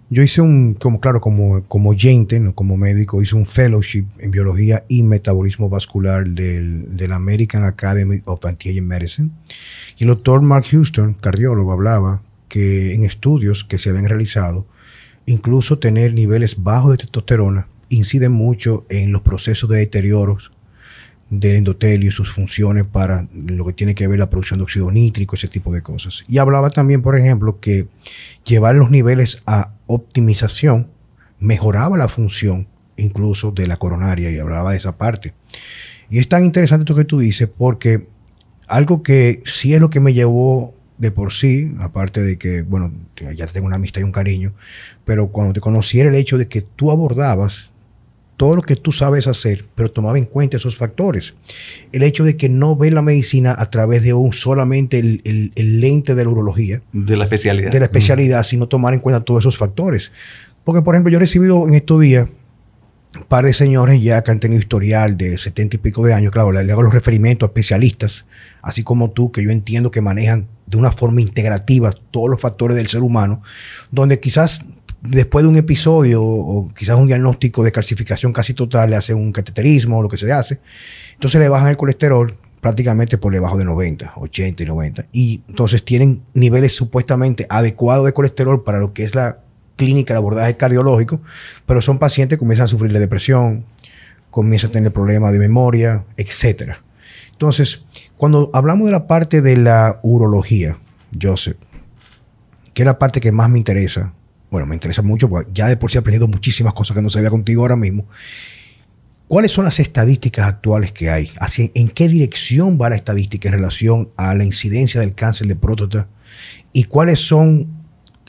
Yo 0.08 0.22
hice 0.22 0.40
un, 0.40 0.74
como 0.74 1.00
claro, 1.00 1.20
como, 1.20 1.64
como 1.64 1.92
no 1.92 2.54
como 2.54 2.76
médico, 2.76 3.20
hice 3.22 3.34
un 3.34 3.44
fellowship 3.44 4.06
en 4.18 4.30
biología 4.30 4.84
y 4.86 5.02
metabolismo 5.02 5.68
vascular 5.68 6.28
del, 6.28 6.96
del 6.96 7.12
American 7.12 7.64
Academy 7.64 8.20
of 8.24 8.44
Anti-Aging 8.44 8.86
Medicine. 8.86 9.30
Y 9.98 10.04
el 10.04 10.08
doctor 10.08 10.42
Mark 10.42 10.66
Houston, 10.70 11.14
cardiólogo, 11.14 11.72
hablaba 11.72 12.22
que 12.48 12.94
en 12.94 13.04
estudios 13.04 13.64
que 13.64 13.78
se 13.78 13.90
habían 13.90 14.08
realizado, 14.08 14.66
incluso 15.26 15.80
tener 15.80 16.14
niveles 16.14 16.62
bajos 16.62 16.92
de 16.92 16.98
testosterona 16.98 17.66
incide 17.88 18.28
mucho 18.28 18.86
en 18.88 19.10
los 19.10 19.22
procesos 19.22 19.68
de 19.68 19.78
deterioro 19.78 20.38
del 21.28 21.56
endotelio 21.56 22.08
y 22.08 22.12
sus 22.12 22.32
funciones 22.32 22.84
para 22.84 23.26
lo 23.34 23.64
que 23.66 23.72
tiene 23.72 23.94
que 23.94 24.06
ver 24.06 24.18
la 24.18 24.30
producción 24.30 24.60
de 24.60 24.64
óxido 24.64 24.90
nítrico, 24.90 25.34
ese 25.36 25.48
tipo 25.48 25.72
de 25.72 25.82
cosas. 25.82 26.24
Y 26.28 26.38
hablaba 26.38 26.70
también, 26.70 27.02
por 27.02 27.16
ejemplo, 27.16 27.58
que 27.60 27.88
llevar 28.44 28.76
los 28.76 28.90
niveles 28.90 29.42
a 29.46 29.72
optimización 29.86 30.88
mejoraba 31.38 31.96
la 31.96 32.08
función 32.08 32.68
incluso 32.96 33.50
de 33.50 33.66
la 33.66 33.76
coronaria 33.76 34.30
y 34.30 34.38
hablaba 34.38 34.72
de 34.72 34.78
esa 34.78 34.96
parte. 34.96 35.34
Y 36.08 36.18
es 36.18 36.28
tan 36.28 36.44
interesante 36.44 36.84
esto 36.84 36.94
que 36.94 37.04
tú 37.04 37.18
dices 37.18 37.48
porque 37.48 38.06
algo 38.68 39.02
que 39.02 39.42
sí 39.44 39.74
es 39.74 39.80
lo 39.80 39.90
que 39.90 40.00
me 40.00 40.14
llevó 40.14 40.74
de 40.98 41.10
por 41.10 41.32
sí, 41.32 41.74
aparte 41.78 42.22
de 42.22 42.38
que, 42.38 42.62
bueno, 42.62 42.92
ya 43.34 43.46
tengo 43.46 43.66
una 43.66 43.76
amistad 43.76 44.00
y 44.00 44.04
un 44.04 44.12
cariño, 44.12 44.54
pero 45.04 45.28
cuando 45.28 45.52
te 45.52 45.60
conocí 45.60 46.00
era 46.00 46.08
el 46.08 46.14
hecho 46.14 46.38
de 46.38 46.48
que 46.48 46.62
tú 46.62 46.90
abordabas 46.90 47.70
todo 48.36 48.56
lo 48.56 48.62
que 48.62 48.76
tú 48.76 48.92
sabes 48.92 49.26
hacer, 49.26 49.64
pero 49.74 49.90
tomaba 49.90 50.18
en 50.18 50.26
cuenta 50.26 50.56
esos 50.56 50.76
factores. 50.76 51.34
El 51.92 52.02
hecho 52.02 52.24
de 52.24 52.36
que 52.36 52.48
no 52.48 52.76
ve 52.76 52.90
la 52.90 53.02
medicina 53.02 53.54
a 53.58 53.70
través 53.70 54.02
de 54.02 54.12
un 54.12 54.32
solamente 54.32 54.98
el, 54.98 55.52
lente 55.54 56.14
de 56.14 56.24
la 56.24 56.30
urología. 56.30 56.82
De 56.92 57.16
la 57.16 57.24
especialidad. 57.24 57.70
De 57.70 57.78
la 57.78 57.86
especialidad, 57.86 58.42
sino 58.44 58.68
tomar 58.68 58.94
en 58.94 59.00
cuenta 59.00 59.24
todos 59.24 59.42
esos 59.42 59.56
factores. 59.56 60.12
Porque, 60.64 60.82
por 60.82 60.94
ejemplo, 60.94 61.10
yo 61.10 61.16
he 61.16 61.20
recibido 61.20 61.66
en 61.66 61.74
estos 61.74 62.00
días 62.00 62.28
un 63.16 63.24
par 63.24 63.46
de 63.46 63.54
señores 63.54 64.02
ya 64.02 64.22
que 64.22 64.30
han 64.30 64.40
tenido 64.40 64.60
historial 64.60 65.16
de 65.16 65.38
setenta 65.38 65.76
y 65.76 65.78
pico 65.78 66.04
de 66.04 66.12
años. 66.12 66.32
Claro, 66.32 66.52
le 66.52 66.70
hago 66.70 66.82
los 66.82 66.92
referimientos 66.92 67.46
a 67.46 67.50
especialistas, 67.50 68.26
así 68.60 68.82
como 68.82 69.10
tú, 69.10 69.32
que 69.32 69.42
yo 69.42 69.50
entiendo 69.50 69.90
que 69.90 70.02
manejan 70.02 70.48
de 70.66 70.76
una 70.76 70.92
forma 70.92 71.20
integrativa 71.20 71.94
todos 72.10 72.28
los 72.28 72.40
factores 72.40 72.76
del 72.76 72.88
ser 72.88 73.02
humano, 73.02 73.40
donde 73.90 74.20
quizás 74.20 74.64
después 75.08 75.44
de 75.44 75.48
un 75.48 75.56
episodio 75.56 76.22
o 76.22 76.68
quizás 76.74 76.96
un 76.96 77.06
diagnóstico 77.06 77.62
de 77.64 77.72
calcificación 77.72 78.32
casi 78.32 78.54
total, 78.54 78.90
le 78.90 78.96
hacen 78.96 79.16
un 79.16 79.32
cateterismo 79.32 79.98
o 79.98 80.02
lo 80.02 80.08
que 80.08 80.16
se 80.16 80.30
hace, 80.32 80.60
entonces 81.14 81.40
le 81.40 81.48
bajan 81.48 81.68
el 81.68 81.76
colesterol 81.76 82.36
prácticamente 82.60 83.18
por 83.18 83.32
debajo 83.32 83.56
de 83.56 83.64
90, 83.64 84.14
80 84.16 84.62
y 84.62 84.66
90. 84.66 85.06
Y 85.12 85.42
entonces 85.48 85.84
tienen 85.84 86.22
niveles 86.34 86.74
supuestamente 86.74 87.46
adecuados 87.48 88.06
de 88.06 88.12
colesterol 88.12 88.64
para 88.64 88.78
lo 88.78 88.92
que 88.92 89.04
es 89.04 89.14
la 89.14 89.38
clínica 89.76 90.14
de 90.14 90.18
abordaje 90.18 90.56
cardiológico, 90.56 91.20
pero 91.66 91.80
son 91.80 91.98
pacientes 91.98 92.36
que 92.36 92.40
comienzan 92.40 92.64
a 92.64 92.68
sufrir 92.68 92.92
de 92.92 92.98
depresión, 92.98 93.64
comienzan 94.30 94.70
a 94.70 94.72
tener 94.72 94.92
problemas 94.92 95.32
de 95.32 95.38
memoria, 95.38 96.04
etc. 96.16 96.72
Entonces, 97.30 97.84
cuando 98.16 98.50
hablamos 98.52 98.86
de 98.86 98.92
la 98.92 99.06
parte 99.06 99.42
de 99.42 99.56
la 99.56 100.00
urología, 100.02 100.78
Joseph, 101.20 101.58
que 102.74 102.82
es 102.82 102.86
la 102.86 102.98
parte 102.98 103.20
que 103.20 103.30
más 103.30 103.48
me 103.48 103.58
interesa, 103.58 104.12
bueno, 104.56 104.66
me 104.66 104.74
interesa 104.74 105.02
mucho, 105.02 105.28
ya 105.52 105.66
de 105.66 105.76
por 105.76 105.90
sí 105.90 105.98
he 105.98 106.00
aprendido 106.00 106.26
muchísimas 106.28 106.72
cosas 106.72 106.96
que 106.96 107.02
no 107.02 107.10
sabía 107.10 107.28
contigo 107.28 107.60
ahora 107.60 107.76
mismo. 107.76 108.06
¿Cuáles 109.28 109.52
son 109.52 109.66
las 109.66 109.78
estadísticas 109.80 110.46
actuales 110.46 110.92
que 110.92 111.10
hay? 111.10 111.30
¿En 111.74 111.90
qué 111.90 112.08
dirección 112.08 112.78
va 112.80 112.88
la 112.88 112.96
estadística 112.96 113.50
en 113.50 113.52
relación 113.52 114.08
a 114.16 114.32
la 114.32 114.44
incidencia 114.44 114.98
del 115.02 115.14
cáncer 115.14 115.46
de 115.46 115.56
próstata? 115.56 116.08
¿Y 116.72 116.84
cuáles 116.84 117.18
son, 117.18 117.68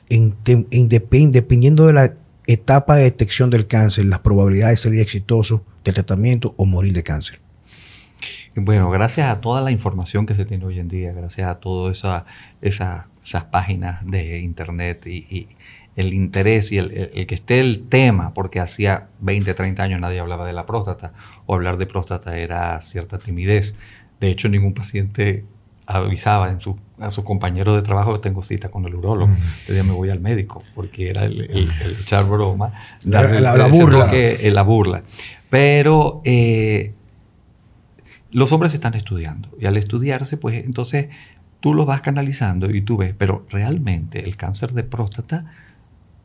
dependiendo 0.09 1.87
de 1.87 1.93
la 1.93 2.13
etapa 2.45 2.97
de 2.97 3.03
detección 3.03 3.49
del 3.49 3.65
cáncer, 3.65 4.03
las 4.03 4.19
probabilidades 4.19 4.79
de 4.79 4.83
salir 4.83 4.99
exitoso 4.99 5.63
del 5.85 5.93
tratamiento 5.93 6.55
o 6.57 6.65
morir 6.65 6.91
de 6.91 7.03
cáncer? 7.03 7.39
Bueno, 8.57 8.89
gracias 8.89 9.31
a 9.31 9.39
toda 9.39 9.61
la 9.61 9.71
información 9.71 10.25
que 10.25 10.35
se 10.35 10.43
tiene 10.43 10.65
hoy 10.65 10.79
en 10.79 10.89
día, 10.89 11.13
gracias 11.13 11.49
a 11.49 11.61
todas 11.61 11.97
esa, 11.97 12.25
esas 12.59 13.45
páginas 13.45 14.05
de 14.05 14.39
internet 14.39 15.07
y 15.07 15.47
el 15.97 16.13
interés 16.13 16.71
y 16.71 16.77
el, 16.77 17.25
que 17.27 17.35
esté 17.35 17.59
el 17.59 17.87
tema, 17.89 18.33
porque 18.33 18.59
hacía 18.59 19.07
20, 19.19 19.53
30 19.53 19.81
años 19.83 19.99
nadie 19.99 20.19
hablaba 20.19 20.45
de 20.45 20.53
la 20.53 20.67
próstata, 20.67 21.11
o 21.47 21.55
hablar 21.55 21.77
de 21.77 21.87
próstata 21.87 22.37
era 22.37 22.79
cierta 22.81 23.17
timidez. 23.17 23.73
De 24.19 24.29
hecho, 24.29 24.47
ningún 24.47 24.75
paciente 24.75 25.43
avisaba 25.87 26.51
en 26.51 26.61
su, 26.61 26.77
a 26.99 27.09
su 27.09 27.23
compañero 27.23 27.75
de 27.75 27.81
trabajo 27.81 28.13
que 28.13 28.19
tengo 28.19 28.43
cita 28.43 28.69
con 28.69 28.85
el 28.85 28.93
urólogo. 28.93 29.31
Uh 29.31 29.83
me 29.83 29.91
voy 29.91 30.11
al 30.11 30.19
médico, 30.19 30.63
porque 30.75 31.09
era 31.09 31.25
el, 31.25 31.67
echar 31.99 32.25
broma, 32.25 32.73
la, 33.03 33.23
la, 33.23 33.67
burla. 33.67 34.09
Que, 34.11 34.51
la 34.51 34.61
burla. 34.61 35.01
Pero 35.49 36.21
eh, 36.25 36.93
los 38.31 38.51
hombres 38.51 38.75
están 38.75 38.93
estudiando, 38.93 39.49
y 39.59 39.65
al 39.65 39.77
estudiarse, 39.77 40.37
pues 40.37 40.63
entonces 40.63 41.07
tú 41.59 41.73
lo 41.73 41.87
vas 41.87 42.01
canalizando 42.01 42.69
y 42.69 42.81
tú 42.81 42.97
ves, 42.97 43.15
pero 43.17 43.47
realmente 43.49 44.23
el 44.23 44.37
cáncer 44.37 44.73
de 44.73 44.83
próstata 44.83 45.45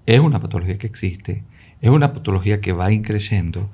es 0.06 0.20
una 0.20 0.40
patología 0.40 0.78
que 0.78 0.86
existe, 0.86 1.44
es 1.80 1.90
una 1.90 2.12
patología 2.12 2.60
que 2.60 2.72
va 2.72 2.92
increciendo, 2.92 3.70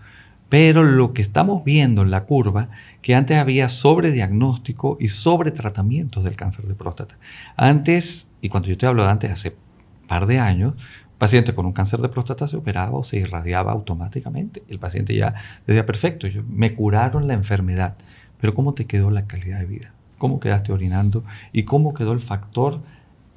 pero 0.48 0.82
lo 0.82 1.12
que 1.12 1.22
estamos 1.22 1.64
viendo 1.64 2.02
en 2.02 2.10
la 2.10 2.24
curva, 2.24 2.70
que 3.02 3.14
antes 3.14 3.36
había 3.36 3.68
sobrediagnóstico 3.68 4.96
y 4.98 5.08
sobretratamientos 5.08 6.24
del 6.24 6.36
cáncer 6.36 6.66
de 6.66 6.74
próstata. 6.74 7.18
Antes, 7.56 8.28
y 8.40 8.48
cuando 8.48 8.68
yo 8.68 8.78
te 8.78 8.86
hablo 8.86 9.04
de 9.04 9.10
antes, 9.10 9.30
hace 9.30 9.56
par 10.06 10.26
de 10.26 10.38
años, 10.38 10.74
paciente 11.18 11.54
con 11.54 11.66
un 11.66 11.72
cáncer 11.72 12.00
de 12.00 12.08
próstata 12.08 12.48
se 12.48 12.56
operaba 12.56 12.96
o 12.96 13.04
se 13.04 13.18
irradiaba 13.18 13.72
automáticamente. 13.72 14.62
El 14.68 14.78
paciente 14.78 15.14
ya 15.14 15.34
decía, 15.66 15.84
perfecto, 15.84 16.26
me 16.48 16.74
curaron 16.74 17.28
la 17.28 17.34
enfermedad, 17.34 17.96
pero 18.40 18.54
¿cómo 18.54 18.72
te 18.72 18.86
quedó 18.86 19.10
la 19.10 19.26
calidad 19.26 19.58
de 19.58 19.66
vida? 19.66 19.92
¿Cómo 20.16 20.40
quedaste 20.40 20.72
orinando? 20.72 21.24
¿Y 21.52 21.64
cómo 21.64 21.92
quedó 21.92 22.12
el 22.12 22.20
factor 22.20 22.80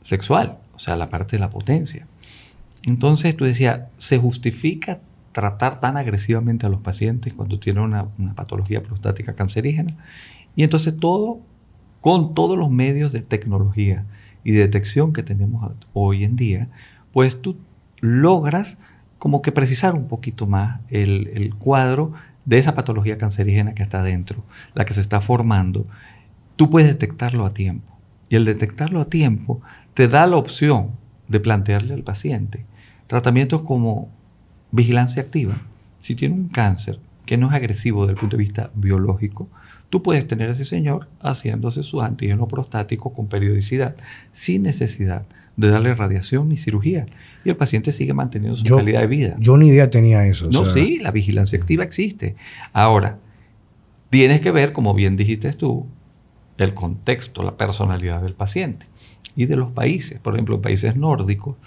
sexual? 0.04 0.58
sea, 0.82 0.96
la 0.96 1.10
parte 1.10 1.38
de 1.38 1.40
la 1.40 1.50
potencia. 1.50 2.08
Entonces 2.86 3.36
tú 3.36 3.46
decías, 3.46 3.82
¿se 3.98 4.18
justifica 4.18 5.00
tratar 5.32 5.80
tan 5.80 5.98
agresivamente 5.98 6.66
a 6.66 6.70
los 6.70 6.82
pacientes 6.82 7.34
cuando 7.34 7.60
tienen 7.60 7.84
una, 7.84 8.08
patología 8.36 8.82
prostática 8.82 9.36
cancerígena? 9.36 9.96
Y 10.56 10.64
entonces 10.64 10.98
todo, 10.98 11.40
con 12.02 12.34
todos 12.34 12.58
los 12.58 12.70
medios 12.70 13.12
de 13.12 13.22
tecnología 13.22 14.06
y 14.44 14.52
de 14.52 14.60
detección 14.60 15.14
que 15.14 15.24
tenemos 15.24 15.72
hoy 15.94 16.24
en 16.24 16.36
día, 16.36 16.70
pues 17.12 17.42
tú 17.42 17.58
logras 18.00 18.78
como 19.20 19.42
que 19.42 19.52
precisar 19.52 19.94
un 19.94 20.08
poquito 20.08 20.48
más 20.48 20.80
el 20.90 21.54
cuadro 21.60 22.14
de 22.46 22.58
esa 22.58 22.76
patología 22.76 23.18
cancerígena 23.18 23.74
que 23.74 23.84
está 23.84 24.04
dentro, 24.04 24.44
la 24.74 24.86
que 24.86 24.94
se 24.94 25.02
está 25.02 25.22
formando. 25.22 25.86
Tú 26.56 26.70
puedes 26.70 26.90
detectarlo 26.90 27.46
a 27.46 27.54
tiempo. 27.54 27.88
Y 28.30 28.36
el 28.36 28.46
detectarlo 28.46 29.02
a 29.02 29.06
tiempo 29.10 29.62
te 29.94 30.08
da 30.08 30.26
la 30.26 30.38
opción 30.38 30.92
de 31.28 31.40
plantearle 31.40 31.94
al 31.94 32.04
paciente 32.04 32.66
tratamientos 33.12 33.64
como 33.64 34.10
vigilancia 34.72 35.22
activa. 35.22 35.62
Si 36.00 36.16
tiene 36.16 36.34
un 36.34 36.48
cáncer 36.48 36.98
que 37.26 37.36
no 37.36 37.50
es 37.50 37.54
agresivo 37.54 38.04
desde 38.04 38.14
el 38.14 38.20
punto 38.22 38.38
de 38.38 38.44
vista 38.44 38.72
biológico, 38.74 39.50
tú 39.90 40.02
puedes 40.02 40.26
tener 40.26 40.48
a 40.48 40.54
ese 40.54 40.64
señor 40.64 41.10
haciéndose 41.20 41.84
su 41.84 42.00
antígeno 42.02 42.48
prostático 42.48 43.12
con 43.14 43.28
periodicidad, 43.28 43.98
sin 44.32 44.64
necesidad 44.64 45.26
de 45.58 45.70
darle 45.70 45.94
radiación 45.94 46.48
ni 46.48 46.56
cirugía. 46.56 47.06
Y 47.44 47.50
el 47.50 47.58
paciente 47.58 47.92
sigue 47.92 48.14
manteniendo 48.14 48.56
su 48.56 48.78
calidad 48.78 49.02
de 49.02 49.08
vida. 49.08 49.36
Yo 49.40 49.58
ni 49.58 49.68
idea 49.68 49.90
tenía 49.90 50.26
eso. 50.26 50.50
No, 50.50 50.64
sí, 50.64 50.98
la 51.00 51.12
vigilancia 51.12 51.60
activa 51.60 51.84
existe. 51.84 52.36
Ahora, 52.72 53.20
tienes 54.10 54.40
que 54.40 54.52
ver, 54.52 54.72
como 54.72 54.94
bien 54.94 55.18
dijiste 55.18 55.52
tú, 55.52 55.86
el 56.58 56.74
contexto, 56.74 57.44
la 57.44 57.58
personalidad 57.58 58.22
del 58.22 58.36
paciente 58.36 58.86
y 59.36 59.48
de 59.48 59.58
los 59.58 59.72
países. 59.72 60.18
Por 60.22 60.34
ejemplo, 60.34 60.56
en 60.56 60.62
países 60.62 60.96
nórdicos, 60.96 61.58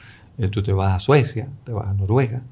tú 0.51 0.63
te 0.63 0.73
vas 0.73 0.95
a 0.95 0.99
Suecia, 0.99 1.49
te 1.65 1.73
vas 1.73 1.89
a 1.89 1.95
Noruega, 1.95 2.43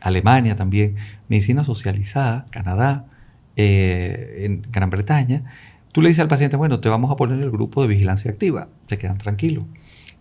Alemania 0.00 0.56
también, 0.56 0.96
medicina 1.28 1.64
socializada, 1.64 2.46
Canadá, 2.50 3.06
eh, 3.56 4.44
en 4.44 4.62
Gran 4.70 4.90
Bretaña, 4.90 5.44
tú 5.92 6.00
le 6.00 6.08
dices 6.08 6.22
al 6.22 6.28
paciente, 6.28 6.56
bueno, 6.56 6.80
te 6.80 6.88
vamos 6.88 7.10
a 7.10 7.16
poner 7.16 7.36
en 7.36 7.44
el 7.44 7.50
grupo 7.50 7.82
de 7.82 7.88
vigilancia 7.88 8.30
activa, 8.30 8.68
se 8.86 8.98
quedan 8.98 9.18
tranquilos. 9.18 9.64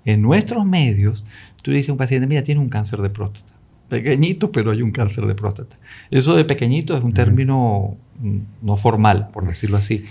En 0.03 0.21
nuestros 0.21 0.65
medios, 0.65 1.25
tú 1.61 1.71
le 1.71 1.77
dices 1.77 1.89
a 1.89 1.93
un 1.93 1.97
paciente, 1.97 2.27
mira, 2.27 2.43
tiene 2.43 2.59
un 2.59 2.69
cáncer 2.69 3.01
de 3.01 3.09
próstata. 3.09 3.53
Pequeñito, 3.87 4.51
pero 4.51 4.71
hay 4.71 4.81
un 4.81 4.91
cáncer 4.91 5.25
de 5.25 5.35
próstata. 5.35 5.77
Eso 6.09 6.35
de 6.35 6.45
pequeñito 6.45 6.97
es 6.97 7.03
un 7.03 7.13
término 7.13 7.97
mm, 8.19 8.37
no 8.61 8.77
formal, 8.77 9.27
por 9.33 9.45
decirlo 9.45 9.77
así. 9.77 10.05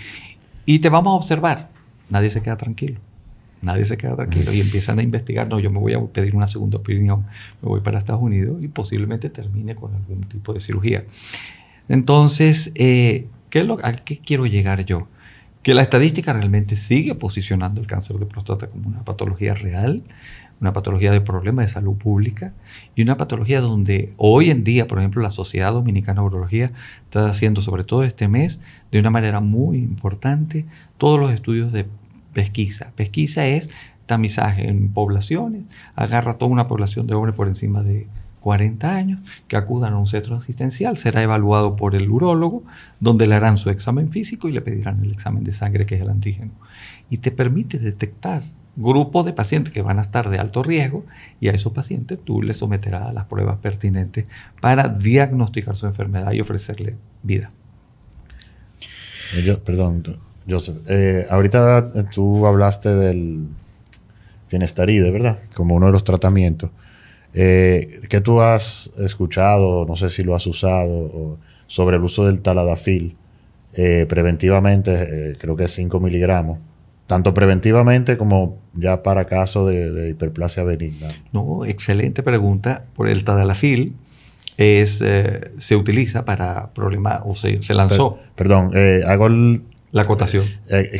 Y 0.65 0.79
te 0.79 0.89
vamos 0.89 1.11
a 1.11 1.15
observar. 1.15 1.69
Nadie 2.09 2.29
se 2.29 2.41
queda 2.41 2.57
tranquilo. 2.57 2.99
Nadie 3.61 3.85
se 3.85 3.97
queda 3.97 4.15
tranquilo 4.15 4.51
y 4.51 4.61
empiezan 4.61 4.99
a 4.99 5.03
investigar. 5.03 5.47
No, 5.47 5.59
yo 5.59 5.69
me 5.69 5.79
voy 5.79 5.93
a 5.93 6.01
pedir 6.01 6.35
una 6.35 6.47
segunda 6.47 6.79
opinión. 6.79 7.25
Me 7.61 7.69
voy 7.69 7.81
para 7.81 7.97
Estados 7.97 8.21
Unidos 8.21 8.61
y 8.61 8.67
posiblemente 8.67 9.29
termine 9.29 9.75
con 9.75 9.93
algún 9.93 10.21
tipo 10.23 10.53
de 10.53 10.59
cirugía. 10.59 11.05
Entonces, 11.87 12.71
eh, 12.75 13.27
¿qué 13.49 13.63
lo, 13.63 13.77
¿a 13.85 13.93
qué 13.93 14.17
quiero 14.17 14.45
llegar 14.45 14.85
yo? 14.85 15.07
Que 15.61 15.73
la 15.75 15.83
estadística 15.83 16.33
realmente 16.33 16.75
sigue 16.75 17.13
posicionando 17.13 17.81
el 17.81 17.87
cáncer 17.87 18.17
de 18.17 18.25
próstata 18.25 18.67
como 18.67 18.87
una 18.87 19.03
patología 19.03 19.53
real, 19.53 20.03
una 20.59 20.73
patología 20.73 21.11
de 21.11 21.21
problema 21.21 21.63
de 21.63 21.67
salud 21.67 21.95
pública 21.95 22.53
y 22.95 23.01
una 23.01 23.17
patología 23.17 23.61
donde 23.61 24.13
hoy 24.17 24.51
en 24.51 24.63
día, 24.63 24.87
por 24.87 24.99
ejemplo, 24.99 25.21
la 25.21 25.31
Sociedad 25.31 25.73
Dominicana 25.73 26.21
de 26.21 26.27
Urología 26.27 26.71
está 27.03 27.27
haciendo, 27.27 27.61
sobre 27.61 27.83
todo 27.83 28.03
este 28.03 28.27
mes, 28.27 28.59
de 28.91 28.99
una 28.99 29.09
manera 29.09 29.39
muy 29.39 29.77
importante, 29.77 30.65
todos 30.97 31.19
los 31.19 31.31
estudios 31.31 31.71
de 31.71 31.87
pesquisa. 32.33 32.91
Pesquisa 32.95 33.45
es 33.45 33.69
tamizaje 34.05 34.67
en 34.67 34.91
poblaciones, 34.93 35.63
agarra 35.95 36.33
toda 36.33 36.51
una 36.51 36.67
población 36.67 37.07
de 37.07 37.15
hombres 37.15 37.35
por 37.35 37.47
encima 37.47 37.81
de 37.81 38.07
40 38.41 38.93
años 38.93 39.21
que 39.47 39.55
acudan 39.55 39.93
a 39.93 39.97
un 39.97 40.07
centro 40.07 40.35
asistencial, 40.35 40.97
será 40.97 41.21
evaluado 41.21 41.75
por 41.75 41.95
el 41.95 42.09
urólogo, 42.09 42.63
donde 42.99 43.27
le 43.27 43.35
harán 43.35 43.55
su 43.55 43.69
examen 43.69 44.09
físico 44.09 44.49
y 44.49 44.51
le 44.51 44.61
pedirán 44.61 45.03
el 45.03 45.11
examen 45.11 45.43
de 45.43 45.53
sangre, 45.53 45.85
que 45.85 45.95
es 45.95 46.01
el 46.01 46.09
antígeno. 46.09 46.51
Y 47.09 47.17
te 47.17 47.31
permite 47.31 47.77
detectar 47.77 48.43
grupos 48.75 49.25
de 49.25 49.33
pacientes 49.33 49.73
que 49.73 49.81
van 49.81 49.99
a 49.99 50.01
estar 50.01 50.29
de 50.29 50.39
alto 50.39 50.63
riesgo 50.63 51.05
y 51.39 51.49
a 51.49 51.51
esos 51.51 51.73
pacientes 51.73 52.19
tú 52.23 52.41
les 52.41 52.57
someterás 52.57 53.09
a 53.09 53.13
las 53.13 53.25
pruebas 53.25 53.57
pertinentes 53.57 54.25
para 54.59 54.87
diagnosticar 54.87 55.75
su 55.75 55.85
enfermedad 55.85 56.31
y 56.31 56.41
ofrecerle 56.41 56.95
vida. 57.23 57.51
Perdón, 59.63 60.03
Joseph. 60.49 60.77
Eh, 60.87 61.27
ahorita 61.29 62.09
tú 62.11 62.45
hablaste 62.45 62.89
del 62.89 63.47
finestaride, 64.47 65.11
¿verdad? 65.11 65.39
Como 65.53 65.75
uno 65.75 65.85
de 65.85 65.91
los 65.93 66.03
tratamientos. 66.03 66.69
Eh, 67.33 68.01
¿Qué 68.09 68.19
tú 68.19 68.41
has 68.41 68.91
escuchado, 68.97 69.85
no 69.85 69.95
sé 69.95 70.09
si 70.09 70.23
lo 70.23 70.35
has 70.35 70.45
usado, 70.47 71.37
sobre 71.67 71.95
el 71.95 72.03
uso 72.03 72.25
del 72.25 72.41
taladafil 72.41 73.15
eh, 73.73 74.05
preventivamente, 74.09 74.91
eh, 74.93 75.37
creo 75.39 75.55
que 75.55 75.63
es 75.63 75.71
5 75.71 75.99
miligramos, 76.01 76.59
tanto 77.07 77.33
preventivamente 77.33 78.17
como 78.17 78.57
ya 78.73 79.01
para 79.03 79.25
caso 79.25 79.65
de, 79.65 80.09
hiperplasia 80.09 80.63
benigna? 80.63 81.07
No, 81.31 81.63
excelente 81.65 82.21
pregunta. 82.21 82.83
Por 82.93 83.07
el 83.07 83.23
tadalafil 83.23 83.95
es, 84.57 85.03
se 85.57 85.75
utiliza 85.77 86.25
para 86.25 86.73
problemas, 86.73 87.21
o 87.23 87.35
se, 87.35 87.63
se 87.63 87.73
lanzó. 87.73 88.19
perdón, 88.35 88.73
hago 89.07 89.29
la 89.91 90.01
acotación. 90.01 90.43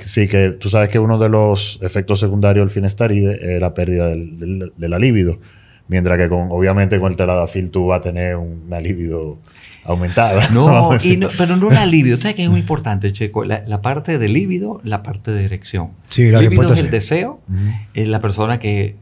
sí, 0.06 0.28
que 0.28 0.52
tú 0.52 0.70
sabes 0.70 0.90
que 0.90 1.00
uno 1.00 1.18
de 1.18 1.30
los 1.30 1.80
efectos 1.82 2.20
secundarios 2.20 2.66
del 2.66 2.72
finestaride 2.72 3.56
es 3.56 3.62
la 3.62 3.74
pérdida 3.74 4.08
del, 4.08 4.72
de 4.76 4.90
la 4.90 5.00
libido. 5.00 5.40
Mientras 5.88 6.18
que 6.18 6.30
con, 6.30 6.48
obviamente 6.52 7.00
con 7.00 7.12
el 7.12 7.18
teladafil 7.18 7.70
tú 7.70 7.88
vas 7.88 8.00
a 8.00 8.02
tener 8.02 8.38
una 8.38 8.80
libido 8.80 9.40
aumentada. 9.84 10.48
No, 10.54 10.92
pero 11.38 11.58
no 11.58 11.70
la 11.70 11.86
libido. 11.86 12.18
¿Sabes 12.18 12.36
qué 12.36 12.44
es 12.44 12.50
muy 12.50 12.60
importante, 12.60 13.12
Checo? 13.12 13.44
La, 13.44 13.82
parte 13.82 14.18
de 14.18 14.30
líbido, 14.30 14.80
la 14.84 15.04
parte 15.04 15.32
de 15.32 15.44
erección. 15.44 15.92
Sí, 16.08 16.30
la 16.30 16.42
libido 16.42 16.74
es 16.74 16.80
el 16.80 16.92
deseo, 16.92 17.42
es 17.94 18.08
la 18.08 18.22
persona 18.22 18.60
que, 18.60 18.96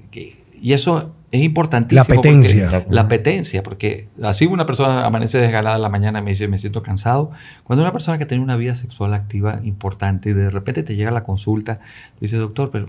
Y 0.62 0.74
eso 0.74 1.14
es 1.32 1.44
importantísimo. 1.44 2.04
La 2.08 2.14
apetencia. 2.14 2.86
La 2.90 3.02
apetencia, 3.02 3.64
porque 3.64 4.08
así 4.24 4.46
una 4.46 4.66
persona 4.66 5.06
amanece 5.06 5.38
desgalada 5.38 5.76
en 5.76 5.82
la 5.82 5.90
mañana 5.90 6.20
y 6.20 6.22
me 6.24 6.32
dice, 6.32 6.48
me 6.48 6.58
siento 6.58 6.82
cansado. 6.82 7.32
Cuando 7.64 7.84
una 7.84 7.92
persona 7.92 8.18
que 8.18 8.26
tiene 8.26 8.44
una 8.44 8.56
vida 8.56 8.76
sexual 8.76 9.14
activa 9.14 9.60
importante 9.64 10.32
y 10.32 10.34
de 10.34 10.50
repente 10.50 10.84
te 10.84 10.96
llega 10.96 11.10
a 11.10 11.14
la 11.14 11.24
consulta, 11.24 11.80
dice, 12.20 12.38
doctor, 12.38 12.72
pero 12.72 12.88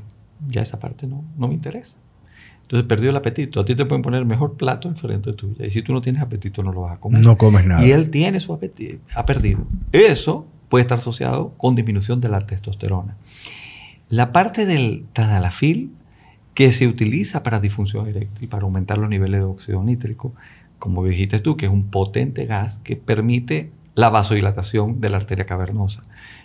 ya 0.48 0.62
esa 0.62 0.78
parte 0.78 1.06
no, 1.06 1.24
no 1.36 1.48
me 1.48 1.54
interesa. 1.54 1.96
Entonces 2.62 2.86
perdió 2.86 3.10
el 3.10 3.16
apetito. 3.16 3.60
A 3.60 3.64
ti 3.64 3.74
te 3.74 3.84
pueden 3.84 4.00
poner 4.00 4.20
el 4.20 4.26
mejor 4.26 4.54
plato 4.56 4.88
enfrente 4.88 5.32
tuya. 5.32 5.66
Y 5.66 5.70
si 5.70 5.82
tú 5.82 5.92
no 5.92 6.00
tienes 6.00 6.22
apetito, 6.22 6.62
no 6.62 6.72
lo 6.72 6.82
vas 6.82 6.94
a 6.94 7.00
comer. 7.00 7.20
No 7.20 7.36
comes 7.36 7.66
nada. 7.66 7.84
Y 7.84 7.90
él 7.90 8.10
tiene 8.10 8.38
su 8.40 8.52
apetito, 8.52 9.00
ha 9.14 9.26
perdido. 9.26 9.66
Eso 9.92 10.46
puede 10.68 10.82
estar 10.82 10.98
asociado 10.98 11.52
con 11.56 11.74
disminución 11.74 12.20
de 12.20 12.28
la 12.28 12.38
testosterona. 12.38 13.16
La 14.08 14.32
parte 14.32 14.66
del 14.66 15.04
tadalafil 15.12 15.92
que 16.54 16.72
se 16.72 16.86
utiliza 16.86 17.42
para 17.42 17.60
disfunción 17.60 18.08
eréctil, 18.08 18.48
para 18.48 18.64
aumentar 18.64 18.98
los 18.98 19.08
niveles 19.08 19.40
de 19.40 19.44
óxido 19.44 19.82
nítrico, 19.82 20.34
como 20.78 21.04
dijiste 21.04 21.38
tú, 21.38 21.56
que 21.56 21.66
es 21.66 21.72
un 21.72 21.84
potente 21.84 22.46
gas 22.46 22.78
que 22.80 22.96
permite 22.96 23.70
la 23.94 24.08
vasodilatación 24.08 25.00
de 25.00 25.10
la 25.10 25.18
arteria 25.18 25.44
cavernosa 25.44 26.02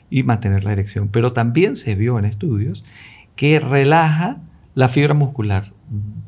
y 0.09 0.23
mantener 0.23 0.63
la 0.63 0.73
erección. 0.73 1.07
Pero 1.07 1.33
también 1.33 1.75
se 1.75 1.95
vio 1.95 2.19
en 2.19 2.25
estudios 2.25 2.83
que 3.35 3.59
relaja 3.59 4.41
la 4.73 4.87
fibra 4.89 5.13
muscular 5.13 5.73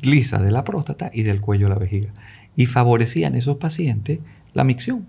lisa 0.02 0.38
de 0.38 0.50
la 0.50 0.64
próstata 0.64 1.10
y 1.12 1.22
del 1.22 1.40
cuello 1.40 1.66
de 1.66 1.74
la 1.74 1.78
vejiga. 1.78 2.12
Y 2.56 2.66
favorecían 2.66 3.34
esos 3.34 3.56
pacientes 3.56 4.20
la 4.54 4.64
micción. 4.64 5.06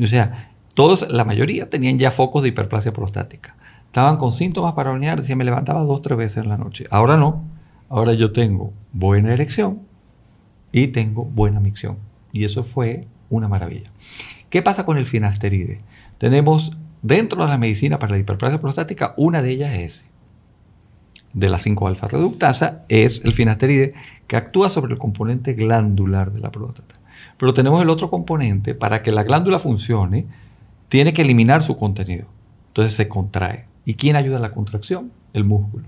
O 0.00 0.06
sea, 0.06 0.50
todos, 0.74 1.10
la 1.10 1.24
mayoría 1.24 1.68
tenían 1.68 1.98
ya 1.98 2.10
focos 2.10 2.42
de 2.42 2.50
hiperplasia 2.50 2.92
prostática. 2.92 3.56
Estaban 3.86 4.18
con 4.18 4.32
síntomas 4.32 4.74
para 4.74 4.90
orinar, 4.90 5.18
decía, 5.18 5.36
me 5.36 5.44
levantaba 5.44 5.82
dos, 5.82 6.02
tres 6.02 6.18
veces 6.18 6.44
en 6.44 6.48
la 6.48 6.58
noche. 6.58 6.84
Ahora 6.90 7.16
no. 7.16 7.42
Ahora 7.88 8.14
yo 8.14 8.32
tengo 8.32 8.72
buena 8.92 9.32
erección 9.32 9.80
y 10.72 10.88
tengo 10.88 11.24
buena 11.24 11.60
micción. 11.60 11.96
Y 12.32 12.44
eso 12.44 12.64
fue 12.64 13.06
una 13.30 13.48
maravilla. 13.48 13.90
¿Qué 14.50 14.62
pasa 14.62 14.84
con 14.84 14.98
el 14.98 15.06
finasteride? 15.06 15.80
Tenemos 16.18 16.76
dentro 17.02 17.42
de 17.42 17.48
la 17.48 17.58
medicina 17.58 17.98
para 17.98 18.12
la 18.12 18.18
hiperplasia 18.18 18.60
prostática, 18.60 19.14
una 19.16 19.42
de 19.42 19.50
ellas 19.50 19.72
es 19.74 20.08
de 21.36 21.50
la 21.50 21.58
5-alfa 21.58 22.08
reductasa 22.08 22.84
es 22.88 23.22
el 23.26 23.34
finasteride 23.34 23.92
que 24.26 24.36
actúa 24.36 24.70
sobre 24.70 24.94
el 24.94 24.98
componente 24.98 25.52
glandular 25.52 26.32
de 26.32 26.40
la 26.40 26.50
próstata. 26.50 26.94
Pero 27.36 27.52
tenemos 27.52 27.82
el 27.82 27.90
otro 27.90 28.08
componente, 28.08 28.74
para 28.74 29.02
que 29.02 29.12
la 29.12 29.22
glándula 29.22 29.58
funcione, 29.58 30.24
tiene 30.88 31.12
que 31.12 31.22
eliminar 31.22 31.62
su 31.62 31.76
contenido. 31.76 32.24
Entonces 32.68 32.94
se 32.94 33.06
contrae. 33.06 33.66
¿Y 33.84 33.94
quién 33.94 34.16
ayuda 34.16 34.38
a 34.38 34.40
la 34.40 34.52
contracción? 34.52 35.12
El 35.34 35.44
músculo. 35.44 35.84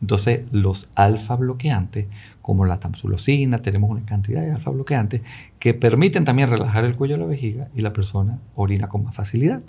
Entonces 0.00 0.42
los 0.52 0.90
alfa 0.94 1.36
bloqueantes, 1.36 2.06
como 2.40 2.64
la 2.64 2.78
tamsulosina, 2.78 3.58
tenemos 3.58 3.90
una 3.90 4.04
cantidad 4.04 4.42
de 4.42 4.52
alfa 4.52 4.70
bloqueantes 4.70 5.22
que 5.58 5.74
permiten 5.74 6.24
también 6.24 6.48
relajar 6.48 6.84
el 6.84 6.94
cuello 6.96 7.16
de 7.16 7.20
la 7.20 7.26
vejiga 7.26 7.68
y 7.74 7.82
la 7.82 7.92
persona 7.92 8.38
orina 8.54 8.88
con 8.88 9.04
más 9.04 9.14
facilidad. 9.14 9.60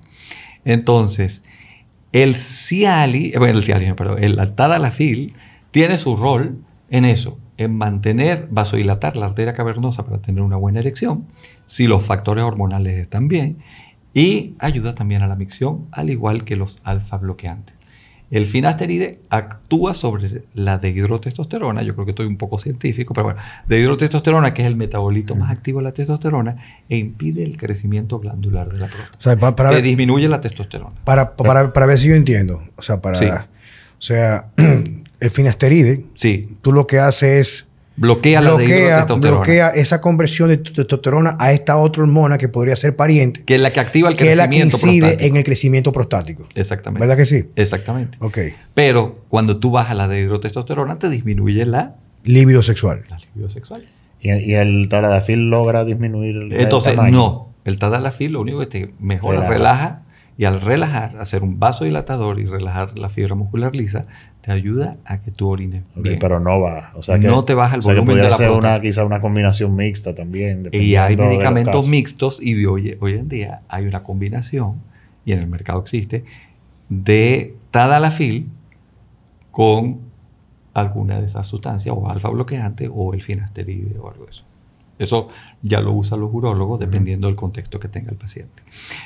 Entonces, 0.65 1.43
el 2.11 2.35
Ciali, 2.35 3.33
bueno, 3.37 3.57
el 3.57 3.63
Ciali, 3.63 3.91
pero 3.93 4.17
el 4.17 4.53
Tadalafil 4.53 5.33
tiene 5.71 5.97
su 5.97 6.15
rol 6.15 6.59
en 6.89 7.05
eso, 7.05 7.37
en 7.57 7.75
mantener, 7.75 8.47
vasodilatar 8.49 9.17
la 9.17 9.27
arteria 9.27 9.53
cavernosa 9.53 10.05
para 10.05 10.19
tener 10.19 10.41
una 10.41 10.55
buena 10.55 10.79
erección, 10.79 11.25
si 11.65 11.87
los 11.87 12.05
factores 12.05 12.43
hormonales 12.43 12.97
están 12.97 13.27
bien, 13.27 13.57
y 14.13 14.55
ayuda 14.59 14.95
también 14.95 15.21
a 15.21 15.27
la 15.27 15.35
micción, 15.35 15.87
al 15.91 16.09
igual 16.09 16.45
que 16.45 16.55
los 16.55 16.77
alfa 16.83 17.17
bloqueantes. 17.17 17.78
El 18.31 18.45
finasteride 18.45 19.19
actúa 19.29 19.93
sobre 19.93 20.43
la 20.53 20.77
dehidrotestosterona, 20.77 21.81
yo 21.81 21.93
creo 21.95 22.05
que 22.05 22.11
estoy 22.11 22.27
un 22.27 22.37
poco 22.37 22.57
científico, 22.57 23.13
pero 23.13 23.25
bueno, 23.25 23.39
dehidrotestosterona, 23.67 24.53
que 24.53 24.61
es 24.61 24.67
el 24.67 24.75
metabolito 24.75 25.35
más 25.35 25.51
activo 25.51 25.79
de 25.79 25.85
la 25.85 25.93
testosterona, 25.93 26.83
e 26.87 26.97
impide 26.97 27.43
el 27.43 27.57
crecimiento 27.57 28.19
glandular 28.19 28.71
de 28.71 28.79
la 28.79 28.87
próstata. 28.87 29.17
O 29.17 29.69
sea, 29.71 29.81
disminuye 29.81 30.27
la 30.27 30.41
testosterona. 30.41 30.95
Para, 31.03 31.35
para, 31.35 31.85
ver 31.85 31.97
si 31.97 32.09
yo 32.09 32.15
entiendo, 32.15 32.63
o 32.75 32.81
sea, 32.81 33.01
para... 33.01 33.47
O 33.99 34.01
sea, 34.01 34.45
el 35.19 35.29
finasteride, 35.29 36.05
sí. 36.15 36.57
tú 36.61 36.71
lo 36.71 36.87
que 36.87 36.99
haces 36.99 37.47
es 37.47 37.68
bloquea, 37.99 38.41
la 38.41 38.55
bloquea 38.55 39.69
esa 39.69 40.01
conversión 40.01 40.49
de 40.49 40.57
testosterona 40.57 41.35
a 41.39 41.51
esta 41.51 41.77
otra 41.77 42.03
hormona 42.03 42.37
que 42.37 42.47
podría 42.47 42.75
ser 42.75 42.95
pariente. 42.95 43.43
Que 43.43 43.55
es 43.55 43.61
la 43.61 43.71
que 43.71 43.79
activa 43.79 44.09
el 44.09 44.15
crecimiento. 44.15 44.27
Que 44.27 44.31
es 44.31 44.37
la 44.37 44.49
que 44.49 44.97
incide 44.97 45.27
en 45.27 45.35
el 45.35 45.43
crecimiento 45.43 45.91
prostático. 45.91 46.47
Exactamente. 46.55 47.05
¿Verdad 47.05 47.17
que 47.17 47.25
sí? 47.25 47.45
Exactamente. 47.55 48.17
Ok. 48.21 48.39
Pero 48.73 49.25
cuando 49.27 49.57
tú 49.57 49.71
bajas 49.71 49.95
la 49.95 50.07
dehidrotestosterona, 50.07 50.97
te 50.99 51.09
disminuye 51.09 51.65
la. 51.65 51.95
Libido 52.23 52.63
sexual. 52.63 53.03
La 53.09 53.17
libido 53.17 53.49
sexual. 53.49 53.83
¿Y, 54.21 54.53
el 54.53 54.87
tadalafil 54.89 55.49
logra 55.49 55.85
disminuir 55.85 56.35
el 56.35 56.53
Entonces, 56.53 56.95
no. 56.95 57.49
El 57.65 57.77
tadalafil 57.77 58.33
lo 58.33 58.41
único 58.41 58.59
que 58.59 58.65
te 58.65 58.93
mejora, 58.99 59.47
relaja 59.47 60.03
y 60.37 60.45
al 60.45 60.61
relajar, 60.61 61.17
hacer 61.19 61.43
un 61.43 61.59
vasodilatador 61.59 62.39
y 62.39 62.45
relajar 62.45 62.97
la 62.97 63.09
fibra 63.09 63.35
muscular 63.35 63.75
lisa, 63.75 64.05
te 64.49 64.53
ayuda 64.53 64.97
a 65.05 65.21
que 65.21 65.29
tú 65.29 65.47
orines 65.47 65.83
bien. 65.93 66.17
Pero 66.19 66.39
no 66.39 66.59
va. 66.59 66.91
O 66.95 67.03
sea 67.03 67.19
que, 67.19 67.27
no 67.27 67.45
te 67.45 67.53
baja 67.53 67.75
el 67.75 67.81
volumen 67.81 68.17
de 68.17 68.23
la 68.23 68.35
ser 68.35 68.49
una, 68.49 68.81
quizá 68.81 69.05
una 69.05 69.21
combinación 69.21 69.75
mixta 69.75 70.15
también. 70.15 70.69
Y 70.71 70.95
hay 70.95 71.15
medicamentos 71.15 71.87
mixtos 71.87 72.39
y 72.41 72.55
de 72.55 72.65
hoy, 72.65 72.97
hoy 72.99 73.13
en 73.13 73.29
día 73.29 73.61
hay 73.69 73.85
una 73.85 74.01
combinación, 74.01 74.81
y 75.23 75.33
en 75.33 75.39
el 75.39 75.45
mercado 75.45 75.79
existe, 75.81 76.23
de 76.89 77.53
tadalafil 77.69 78.49
con 79.51 79.99
alguna 80.73 81.19
de 81.19 81.27
esas 81.27 81.45
sustancias, 81.45 81.93
o 81.95 82.09
alfa 82.09 82.29
bloqueante, 82.29 82.89
o 82.91 83.13
el 83.13 83.21
finasteride 83.21 83.99
o 83.99 84.09
algo 84.09 84.25
de 84.25 84.31
eso. 84.31 84.43
Eso 84.97 85.29
ya 85.61 85.79
lo 85.79 85.93
usan 85.93 86.21
los 86.21 86.33
urólogos 86.33 86.79
dependiendo 86.79 87.27
del 87.27 87.35
contexto 87.35 87.79
que 87.79 87.87
tenga 87.87 88.09
el 88.09 88.17
paciente. 88.17 88.63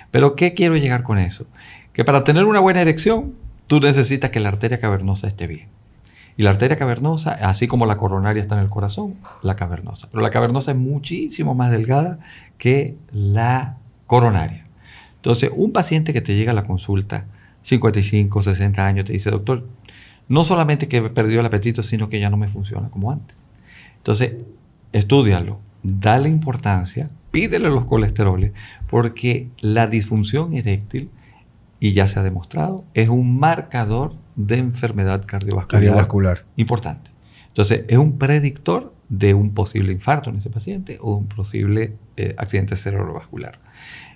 Pero 0.09 0.37
¿qué 0.37 0.53
quiero 0.53 0.77
llegar 0.77 1.03
con 1.03 1.17
eso? 1.17 1.45
Que 1.91 2.05
para 2.05 2.23
tener 2.23 2.45
una 2.45 2.61
buena 2.61 2.79
erección, 2.79 3.42
tú 3.67 3.79
necesitas 3.79 4.29
que 4.31 4.39
la 4.39 4.49
arteria 4.49 4.79
cavernosa 4.79 5.27
esté 5.27 5.47
bien. 5.47 5.67
Y 6.35 6.43
la 6.43 6.49
arteria 6.49 6.77
cavernosa, 6.77 7.31
así 7.31 7.67
como 7.67 7.85
la 7.85 7.97
coronaria 7.97 8.41
está 8.41 8.55
en 8.55 8.61
el 8.61 8.69
corazón, 8.69 9.15
la 9.43 9.55
cavernosa. 9.55 10.09
Pero 10.09 10.23
la 10.23 10.31
cavernosa 10.31 10.71
es 10.71 10.77
muchísimo 10.77 11.53
más 11.53 11.71
delgada 11.71 12.19
que 12.57 12.95
la 13.11 13.77
coronaria. 14.07 14.65
Entonces, 15.17 15.51
un 15.55 15.71
paciente 15.71 16.11
que 16.11 16.21
te 16.21 16.35
llega 16.35 16.51
a 16.51 16.55
la 16.55 16.63
consulta, 16.63 17.25
55, 17.61 18.41
60 18.41 18.85
años, 18.85 19.05
te 19.05 19.13
dice, 19.13 19.29
doctor, 19.29 19.67
no 20.27 20.43
solamente 20.43 20.87
que 20.87 21.01
perdió 21.01 21.39
el 21.39 21.45
apetito, 21.45 21.83
sino 21.83 22.09
que 22.09 22.19
ya 22.19 22.29
no 22.29 22.37
me 22.37 22.47
funciona 22.47 22.89
como 22.89 23.11
antes. 23.11 23.37
Entonces, 23.97 24.33
estudialo, 24.91 25.59
dale 25.83 26.29
importancia, 26.29 27.09
pídele 27.31 27.69
los 27.69 27.85
colesteroles, 27.85 28.53
porque 28.89 29.49
la 29.59 29.87
disfunción 29.87 30.53
eréctil, 30.53 31.09
y 31.83 31.91
ya 31.91 32.07
se 32.07 32.17
ha 32.17 32.23
demostrado, 32.23 32.85
es 32.93 33.09
un 33.09 33.37
marcador 33.37 34.15
de 34.37 34.57
enfermedad 34.57 35.25
cardiovascular, 35.25 36.45
importante. 36.55 37.11
Entonces, 37.49 37.83
es 37.89 37.97
un 37.97 38.17
predictor 38.17 38.93
de 39.09 39.33
un 39.33 39.53
posible 39.53 39.91
infarto 39.91 40.29
en 40.29 40.37
ese 40.37 40.49
paciente 40.49 40.97
o 41.01 41.17
un 41.17 41.27
posible 41.27 41.97
eh, 42.15 42.35
accidente 42.37 42.77
cerebrovascular. 42.77 43.59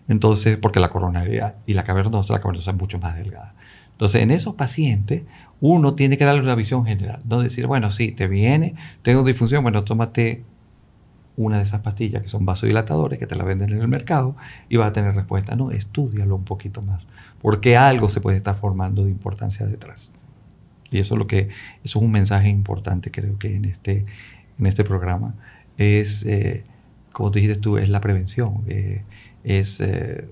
Entonces, 0.07 0.57
porque 0.57 0.79
la 0.79 0.87
coronaria 0.87 1.57
y 1.65 1.73
la 1.73 1.83
cavernosa, 1.83 2.31
la 2.31 2.39
cavernosa 2.39 2.71
es 2.71 2.77
mucho 2.77 2.99
más 2.99 3.17
delgada. 3.17 3.53
Entonces, 3.91 4.21
en 4.21 4.31
esos 4.31 4.55
pacientes, 4.55 5.23
uno 5.59 5.93
tiene 5.93 6.17
que 6.17 6.23
darle 6.23 6.43
una 6.43 6.55
visión 6.55 6.85
general, 6.85 7.19
no 7.25 7.41
decir, 7.41 7.67
bueno, 7.67 7.91
sí, 7.91 8.13
te 8.13 8.29
viene, 8.29 8.75
tengo 9.01 9.23
disfunción, 9.23 9.61
bueno, 9.61 9.83
tómate 9.83 10.45
una 11.37 11.57
de 11.57 11.63
esas 11.63 11.81
pastillas 11.81 12.23
que 12.23 12.29
son 12.29 12.45
vasodilatadores 12.45 13.19
que 13.19 13.27
te 13.27 13.35
la 13.35 13.43
venden 13.43 13.71
en 13.71 13.81
el 13.81 13.87
mercado 13.87 14.35
y 14.69 14.77
vas 14.77 14.89
a 14.89 14.93
tener 14.93 15.13
respuesta. 15.13 15.55
No, 15.55 15.71
estudialo 15.71 16.35
un 16.35 16.43
poquito 16.43 16.81
más, 16.81 17.03
porque 17.41 17.77
algo 17.77 18.09
se 18.09 18.21
puede 18.21 18.37
estar 18.37 18.57
formando 18.57 19.03
de 19.05 19.11
importancia 19.11 19.65
detrás. 19.65 20.11
Y 20.91 20.99
eso 20.99 21.15
es 21.15 21.19
lo 21.19 21.27
que 21.27 21.49
eso 21.83 21.99
es 21.99 22.03
un 22.03 22.11
mensaje 22.11 22.49
importante 22.49 23.11
creo 23.11 23.37
que 23.37 23.55
en 23.55 23.65
este 23.65 24.05
en 24.57 24.65
este 24.65 24.83
programa 24.83 25.35
es 25.77 26.23
eh, 26.25 26.63
como 27.11 27.31
te 27.31 27.39
dijiste 27.39 27.59
tú 27.59 27.77
es 27.77 27.89
la 27.89 27.99
prevención 27.99 28.63
eh, 28.67 29.03
es 29.43 29.81
eh, 29.81 30.29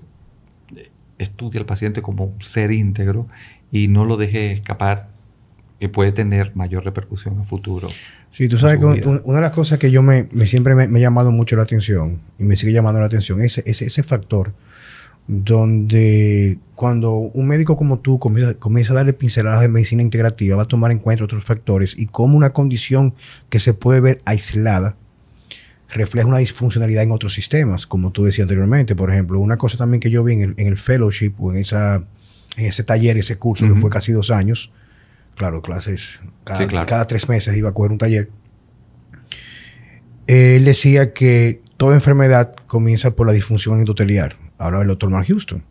estudia 1.18 1.60
al 1.60 1.66
paciente 1.66 2.02
como 2.02 2.24
un 2.24 2.40
ser 2.40 2.70
íntegro 2.70 3.26
y 3.70 3.88
no 3.88 4.04
lo 4.04 4.16
deje 4.16 4.52
escapar 4.52 5.08
que 5.78 5.88
puede 5.90 6.12
tener 6.12 6.56
mayor 6.56 6.84
repercusión 6.84 7.38
a 7.38 7.44
futuro. 7.44 7.88
Sí, 8.30 8.48
tú 8.48 8.56
sabes 8.56 8.78
que 8.78 9.06
una 9.24 9.38
de 9.38 9.42
las 9.42 9.50
cosas 9.50 9.78
que 9.78 9.90
yo 9.90 10.00
me, 10.02 10.26
siempre 10.46 10.74
me, 10.74 10.84
ha 10.84 11.02
llamado 11.02 11.32
mucho 11.32 11.54
la 11.56 11.64
atención 11.64 12.18
y 12.38 12.44
me 12.44 12.56
sigue 12.56 12.72
llamando 12.72 13.00
la 13.00 13.06
atención 13.06 13.42
es 13.42 13.58
ese, 13.58 13.84
ese 13.84 14.02
factor 14.02 14.54
donde 15.28 16.58
cuando 16.74 17.14
un 17.14 17.48
médico 17.48 17.76
como 17.76 17.98
tú 17.98 18.18
comienza, 18.18 18.54
comienza, 18.54 18.92
a 18.92 18.96
darle 18.96 19.12
pinceladas 19.12 19.60
de 19.60 19.68
medicina 19.68 20.02
integrativa, 20.02 20.56
va 20.56 20.62
a 20.62 20.66
tomar 20.66 20.92
en 20.92 20.98
cuenta 20.98 21.24
otros 21.24 21.44
factores 21.44 21.96
y 21.98 22.06
como 22.06 22.36
una 22.36 22.50
condición 22.52 23.14
que 23.48 23.58
se 23.58 23.74
puede 23.74 24.00
ver 24.00 24.20
aislada 24.24 24.96
refleja 25.88 26.26
una 26.26 26.38
disfuncionalidad 26.38 27.02
en 27.02 27.12
otros 27.12 27.34
sistemas, 27.34 27.86
como 27.86 28.10
tú 28.10 28.24
decías 28.24 28.44
anteriormente. 28.44 28.96
Por 28.96 29.10
ejemplo, 29.10 29.38
una 29.38 29.56
cosa 29.56 29.78
también 29.78 30.00
que 30.00 30.10
yo 30.10 30.22
vi 30.24 30.34
en 30.34 30.54
el, 30.56 30.78
fellowship 30.78 31.34
o 31.38 31.52
en, 31.52 31.58
esa, 31.58 32.04
en 32.56 32.66
ese 32.66 32.84
taller, 32.84 33.16
ese 33.18 33.38
curso 33.38 33.66
que 33.66 33.80
fue 33.80 33.90
casi 33.90 34.12
dos 34.12 34.30
años, 34.30 34.72
claro, 35.36 35.62
clases, 35.62 36.20
cada, 36.44 37.06
tres 37.06 37.28
meses 37.28 37.56
iba 37.56 37.70
a 37.70 37.72
coger 37.72 37.92
un 37.92 37.98
taller. 37.98 38.30
Él 40.26 40.64
decía 40.64 41.12
que 41.12 41.60
toda 41.76 41.94
enfermedad 41.94 42.54
comienza 42.66 43.12
por 43.12 43.26
la 43.26 43.32
disfunción 43.32 43.78
endoteliar. 43.78 44.36
Ahora 44.58 44.82
el 44.82 44.88
doctor 44.88 45.10
Mark 45.10 45.26
Houston. 45.28 45.62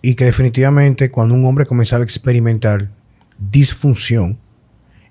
Y 0.00 0.14
que 0.14 0.24
definitivamente 0.24 1.10
cuando 1.10 1.34
un 1.34 1.44
hombre 1.44 1.66
comenzaba 1.66 2.02
a 2.02 2.04
experimentar 2.04 2.90
disfunción, 3.38 4.38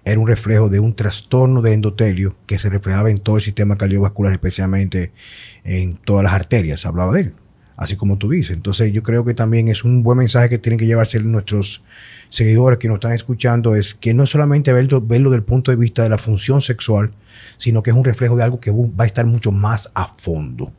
era 0.04 0.20
un 0.20 0.28
reflejo 0.28 0.70
de 0.70 0.80
un 0.80 0.96
trastorno 0.96 1.62
del 1.62 1.74
endotelio 1.74 2.36
que 2.48 2.58
se 2.58 2.70
reflejaba 2.70 3.12
en 3.12 3.20
todo 3.20 3.38
el 3.38 3.42
sistema 3.42 3.78
cardiovascular, 3.78 4.34
especialmente 4.34 5.12
en 5.64 5.96
todas 5.96 6.24
las 6.24 6.34
arterias. 6.34 6.86
Hablaba 6.86 7.14
de 7.14 7.22
él, 7.22 7.34
así 7.78 7.96
como 7.96 8.18
tú 8.18 8.30
dices. 8.30 8.56
Entonces 8.56 8.92
yo 8.92 9.04
creo 9.04 9.24
que 9.24 9.34
también 9.34 9.68
es 9.68 9.84
un 9.84 10.02
buen 10.02 10.18
mensaje 10.18 10.50
que 10.50 10.58
tienen 10.58 10.80
que 10.80 10.88
llevarse 10.88 11.20
nuestros 11.20 11.84
seguidores 12.32 12.80
que 12.80 12.88
nos 12.88 12.96
están 12.96 13.12
escuchando 13.12 13.76
es 13.76 13.94
que 13.94 14.14
no 14.14 14.26
solamente 14.26 14.72
verlo, 14.74 15.02
verlo 15.02 15.30
del 15.30 15.44
punto 15.44 15.70
de 15.70 15.78
vista 15.78 16.02
de 16.02 16.10
la 16.10 16.18
función 16.18 16.62
sexual, 16.62 17.12
sino 17.58 17.84
que 17.84 17.92
es 17.92 17.96
un 17.96 18.06
reflejo 18.06 18.38
de 18.38 18.44
algo 18.44 18.60
que 18.60 18.72
va 18.72 19.04
a 19.04 19.06
estar 19.06 19.26
mucho 19.26 19.52
más 19.52 19.92
a 19.94 20.16
fondo. 20.18 20.72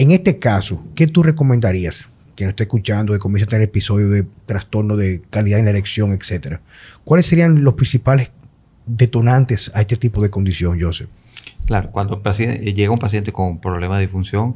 En 0.00 0.12
este 0.12 0.38
caso, 0.38 0.82
¿qué 0.94 1.06
tú 1.06 1.22
recomendarías? 1.22 2.08
Que 2.34 2.44
nos 2.44 2.52
esté 2.52 2.62
escuchando, 2.62 3.12
que 3.12 3.18
comience 3.18 3.44
a 3.44 3.50
tener 3.50 3.64
episodios 3.64 4.10
de 4.10 4.24
trastorno 4.46 4.96
de 4.96 5.20
calidad 5.28 5.58
en 5.58 5.66
la 5.66 5.72
erección, 5.72 6.14
etcétera. 6.14 6.62
¿Cuáles 7.04 7.26
serían 7.26 7.64
los 7.64 7.74
principales 7.74 8.32
detonantes 8.86 9.70
a 9.74 9.82
este 9.82 9.96
tipo 9.96 10.22
de 10.22 10.30
condición, 10.30 10.80
Joseph? 10.80 11.10
Claro, 11.66 11.90
cuando 11.90 12.22
llega 12.22 12.90
un 12.90 12.98
paciente 12.98 13.30
con 13.30 13.60
problema 13.60 13.96
de 13.96 14.04
disfunción, 14.04 14.54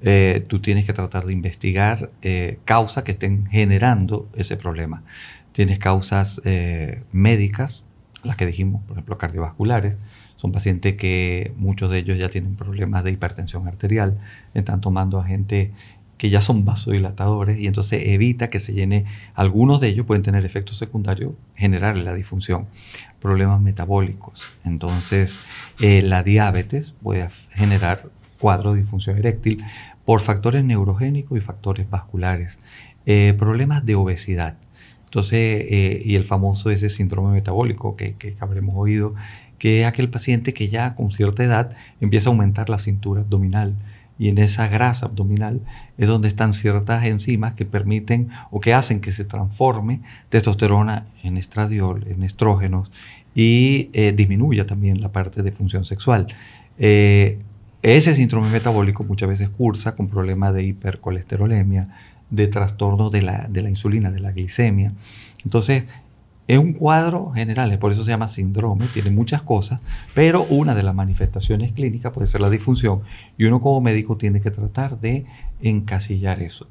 eh, 0.00 0.44
tú 0.46 0.60
tienes 0.60 0.84
que 0.84 0.92
tratar 0.92 1.26
de 1.26 1.32
investigar 1.32 2.12
eh, 2.22 2.60
causas 2.64 3.02
que 3.02 3.10
estén 3.10 3.46
generando 3.46 4.28
ese 4.36 4.56
problema. 4.56 5.02
Tienes 5.50 5.80
causas 5.80 6.40
eh, 6.44 7.02
médicas, 7.10 7.82
las 8.22 8.36
que 8.36 8.46
dijimos, 8.46 8.80
por 8.84 8.92
ejemplo, 8.92 9.18
cardiovasculares. 9.18 9.98
Son 10.44 10.52
pacientes 10.52 10.96
que 10.96 11.54
muchos 11.56 11.90
de 11.90 12.00
ellos 12.00 12.18
ya 12.18 12.28
tienen 12.28 12.54
problemas 12.54 13.02
de 13.02 13.10
hipertensión 13.10 13.66
arterial, 13.66 14.18
están 14.52 14.82
tomando 14.82 15.18
agentes 15.18 15.70
que 16.18 16.28
ya 16.28 16.42
son 16.42 16.66
vasodilatadores 16.66 17.58
y 17.58 17.66
entonces 17.66 18.02
evita 18.08 18.50
que 18.50 18.60
se 18.60 18.74
llene. 18.74 19.06
Algunos 19.32 19.80
de 19.80 19.88
ellos 19.88 20.04
pueden 20.04 20.22
tener 20.22 20.44
efectos 20.44 20.76
secundarios, 20.76 21.32
generar 21.54 21.96
la 21.96 22.12
disfunción, 22.12 22.66
problemas 23.20 23.62
metabólicos. 23.62 24.42
Entonces, 24.66 25.40
eh, 25.80 26.02
la 26.02 26.22
diabetes 26.22 26.92
puede 27.02 27.26
generar 27.54 28.10
cuadro 28.38 28.74
de 28.74 28.82
disfunción 28.82 29.16
eréctil 29.16 29.64
por 30.04 30.20
factores 30.20 30.62
neurogénicos 30.62 31.38
y 31.38 31.40
factores 31.40 31.88
vasculares. 31.88 32.58
Eh, 33.06 33.34
problemas 33.38 33.86
de 33.86 33.94
obesidad. 33.94 34.58
Entonces, 35.14 35.66
eh, 35.70 36.02
y 36.04 36.16
el 36.16 36.24
famoso 36.24 36.70
ese 36.70 36.88
síndrome 36.88 37.32
metabólico 37.32 37.94
que, 37.94 38.14
que, 38.16 38.36
habremos 38.40 38.74
oído, 38.76 39.14
que 39.58 39.82
es 39.82 39.86
aquel 39.86 40.08
paciente 40.08 40.54
que 40.54 40.68
ya 40.68 40.94
con 40.94 41.10
cierta 41.10 41.44
edad 41.44 41.76
empieza 42.00 42.28
a 42.28 42.32
aumentar 42.32 42.68
la 42.68 42.78
cintura 42.78 43.22
abdominal. 43.22 43.74
Y 44.18 44.28
en 44.28 44.38
esa 44.38 44.68
grasa 44.68 45.06
abdominal 45.06 45.60
es 45.98 46.08
donde 46.08 46.28
están 46.28 46.52
ciertas 46.52 47.04
enzimas 47.04 47.54
que 47.54 47.64
permiten 47.64 48.28
o 48.50 48.60
que 48.60 48.72
hacen 48.72 49.00
que 49.00 49.10
se 49.10 49.24
transforme 49.24 50.00
testosterona 50.28 51.06
en 51.24 51.36
estradiol, 51.36 52.06
en 52.08 52.22
estrógenos, 52.22 52.92
y 53.34 53.90
eh, 53.92 54.12
disminuya 54.12 54.66
también 54.66 55.00
la 55.00 55.10
parte 55.10 55.42
de 55.42 55.50
función 55.50 55.84
sexual. 55.84 56.28
Eh, 56.78 57.38
ese 57.82 58.14
síndrome 58.14 58.48
metabólico 58.48 59.04
muchas 59.04 59.28
veces 59.28 59.50
cursa 59.50 59.94
con 59.94 60.08
problemas 60.08 60.54
de 60.54 60.64
hipercolesterolemia, 60.64 61.88
de 62.30 62.46
trastorno 62.46 63.10
de 63.10 63.22
la, 63.22 63.46
de 63.48 63.62
la 63.62 63.68
insulina, 63.68 64.10
de 64.10 64.20
la 64.20 64.32
glicemia. 64.32 64.92
Entonces, 65.44 65.84
es 66.46 66.58
un 66.58 66.74
cuadro 66.74 67.32
general, 67.32 67.78
por 67.78 67.92
eso 67.92 68.04
se 68.04 68.10
llama 68.10 68.28
síndrome, 68.28 68.86
tiene 68.88 69.10
muchas 69.10 69.42
cosas, 69.42 69.80
pero 70.14 70.44
una 70.44 70.74
de 70.74 70.82
las 70.82 70.94
manifestaciones 70.94 71.72
clínicas 71.72 72.12
puede 72.12 72.26
ser 72.26 72.42
la 72.42 72.50
disfunción 72.50 73.00
y 73.38 73.44
uno 73.44 73.60
como 73.60 73.80
médico 73.80 74.16
tiene 74.16 74.40
que 74.40 74.50
tratar 74.50 75.00
de 75.00 75.24
encasillar 75.62 76.42
eso. 76.42 76.66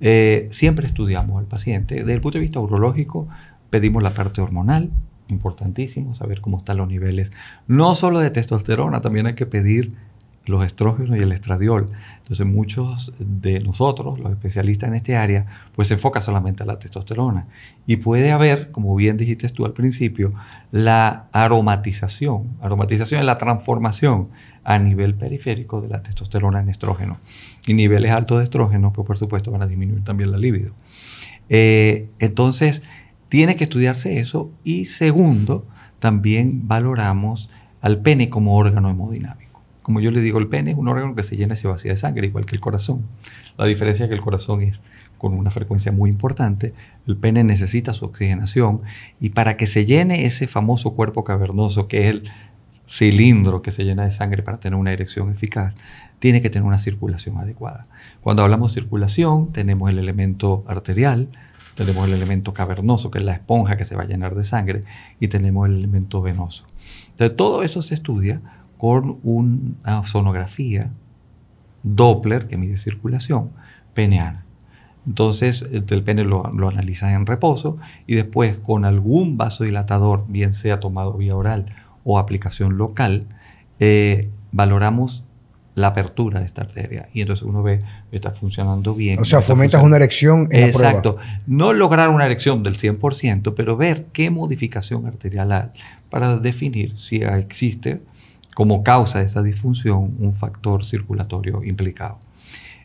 Eh, 0.00 0.46
siempre 0.50 0.86
estudiamos 0.86 1.40
al 1.40 1.46
paciente. 1.46 1.96
Desde 1.96 2.14
el 2.14 2.20
punto 2.20 2.38
de 2.38 2.42
vista 2.42 2.60
urológico, 2.60 3.26
pedimos 3.70 4.02
la 4.02 4.14
parte 4.14 4.40
hormonal, 4.40 4.90
importantísimo, 5.28 6.14
saber 6.14 6.40
cómo 6.40 6.58
están 6.58 6.76
los 6.76 6.88
niveles, 6.88 7.32
no 7.66 7.94
solo 7.94 8.20
de 8.20 8.30
testosterona, 8.30 9.00
también 9.00 9.26
hay 9.26 9.34
que 9.34 9.46
pedir 9.46 9.92
los 10.46 10.64
estrógenos 10.64 11.18
y 11.18 11.22
el 11.22 11.32
estradiol. 11.32 11.90
Entonces 12.18 12.46
muchos 12.46 13.12
de 13.18 13.60
nosotros, 13.60 14.18
los 14.18 14.30
especialistas 14.32 14.88
en 14.88 14.94
este 14.96 15.16
área, 15.16 15.46
pues 15.74 15.88
se 15.88 15.94
enfoca 15.94 16.20
solamente 16.20 16.62
a 16.62 16.66
la 16.66 16.78
testosterona. 16.78 17.46
Y 17.86 17.96
puede 17.96 18.32
haber, 18.32 18.70
como 18.70 18.94
bien 18.96 19.16
dijiste 19.16 19.48
tú 19.50 19.64
al 19.64 19.72
principio, 19.72 20.32
la 20.72 21.26
aromatización. 21.32 22.56
Aromatización 22.60 23.20
es 23.20 23.26
la 23.26 23.38
transformación 23.38 24.28
a 24.64 24.78
nivel 24.78 25.14
periférico 25.14 25.80
de 25.80 25.88
la 25.88 26.02
testosterona 26.02 26.60
en 26.60 26.68
estrógeno. 26.68 27.18
Y 27.66 27.74
niveles 27.74 28.12
altos 28.12 28.38
de 28.38 28.44
estrógeno, 28.44 28.92
pues 28.92 29.06
por 29.06 29.18
supuesto 29.18 29.50
van 29.50 29.62
a 29.62 29.66
disminuir 29.66 30.02
también 30.02 30.32
la 30.32 30.38
libido. 30.38 30.72
Eh, 31.48 32.08
entonces, 32.18 32.82
tiene 33.28 33.56
que 33.56 33.64
estudiarse 33.64 34.18
eso. 34.18 34.50
Y 34.64 34.86
segundo, 34.86 35.64
también 35.98 36.66
valoramos 36.66 37.48
al 37.80 38.00
pene 38.00 38.28
como 38.28 38.56
órgano 38.56 38.90
hemodinámico. 38.90 39.45
Como 39.86 40.00
yo 40.00 40.10
le 40.10 40.20
digo, 40.20 40.40
el 40.40 40.48
pene 40.48 40.72
es 40.72 40.76
un 40.76 40.88
órgano 40.88 41.14
que 41.14 41.22
se 41.22 41.36
llena 41.36 41.54
y 41.54 41.56
se 41.56 41.68
vacía 41.68 41.92
de 41.92 41.96
sangre, 41.96 42.26
igual 42.26 42.44
que 42.44 42.56
el 42.56 42.60
corazón. 42.60 43.02
La 43.56 43.66
diferencia 43.66 44.06
es 44.06 44.08
que 44.08 44.16
el 44.16 44.20
corazón 44.20 44.62
es 44.62 44.80
con 45.16 45.32
una 45.32 45.52
frecuencia 45.52 45.92
muy 45.92 46.10
importante, 46.10 46.74
el 47.06 47.16
pene 47.16 47.44
necesita 47.44 47.94
su 47.94 48.04
oxigenación 48.04 48.80
y 49.20 49.28
para 49.28 49.56
que 49.56 49.68
se 49.68 49.84
llene 49.84 50.26
ese 50.26 50.48
famoso 50.48 50.94
cuerpo 50.94 51.22
cavernoso 51.22 51.86
que 51.86 52.02
es 52.02 52.10
el 52.10 52.22
cilindro 52.88 53.62
que 53.62 53.70
se 53.70 53.84
llena 53.84 54.02
de 54.02 54.10
sangre 54.10 54.42
para 54.42 54.58
tener 54.58 54.76
una 54.76 54.90
erección 54.90 55.30
eficaz, 55.30 55.76
tiene 56.18 56.42
que 56.42 56.50
tener 56.50 56.66
una 56.66 56.78
circulación 56.78 57.38
adecuada. 57.38 57.86
Cuando 58.22 58.42
hablamos 58.42 58.74
de 58.74 58.80
circulación, 58.80 59.52
tenemos 59.52 59.88
el 59.88 60.00
elemento 60.00 60.64
arterial, 60.66 61.28
tenemos 61.76 62.08
el 62.08 62.14
elemento 62.14 62.52
cavernoso, 62.52 63.12
que 63.12 63.18
es 63.18 63.24
la 63.24 63.34
esponja 63.34 63.76
que 63.76 63.84
se 63.84 63.94
va 63.94 64.02
a 64.02 64.06
llenar 64.06 64.34
de 64.34 64.42
sangre, 64.42 64.80
y 65.20 65.28
tenemos 65.28 65.68
el 65.68 65.76
elemento 65.76 66.22
venoso. 66.22 66.66
Entonces, 67.10 67.36
todo 67.36 67.62
eso 67.62 67.82
se 67.82 67.94
estudia 67.94 68.40
con 68.76 69.18
una 69.22 70.04
sonografía 70.04 70.90
Doppler 71.82 72.48
que 72.48 72.56
mide 72.56 72.76
circulación 72.76 73.50
peneana. 73.94 74.44
Entonces, 75.06 75.64
el 75.70 76.02
pene 76.02 76.24
lo, 76.24 76.50
lo 76.50 76.68
analizas 76.68 77.12
en 77.12 77.26
reposo 77.26 77.78
y 78.06 78.16
después 78.16 78.56
con 78.58 78.84
algún 78.84 79.36
vasodilatador, 79.36 80.24
bien 80.28 80.52
sea 80.52 80.80
tomado 80.80 81.12
vía 81.12 81.36
oral 81.36 81.66
o 82.02 82.18
aplicación 82.18 82.76
local, 82.76 83.26
eh, 83.78 84.30
valoramos 84.50 85.22
la 85.76 85.88
apertura 85.88 86.40
de 86.40 86.46
esta 86.46 86.62
arteria. 86.62 87.08
Y 87.12 87.20
entonces 87.20 87.44
uno 87.46 87.62
ve 87.62 87.80
que 88.10 88.16
está 88.16 88.32
funcionando 88.32 88.94
bien. 88.94 89.20
O 89.20 89.24
sea, 89.24 89.42
fomentas 89.42 89.82
una 89.84 89.96
erección 89.96 90.48
en 90.50 90.64
Exacto. 90.64 91.18
No 91.46 91.72
lograr 91.74 92.08
una 92.08 92.24
erección 92.24 92.62
del 92.62 92.78
100%, 92.78 93.52
pero 93.54 93.76
ver 93.76 94.06
qué 94.12 94.30
modificación 94.30 95.06
arterial 95.06 95.52
hay 95.52 95.68
para 96.08 96.38
definir 96.38 96.96
si 96.96 97.16
existe 97.16 98.00
como 98.56 98.82
causa 98.82 99.18
de 99.18 99.26
esa 99.26 99.42
disfunción 99.42 100.16
un 100.18 100.32
factor 100.32 100.82
circulatorio 100.82 101.62
implicado. 101.62 102.18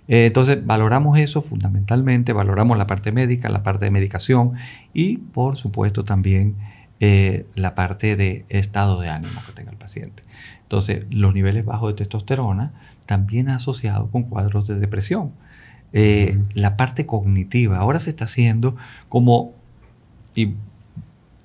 Eh, 0.10 0.26
entonces, 0.26 0.66
valoramos 0.66 1.18
eso 1.18 1.42
fundamentalmente, 1.42 2.34
valoramos 2.34 2.78
la 2.78 2.88
parte 2.88 3.14
médica, 3.14 3.48
la 3.48 3.64
parte 3.64 3.86
de 3.86 3.92
medicación 3.92 4.52
y, 4.94 5.20
por 5.20 5.56
supuesto, 5.56 6.04
también 6.04 6.58
eh, 7.00 7.46
la 7.56 7.74
parte 7.74 8.18
de 8.18 8.44
estado 8.50 9.00
de 9.00 9.08
ánimo 9.08 9.40
que 9.46 9.54
tenga 9.54 9.72
el 9.72 9.78
paciente. 9.78 10.24
Entonces, 10.64 11.06
los 11.10 11.34
niveles 11.34 11.64
bajos 11.64 11.94
de 11.94 11.96
testosterona 12.00 12.74
también 13.06 13.48
asociados 13.48 14.10
con 14.10 14.24
cuadros 14.24 14.68
de 14.68 14.78
depresión. 14.78 15.32
Eh, 15.94 16.38
la 16.54 16.76
parte 16.76 17.06
cognitiva, 17.06 17.78
ahora 17.78 18.00
se 18.00 18.10
está 18.10 18.26
haciendo 18.26 18.76
como, 19.08 19.54
y 20.36 20.56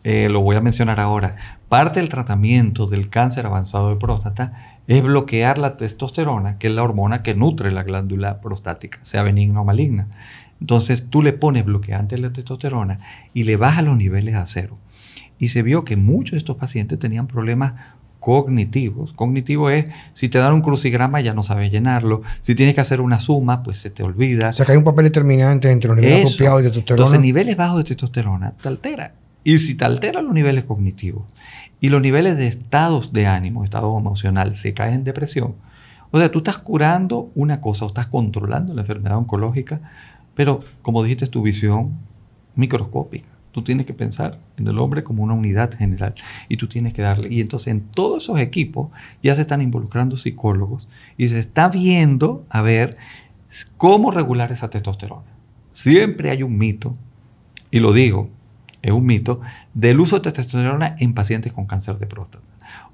lo 0.03 0.41
voy 0.41 0.57
a 0.57 0.61
mencionar 0.61 0.99
ahora, 0.99 1.56
Parte 1.69 1.99
del 1.99 2.09
tratamiento 2.09 2.87
del 2.87 3.09
cáncer 3.09 3.45
avanzado 3.45 3.91
de 3.91 3.97
próstata 3.97 4.79
es 4.87 5.03
bloquear 5.03 5.59
la 5.59 5.77
testosterona, 5.77 6.59
que 6.59 6.69
es 6.69 6.73
la 6.73 6.85
hormona 6.85 7.25
que 7.25 7.35
nutre 7.35 7.73
la 7.73 7.83
glándula 7.83 8.41
prostática, 8.41 9.01
sea 9.03 9.25
benigna 9.25 9.63
o 9.63 9.65
maligna. 9.65 10.07
Entonces 10.61 11.07
tú 11.11 11.23
le 11.23 11.33
pones 11.33 11.65
bloqueante 11.65 12.15
a 12.15 12.19
la 12.19 12.33
testosterona 12.33 13.01
y 13.35 13.45
le 13.45 13.57
bajas 13.57 13.85
los 13.85 13.97
niveles 13.97 14.37
a 14.37 14.47
cero. 14.47 14.79
Y 15.39 15.49
se 15.49 15.63
vio 15.63 15.85
que 15.85 15.97
muchos 15.97 16.33
de 16.33 16.39
estos 16.39 16.57
pacientes 16.57 17.01
tenían 17.01 17.27
problemas 17.27 17.75
cognitivos. 18.21 19.13
Cognitivo 19.13 19.69
es, 19.69 19.87
si 20.15 20.29
te 20.29 20.39
dan 20.39 20.55
un 20.55 20.63
crucigrama 20.63 21.21
ya 21.21 21.35
no 21.35 21.43
sabes 21.43 21.73
llenarlo. 21.73 22.23
Si 22.43 22.55
tienes 22.55 22.77
que 22.77 22.81
hacer 22.81 23.01
una 23.01 23.19
suma, 23.19 23.65
pues 23.65 23.79
se 23.79 23.91
te 23.91 24.05
olvida. 24.05 24.51
O 24.51 24.53
sea 24.53 24.65
que 24.65 24.73
hay 24.73 24.79
un 24.79 24.85
papel 24.85 25.05
determinante 25.07 25.71
entre 25.71 25.89
los 25.89 25.97
niveles 25.97 26.27
apropiados 26.27 26.63
de 26.63 26.69
testosterona. 26.69 27.03
Entonces, 27.03 27.21
niveles 27.21 27.57
bajos 27.57 27.79
de 27.79 27.85
testosterona 27.85 28.53
te 28.53 28.69
altera. 28.69 29.13
Y 29.45 29.59
si 29.59 29.77
te 29.77 29.85
altera 29.85 30.23
los 30.23 30.33
niveles 30.33 30.65
cognitivos 30.65 31.25
y 31.81 31.89
los 31.89 32.01
niveles 32.01 32.37
de 32.37 32.47
estados 32.47 33.13
de 33.13 33.27
ánimo, 33.27 33.65
estado 33.65 33.97
emocional, 33.97 34.57
se 34.57 34.75
caen 34.75 34.95
en 34.95 35.05
depresión, 35.05 35.55
o 36.11 36.19
sea, 36.19 36.31
tú 36.31 36.39
estás 36.39 36.59
curando 36.59 37.31
una 37.35 37.61
cosa 37.61 37.85
o 37.85 37.89
estás 37.89 38.07
controlando 38.07 38.75
la 38.75 38.83
enfermedad 38.83 39.19
oncológica, 39.19 39.81
pero 40.35 40.61
como 40.83 41.03
dijiste, 41.03 41.27
tu 41.27 41.43
visión 41.43 41.93
microscópica. 42.55 43.29
Tú 43.53 43.65
tienes 43.65 43.87
que 43.87 43.95
pensar 43.95 44.39
en 44.59 44.67
el 44.67 44.79
hombre 44.79 45.03
como 45.03 45.23
una 45.23 45.33
unidad 45.33 45.73
general 45.73 46.15
y 46.49 46.59
tú 46.59 46.69
tienes 46.69 46.93
que 46.93 47.03
darle. 47.03 47.33
Y 47.33 47.41
entonces 47.41 47.69
en 47.69 47.81
todos 47.81 48.25
esos 48.25 48.39
equipos 48.39 48.89
ya 49.23 49.35
se 49.35 49.41
están 49.41 49.63
involucrando 49.63 50.17
psicólogos 50.17 50.89
y 51.17 51.29
se 51.29 51.39
está 51.39 51.69
viendo 51.69 52.45
a 52.51 52.61
ver 52.61 52.99
cómo 53.77 54.11
regular 54.11 54.53
esa 54.53 54.69
testosterona. 54.69 55.25
Siempre 55.73 56.31
hay 56.31 56.43
un 56.43 56.57
mito, 56.57 56.97
y 57.71 57.81
lo 57.81 57.93
digo, 57.93 58.31
es 58.83 58.93
un 58.93 59.05
mito, 59.05 59.41
del 59.75 60.01
uso 60.01 60.19
de 60.19 60.31
testosterona 60.31 60.97
en 60.99 61.15
pacientes 61.15 61.53
con 61.53 61.67
cáncer 61.67 61.99
de 61.99 62.07
próstata. 62.07 62.45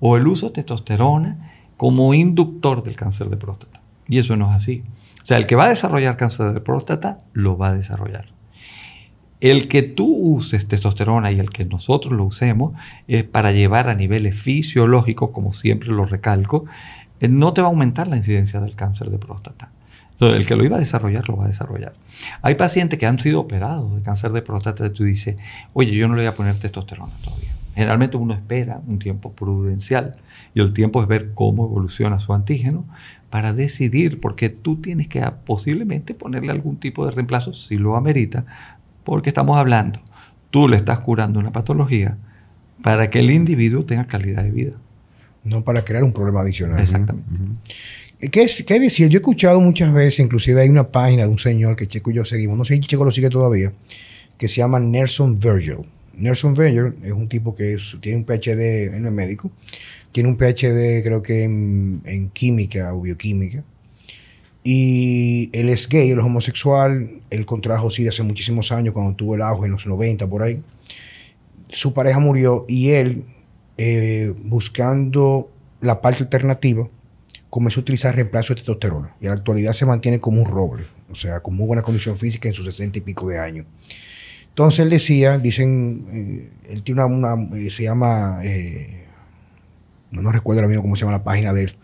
O 0.00 0.16
el 0.16 0.26
uso 0.26 0.48
de 0.48 0.54
testosterona 0.54 1.52
como 1.76 2.14
inductor 2.14 2.82
del 2.82 2.96
cáncer 2.96 3.28
de 3.28 3.36
próstata. 3.36 3.80
Y 4.08 4.18
eso 4.18 4.36
no 4.36 4.50
es 4.50 4.56
así. 4.56 4.84
O 5.22 5.24
sea, 5.24 5.36
el 5.36 5.46
que 5.46 5.56
va 5.56 5.64
a 5.64 5.68
desarrollar 5.68 6.16
cáncer 6.16 6.52
de 6.52 6.60
próstata, 6.60 7.18
lo 7.32 7.56
va 7.56 7.68
a 7.68 7.74
desarrollar. 7.74 8.26
El 9.40 9.68
que 9.68 9.82
tú 9.82 10.06
uses 10.06 10.68
testosterona 10.68 11.32
y 11.32 11.40
el 11.40 11.50
que 11.50 11.64
nosotros 11.64 12.12
lo 12.12 12.24
usemos 12.24 12.74
es 13.08 13.24
para 13.24 13.50
llevar 13.50 13.88
a 13.88 13.94
niveles 13.94 14.38
fisiológicos, 14.38 15.30
como 15.30 15.52
siempre 15.52 15.88
lo 15.88 16.04
recalco, 16.04 16.64
eh, 17.20 17.28
no 17.28 17.52
te 17.52 17.60
va 17.60 17.68
a 17.68 17.70
aumentar 17.70 18.06
la 18.06 18.16
incidencia 18.16 18.60
del 18.60 18.76
cáncer 18.76 19.10
de 19.10 19.18
próstata 19.18 19.72
el 20.30 20.46
que 20.46 20.56
lo 20.56 20.64
iba 20.64 20.76
a 20.76 20.78
desarrollar, 20.78 21.28
lo 21.28 21.36
va 21.36 21.44
a 21.44 21.48
desarrollar. 21.48 21.94
Hay 22.42 22.54
pacientes 22.54 22.98
que 22.98 23.06
han 23.06 23.20
sido 23.20 23.40
operados 23.40 23.94
de 23.94 24.02
cáncer 24.02 24.32
de 24.32 24.42
próstata 24.42 24.86
y 24.86 24.90
tú 24.90 25.04
dices, 25.04 25.36
oye, 25.72 25.92
yo 25.92 26.08
no 26.08 26.14
le 26.14 26.22
voy 26.22 26.28
a 26.28 26.34
poner 26.34 26.54
testosterona 26.56 27.12
todavía. 27.24 27.50
Generalmente 27.74 28.16
uno 28.16 28.34
espera 28.34 28.80
un 28.86 28.98
tiempo 28.98 29.32
prudencial 29.32 30.16
y 30.54 30.60
el 30.60 30.72
tiempo 30.72 31.00
es 31.00 31.08
ver 31.08 31.32
cómo 31.32 31.64
evoluciona 31.64 32.20
su 32.20 32.34
antígeno 32.34 32.84
para 33.30 33.54
decidir, 33.54 34.20
porque 34.20 34.50
tú 34.50 34.76
tienes 34.76 35.08
que 35.08 35.22
posiblemente 35.46 36.12
ponerle 36.12 36.52
algún 36.52 36.76
tipo 36.76 37.06
de 37.06 37.12
reemplazo 37.12 37.54
si 37.54 37.78
lo 37.78 37.96
amerita, 37.96 38.44
porque 39.04 39.30
estamos 39.30 39.56
hablando, 39.56 40.00
tú 40.50 40.68
le 40.68 40.76
estás 40.76 40.98
curando 40.98 41.40
una 41.40 41.50
patología 41.50 42.18
para 42.82 43.08
que 43.08 43.20
el 43.20 43.30
individuo 43.30 43.84
tenga 43.84 44.06
calidad 44.06 44.42
de 44.42 44.50
vida. 44.50 44.72
No 45.44 45.62
para 45.62 45.82
crear 45.82 46.04
un 46.04 46.12
problema 46.12 46.42
adicional. 46.42 46.78
Exactamente. 46.78 47.30
¿Qué, 48.30 48.46
¿Qué, 48.64 48.78
decir? 48.78 49.08
Yo 49.08 49.16
he 49.16 49.20
escuchado 49.20 49.60
muchas 49.60 49.92
veces, 49.92 50.20
inclusive 50.20 50.60
hay 50.60 50.68
una 50.68 50.86
página 50.86 51.24
de 51.24 51.28
un 51.28 51.40
señor 51.40 51.74
que 51.74 51.88
Checo 51.88 52.12
y 52.12 52.14
yo 52.14 52.24
seguimos, 52.24 52.56
no 52.56 52.64
sé 52.64 52.74
si 52.74 52.80
Checo 52.80 53.04
lo 53.04 53.10
sigue 53.10 53.28
todavía, 53.28 53.72
que 54.38 54.46
se 54.46 54.56
llama 54.58 54.78
Nelson 54.78 55.40
Virgil. 55.40 55.78
Nelson 56.14 56.54
Virgil 56.54 56.94
es 57.02 57.10
un 57.10 57.28
tipo 57.28 57.52
que 57.52 57.76
tiene 58.00 58.18
un 58.18 58.24
PhD, 58.24 58.94
en 58.94 59.06
el 59.06 59.10
médico, 59.10 59.50
tiene 60.12 60.28
un 60.28 60.36
PhD 60.36 61.02
creo 61.02 61.20
que 61.20 61.42
en, 61.42 62.30
química 62.32 62.94
o 62.94 63.00
bioquímica. 63.00 63.64
Y 64.62 65.50
él 65.52 65.68
es 65.68 65.88
gay, 65.88 66.12
él 66.12 66.20
es 66.20 66.24
homosexual, 66.24 67.10
él 67.28 67.44
contrajo 67.44 67.90
SIDA 67.90 68.10
hace 68.10 68.22
muchísimos 68.22 68.70
años, 68.70 68.94
cuando 68.94 69.16
tuvo 69.16 69.34
el 69.34 69.42
auge 69.42 69.66
en 69.66 69.72
los 69.72 69.84
90 69.84 70.28
por 70.28 70.44
ahí. 70.44 70.62
Su 71.70 71.92
pareja 71.92 72.20
murió 72.20 72.66
y 72.68 72.90
él, 72.90 73.24
eh, 73.78 74.32
buscando 74.44 75.50
la 75.80 76.00
parte 76.00 76.22
alternativa, 76.22 76.88
comenzó 77.52 77.80
a 77.80 77.82
utilizar 77.82 78.14
reemplazo 78.14 78.54
de 78.54 78.60
testosterona 78.60 79.14
y 79.20 79.26
en 79.26 79.28
la 79.28 79.34
actualidad 79.34 79.74
se 79.74 79.84
mantiene 79.84 80.18
como 80.18 80.40
un 80.40 80.46
roble, 80.46 80.86
o 81.10 81.14
sea, 81.14 81.40
con 81.40 81.54
muy 81.54 81.66
buena 81.66 81.82
condición 81.82 82.16
física 82.16 82.48
en 82.48 82.54
sus 82.54 82.64
sesenta 82.64 82.96
y 82.96 83.02
pico 83.02 83.28
de 83.28 83.38
años. 83.38 83.66
Entonces 84.48 84.80
él 84.80 84.88
decía, 84.88 85.36
dicen, 85.36 86.06
eh, 86.10 86.72
él 86.72 86.82
tiene 86.82 87.04
una, 87.04 87.34
eh, 87.54 87.70
se 87.70 87.82
llama, 87.82 88.40
no, 90.10 90.22
no 90.22 90.32
recuerdo 90.32 90.60
ahora 90.60 90.68
mismo 90.68 90.82
cómo 90.82 90.96
se 90.96 91.00
llama 91.00 91.12
la 91.12 91.24
página 91.24 91.52
de 91.52 91.64
él, 91.64 91.76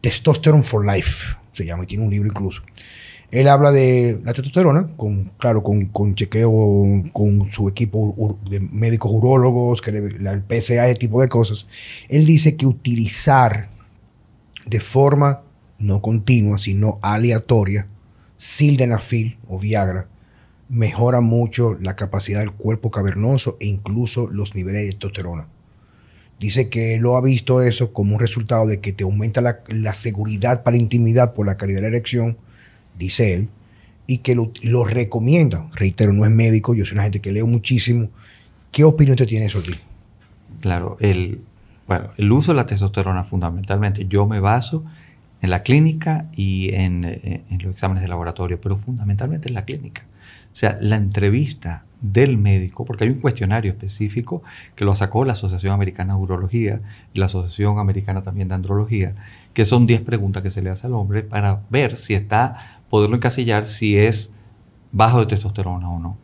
Testosterone 0.00 0.62
for 0.62 0.86
Life, 0.86 1.34
se 1.52 1.66
llama, 1.66 1.82
y 1.82 1.86
tiene 1.88 2.04
un 2.04 2.10
libro 2.12 2.28
incluso. 2.28 2.62
Él 3.32 3.48
habla 3.48 3.72
de 3.72 4.20
la 4.22 4.32
testosterona, 4.32 4.90
con, 4.96 5.32
claro, 5.38 5.60
con, 5.60 5.86
con 5.86 6.14
chequeo 6.14 7.02
con 7.12 7.50
su 7.50 7.68
equipo 7.68 8.38
de 8.48 8.60
médicos 8.60 9.10
urólogos, 9.12 9.82
que 9.82 9.90
el 9.90 10.44
PSA, 10.48 10.86
ese 10.86 10.94
tipo 10.94 11.20
de 11.20 11.28
cosas. 11.28 11.66
Él 12.08 12.24
dice 12.26 12.56
que 12.56 12.64
utilizar 12.64 13.74
de 14.66 14.80
forma 14.80 15.42
no 15.78 16.02
continua, 16.02 16.58
sino 16.58 16.98
aleatoria, 17.00 17.88
sildenafil 18.36 19.38
o 19.48 19.58
Viagra, 19.58 20.08
mejora 20.68 21.20
mucho 21.20 21.74
la 21.80 21.96
capacidad 21.96 22.40
del 22.40 22.52
cuerpo 22.52 22.90
cavernoso 22.90 23.56
e 23.60 23.66
incluso 23.66 24.28
los 24.28 24.54
niveles 24.54 24.82
de 24.82 24.90
testosterona. 24.90 25.48
Dice 26.38 26.68
que 26.68 26.98
lo 26.98 27.16
ha 27.16 27.22
visto 27.22 27.62
eso 27.62 27.92
como 27.92 28.14
un 28.14 28.20
resultado 28.20 28.66
de 28.66 28.76
que 28.76 28.92
te 28.92 29.04
aumenta 29.04 29.40
la, 29.40 29.60
la 29.68 29.94
seguridad 29.94 30.64
para 30.64 30.76
la 30.76 30.82
intimidad 30.82 31.32
por 31.32 31.46
la 31.46 31.56
calidad 31.56 31.78
de 31.78 31.82
la 31.82 31.96
erección, 31.96 32.36
dice 32.98 33.32
él, 33.32 33.48
y 34.06 34.18
que 34.18 34.34
lo, 34.34 34.84
recomienda. 34.84 35.68
Reitero, 35.74 36.12
no 36.12 36.24
es 36.24 36.30
médico, 36.30 36.74
yo 36.74 36.84
soy 36.84 36.94
una 36.94 37.04
gente 37.04 37.20
que 37.20 37.32
leo 37.32 37.46
muchísimo. 37.46 38.10
¿Qué 38.70 38.84
opinión 38.84 39.16
te 39.16 39.26
tiene 39.26 39.46
eso? 39.46 39.62
Claro, 40.60 40.96
el, 41.00 41.40
bueno, 41.86 42.08
el 42.16 42.32
uso 42.32 42.52
de 42.52 42.56
la 42.56 42.66
testosterona 42.66 43.24
fundamentalmente, 43.24 44.06
yo 44.06 44.26
me 44.26 44.40
baso 44.40 44.84
en 45.40 45.50
la 45.50 45.62
clínica 45.62 46.26
y 46.34 46.74
en, 46.74 47.04
eh, 47.04 47.42
en, 47.50 47.62
los 47.62 47.72
exámenes 47.72 48.02
de 48.02 48.08
laboratorio, 48.08 48.60
pero 48.60 48.76
fundamentalmente 48.76 49.48
en 49.48 49.54
la 49.54 49.64
clínica. 49.64 50.02
O 50.52 50.56
sea, 50.56 50.78
la 50.80 50.96
entrevista 50.96 51.84
del 52.00 52.38
médico, 52.38 52.84
porque 52.84 53.04
hay 53.04 53.10
un 53.10 53.20
cuestionario 53.20 53.70
específico 53.70 54.42
que 54.74 54.84
lo 54.84 54.94
sacó 54.94 55.24
la 55.24 55.32
Asociación 55.32 55.72
Americana 55.72 56.14
de 56.14 56.20
Urología 56.20 56.80
y 57.14 57.18
la 57.18 57.26
Asociación 57.26 57.78
Americana 57.78 58.22
también 58.22 58.48
de 58.48 58.54
Andrología, 58.54 59.14
que 59.52 59.64
son 59.64 59.86
10 59.86 60.02
preguntas 60.02 60.42
que 60.42 60.50
se 60.50 60.62
le 60.62 60.70
hace 60.70 60.86
al 60.86 60.94
hombre 60.94 61.22
para 61.22 61.62
ver 61.70 61.96
si 61.96 62.14
está 62.14 62.82
poderlo 62.90 63.16
encasillar 63.16 63.64
si 63.64 63.96
es 63.96 64.32
bajo 64.92 65.20
de 65.20 65.26
testosterona 65.26 65.88
o 65.90 65.98
no. 65.98 66.16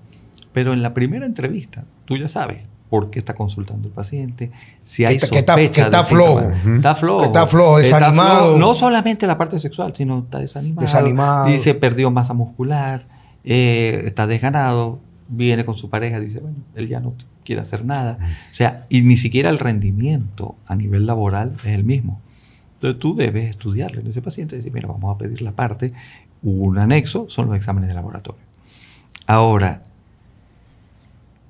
Pero 0.52 0.72
en 0.72 0.82
la 0.82 0.94
primera 0.94 1.26
entrevista, 1.26 1.84
tú 2.04 2.16
ya 2.16 2.28
sabes 2.28 2.71
por 2.92 3.08
qué 3.08 3.20
está 3.20 3.32
consultando 3.32 3.88
el 3.88 3.94
paciente, 3.94 4.50
si 4.82 5.06
hay 5.06 5.18
sospecha 5.18 5.72
que 5.72 5.80
está, 5.80 6.04
flojo. 6.04 6.40
Está 6.40 6.94
flojo. 6.94 7.24
está 7.24 7.46
flojo, 7.46 7.78
desanimado. 7.78 8.58
no 8.58 8.74
solamente 8.74 9.26
la 9.26 9.38
parte 9.38 9.58
sexual, 9.58 9.94
sino 9.96 10.18
está 10.18 10.40
desanimado. 10.40 10.86
desanimado. 10.86 11.46
Dice, 11.46 11.72
perdió 11.72 12.10
masa 12.10 12.34
muscular, 12.34 13.06
eh, 13.44 14.02
está 14.04 14.26
desganado, 14.26 14.98
viene 15.26 15.64
con 15.64 15.78
su 15.78 15.88
pareja, 15.88 16.20
dice, 16.20 16.40
bueno, 16.40 16.58
él 16.74 16.86
ya 16.86 17.00
no 17.00 17.14
quiere 17.46 17.62
hacer 17.62 17.82
nada. 17.82 18.18
O 18.20 18.54
sea, 18.54 18.84
y 18.90 19.00
ni 19.00 19.16
siquiera 19.16 19.48
el 19.48 19.58
rendimiento 19.58 20.56
a 20.66 20.76
nivel 20.76 21.06
laboral 21.06 21.56
es 21.64 21.72
el 21.72 21.84
mismo. 21.84 22.20
Entonces 22.74 23.00
tú 23.00 23.14
debes 23.14 23.48
estudiarle 23.48 24.02
en 24.02 24.08
ese 24.08 24.20
paciente 24.20 24.54
y 24.54 24.58
decir, 24.58 24.70
mira, 24.70 24.88
vamos 24.88 25.14
a 25.14 25.16
pedir 25.16 25.40
la 25.40 25.52
parte 25.52 25.94
un 26.42 26.76
anexo, 26.76 27.24
son 27.30 27.46
los 27.46 27.56
exámenes 27.56 27.88
de 27.88 27.94
laboratorio. 27.94 28.42
Ahora, 29.26 29.82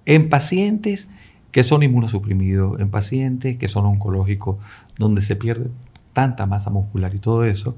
en 0.06 0.28
pacientes 0.28 1.08
que 1.52 1.62
son 1.62 1.82
inmunosuprimidos, 1.82 2.80
en 2.80 2.90
pacientes 2.90 3.56
que 3.56 3.68
son 3.68 3.86
oncológicos, 3.86 4.60
donde 4.98 5.20
se 5.20 5.36
pierde 5.36 5.70
tanta 6.12 6.46
masa 6.46 6.70
muscular 6.70 7.14
y 7.14 7.18
todo 7.18 7.44
eso, 7.44 7.76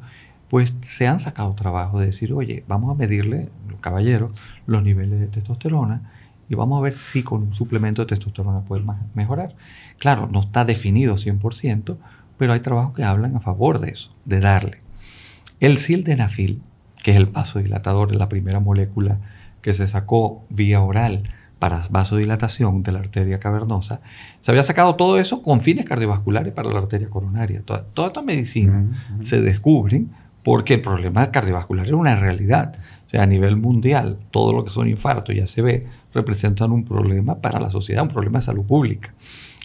pues 0.49 0.75
se 0.81 1.07
han 1.07 1.21
sacado 1.21 1.55
trabajo 1.55 2.01
de 2.01 2.07
decir, 2.07 2.33
oye, 2.33 2.65
vamos 2.67 2.91
a 2.91 2.95
medirle, 2.95 3.51
caballeros, 3.81 4.33
los 4.67 4.83
niveles 4.83 5.21
de 5.21 5.27
testosterona 5.27 6.11
y 6.49 6.55
vamos 6.55 6.79
a 6.79 6.83
ver 6.83 6.95
si 6.95 7.23
con 7.23 7.43
un 7.43 7.55
suplemento 7.55 8.03
de 8.03 8.07
testosterona 8.07 8.61
puede 8.61 8.85
mejorar. 9.15 9.55
Claro, 9.99 10.29
no 10.33 10.41
está 10.41 10.65
definido 10.65 11.17
100%, 11.17 11.97
pero 12.39 12.53
hay 12.53 12.61
trabajos 12.61 12.95
que 12.95 13.05
hablan 13.05 13.37
a 13.37 13.41
favor 13.41 13.79
de 13.81 13.91
eso, 13.91 14.15
de 14.25 14.41
darle. 14.41 14.79
El 15.61 15.79
sildenafil 15.79 16.63
que 17.05 17.11
es 17.11 17.19
el 17.19 17.27
vasodilatador, 17.27 18.15
la 18.15 18.31
primera 18.31 18.61
molécula 18.61 19.19
que 19.61 19.75
se 19.75 19.87
sacó 19.87 20.43
vía 20.49 20.81
oral 20.81 21.25
para 21.65 21.81
vasodilatación 21.89 22.83
de 22.83 22.93
la 22.93 22.99
arteria 22.99 23.39
cavernosa, 23.39 24.03
se 24.43 24.51
había 24.51 24.63
sacado 24.63 24.97
todo 24.97 25.19
eso 25.19 25.41
con 25.41 25.63
fines 25.63 25.87
cardiovasculares 25.87 26.53
para 26.53 26.69
la 26.69 26.79
arteria 26.79 27.09
coronaria. 27.09 27.63
Toda, 27.65 27.85
toda 27.85 28.09
esta 28.09 28.21
medicina 28.21 28.85
se 29.23 29.41
descubren 29.41 30.11
porque 30.43 30.75
el 30.75 30.83
problema 30.83 31.31
cardiovascular 31.31 31.87
era 31.87 31.97
una 31.97 32.17
realidad. 32.17 32.77
O 33.07 33.09
sea, 33.09 33.23
a 33.23 33.27
nivel 33.27 33.57
mundial, 33.57 34.19
todo 34.31 34.53
lo 34.53 34.63
que 34.63 34.69
son 34.69 34.89
infartos 34.89 35.35
ya 35.35 35.47
se 35.47 35.63
ve, 35.63 35.87
representan 36.13 36.71
un 36.71 36.85
problema 36.85 37.37
para 37.37 37.59
la 37.59 37.71
sociedad, 37.71 38.03
un 38.03 38.11
problema 38.11 38.41
de 38.41 38.45
salud 38.45 38.67
pública. 38.67 39.15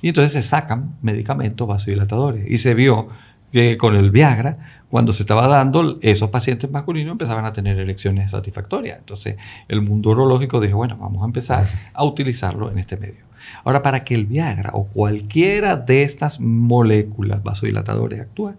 Y 0.01 0.07
entonces 0.07 0.31
se 0.31 0.41
sacan 0.41 0.95
medicamentos 1.01 1.67
vasodilatadores. 1.67 2.49
Y 2.49 2.59
se 2.59 2.75
vio 2.75 3.09
que 3.51 3.77
con 3.77 3.95
el 3.95 4.11
Viagra 4.11 4.79
cuando 4.89 5.13
se 5.13 5.21
estaba 5.21 5.47
dando, 5.47 5.99
esos 6.01 6.31
pacientes 6.31 6.69
masculinos 6.69 7.11
empezaban 7.11 7.45
a 7.45 7.53
tener 7.53 7.79
elecciones 7.79 8.31
satisfactorias. 8.31 8.97
Entonces, 8.97 9.37
el 9.67 9.81
mundo 9.81 10.09
urológico 10.09 10.59
dijo, 10.59 10.77
bueno, 10.77 10.97
vamos 10.97 11.21
a 11.21 11.25
empezar 11.25 11.65
a 11.93 12.03
utilizarlo 12.03 12.71
en 12.71 12.79
este 12.79 12.97
medio. 12.97 13.29
Ahora, 13.63 13.83
para 13.83 13.99
que 13.99 14.15
el 14.15 14.25
Viagra 14.25 14.71
o 14.73 14.85
cualquiera 14.85 15.75
de 15.75 16.01
estas 16.01 16.39
moléculas 16.39 17.43
vasodilatadoras 17.43 18.19
actúe, 18.19 18.53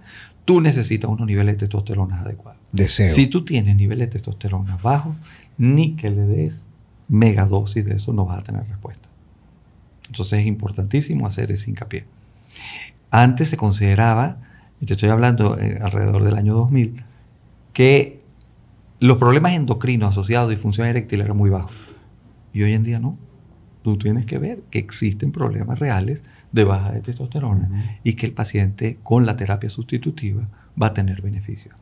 tú 0.44 0.60
necesitas 0.60 1.10
unos 1.10 1.26
niveles 1.26 1.54
de 1.54 1.58
testosterona 1.60 2.20
adecuados. 2.20 2.60
Deseo. 2.70 3.12
Si 3.12 3.26
tú 3.26 3.44
tienes 3.44 3.74
niveles 3.74 4.08
de 4.08 4.12
testosterona 4.12 4.76
bajos, 4.76 5.16
ni 5.58 5.96
que 5.96 6.10
le 6.10 6.22
des 6.22 6.68
megadosis 7.08 7.84
de 7.84 7.96
eso 7.96 8.12
no 8.12 8.24
vas 8.24 8.38
a 8.38 8.42
tener 8.42 8.66
respuesta. 8.68 9.08
Entonces 10.06 10.40
es 10.40 10.46
importantísimo 10.46 11.26
hacer 11.26 11.50
ese 11.50 11.70
hincapié. 11.70 12.04
Antes 13.10 13.48
se 13.48 13.56
consideraba 13.56 14.36
y 14.80 14.86
te 14.86 14.94
estoy 14.94 15.10
hablando 15.10 15.58
eh, 15.58 15.78
alrededor 15.82 16.24
del 16.24 16.36
año 16.36 16.54
2000, 16.54 17.04
que 17.72 18.20
los 18.98 19.18
problemas 19.18 19.52
endocrinos 19.52 20.10
asociados 20.10 20.48
a 20.48 20.50
disfunción 20.50 20.86
eréctil 20.86 21.20
eran 21.20 21.36
muy 21.36 21.50
bajos. 21.50 21.74
Y 22.52 22.62
hoy 22.62 22.72
en 22.72 22.82
día 22.82 22.98
no. 22.98 23.18
Tú 23.82 23.96
tienes 23.96 24.26
que 24.26 24.38
ver 24.38 24.62
que 24.70 24.78
existen 24.78 25.32
problemas 25.32 25.78
reales 25.78 26.22
de 26.52 26.64
baja 26.64 26.92
de 26.92 27.00
testosterona 27.00 27.98
y 28.04 28.12
que 28.12 28.26
el 28.26 28.32
paciente 28.32 28.98
con 29.02 29.24
la 29.24 29.36
terapia 29.36 29.70
sustitutiva 29.70 30.48
va 30.80 30.88
a 30.88 30.94
tener 30.94 31.22
beneficios. 31.22 31.74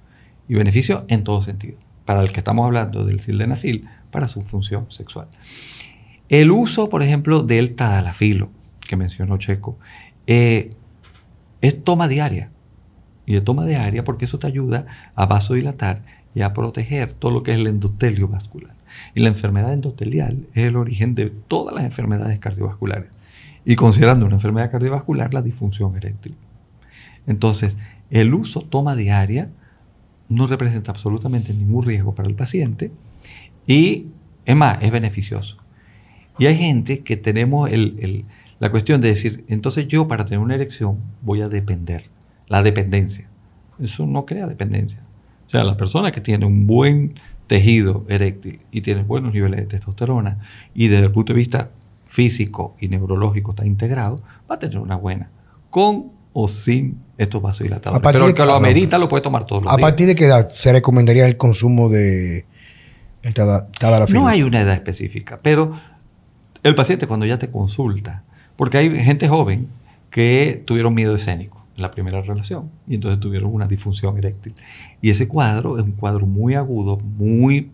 Y 0.48 0.54
beneficios 0.54 1.02
en 1.08 1.24
todo 1.24 1.42
sentido. 1.42 1.78
Para 2.04 2.22
el 2.22 2.30
que 2.30 2.38
estamos 2.38 2.64
hablando 2.66 3.04
del 3.04 3.18
sildenafil, 3.18 3.88
para 4.12 4.28
su 4.28 4.42
función 4.42 4.86
sexual. 4.90 5.26
El 6.28 6.52
uso, 6.52 6.88
por 6.88 7.02
ejemplo, 7.02 7.42
del 7.42 7.74
tadalafilo, 7.74 8.50
que 8.86 8.96
mencionó 8.96 9.36
Checo, 9.36 9.78
eh, 10.26 10.70
es 11.60 11.82
toma 11.82 12.06
diaria 12.06 12.50
y 13.28 13.34
de 13.34 13.42
toma 13.42 13.66
de 13.66 13.76
área 13.76 14.04
porque 14.04 14.24
eso 14.24 14.38
te 14.38 14.46
ayuda 14.46 14.86
a 15.14 15.26
vasodilatar 15.26 16.02
y 16.34 16.40
a 16.40 16.54
proteger 16.54 17.12
todo 17.12 17.30
lo 17.30 17.42
que 17.42 17.52
es 17.52 17.58
el 17.58 17.66
endotelio 17.66 18.26
vascular. 18.26 18.74
Y 19.14 19.20
la 19.20 19.28
enfermedad 19.28 19.74
endotelial 19.74 20.46
es 20.54 20.64
el 20.64 20.76
origen 20.76 21.12
de 21.12 21.26
todas 21.26 21.74
las 21.74 21.84
enfermedades 21.84 22.38
cardiovasculares. 22.38 23.10
Y 23.66 23.76
considerando 23.76 24.24
una 24.24 24.36
enfermedad 24.36 24.70
cardiovascular, 24.70 25.34
la 25.34 25.42
disfunción 25.42 25.94
eréctil. 25.94 26.36
Entonces, 27.26 27.76
el 28.08 28.32
uso 28.32 28.62
toma 28.62 28.96
diaria 28.96 29.50
no 30.30 30.46
representa 30.46 30.90
absolutamente 30.90 31.52
ningún 31.52 31.84
riesgo 31.84 32.14
para 32.14 32.30
el 32.30 32.34
paciente 32.34 32.90
y, 33.66 34.06
es 34.46 34.56
más, 34.56 34.78
es 34.80 34.90
beneficioso. 34.90 35.58
Y 36.38 36.46
hay 36.46 36.56
gente 36.56 37.00
que 37.00 37.18
tenemos 37.18 37.68
la 38.58 38.70
cuestión 38.70 39.02
de 39.02 39.08
decir, 39.08 39.44
entonces 39.48 39.86
yo 39.86 40.08
para 40.08 40.24
tener 40.24 40.38
una 40.38 40.54
erección 40.54 40.96
voy 41.20 41.42
a 41.42 41.50
depender 41.50 42.04
la 42.48 42.62
dependencia. 42.62 43.28
Eso 43.80 44.06
no 44.06 44.26
crea 44.26 44.46
dependencia. 44.46 45.00
O 45.46 45.50
sea, 45.50 45.64
la 45.64 45.76
persona 45.76 46.12
que 46.12 46.20
tiene 46.20 46.44
un 46.44 46.66
buen 46.66 47.14
tejido 47.46 48.04
eréctil 48.08 48.60
y 48.70 48.82
tiene 48.82 49.02
buenos 49.02 49.32
niveles 49.32 49.60
de 49.60 49.66
testosterona 49.66 50.38
y 50.74 50.88
desde 50.88 51.06
el 51.06 51.12
punto 51.12 51.32
de 51.32 51.38
vista 51.38 51.70
físico 52.04 52.76
y 52.80 52.88
neurológico 52.88 53.52
está 53.52 53.66
integrado, 53.66 54.20
va 54.50 54.56
a 54.56 54.58
tener 54.58 54.78
una 54.78 54.96
buena. 54.96 55.30
Con 55.70 56.12
o 56.32 56.48
sin 56.48 56.98
estos 57.16 57.42
vasodilatadores. 57.42 58.02
Pero 58.12 58.26
el 58.26 58.34
que 58.34 58.44
lo 58.44 58.52
amerita 58.52 58.98
lo 58.98 59.08
puede 59.08 59.22
tomar 59.22 59.44
todos 59.44 59.64
los 59.64 59.72
¿A 59.72 59.76
partir 59.76 60.06
de 60.06 60.14
qué 60.14 60.26
edad 60.26 60.50
se 60.50 60.72
recomendaría 60.72 61.26
el 61.26 61.36
consumo 61.36 61.88
de 61.88 62.46
el 63.22 63.34
tadalafil? 63.34 64.14
No 64.14 64.28
hay 64.28 64.42
una 64.42 64.60
edad 64.60 64.74
específica, 64.74 65.40
pero 65.42 65.72
el 66.62 66.74
paciente 66.74 67.06
cuando 67.06 67.26
ya 67.26 67.38
te 67.38 67.50
consulta, 67.50 68.24
porque 68.56 68.78
hay 68.78 69.02
gente 69.02 69.28
joven 69.28 69.68
que 70.10 70.62
tuvieron 70.64 70.94
miedo 70.94 71.14
escénico 71.16 71.57
la 71.78 71.90
primera 71.90 72.20
relación 72.20 72.70
y 72.86 72.96
entonces 72.96 73.20
tuvieron 73.20 73.52
una 73.52 73.66
disfunción 73.66 74.16
eréctil. 74.18 74.54
Y 75.00 75.10
ese 75.10 75.28
cuadro 75.28 75.78
es 75.78 75.84
un 75.84 75.92
cuadro 75.92 76.26
muy 76.26 76.54
agudo, 76.54 76.98
muy 76.98 77.70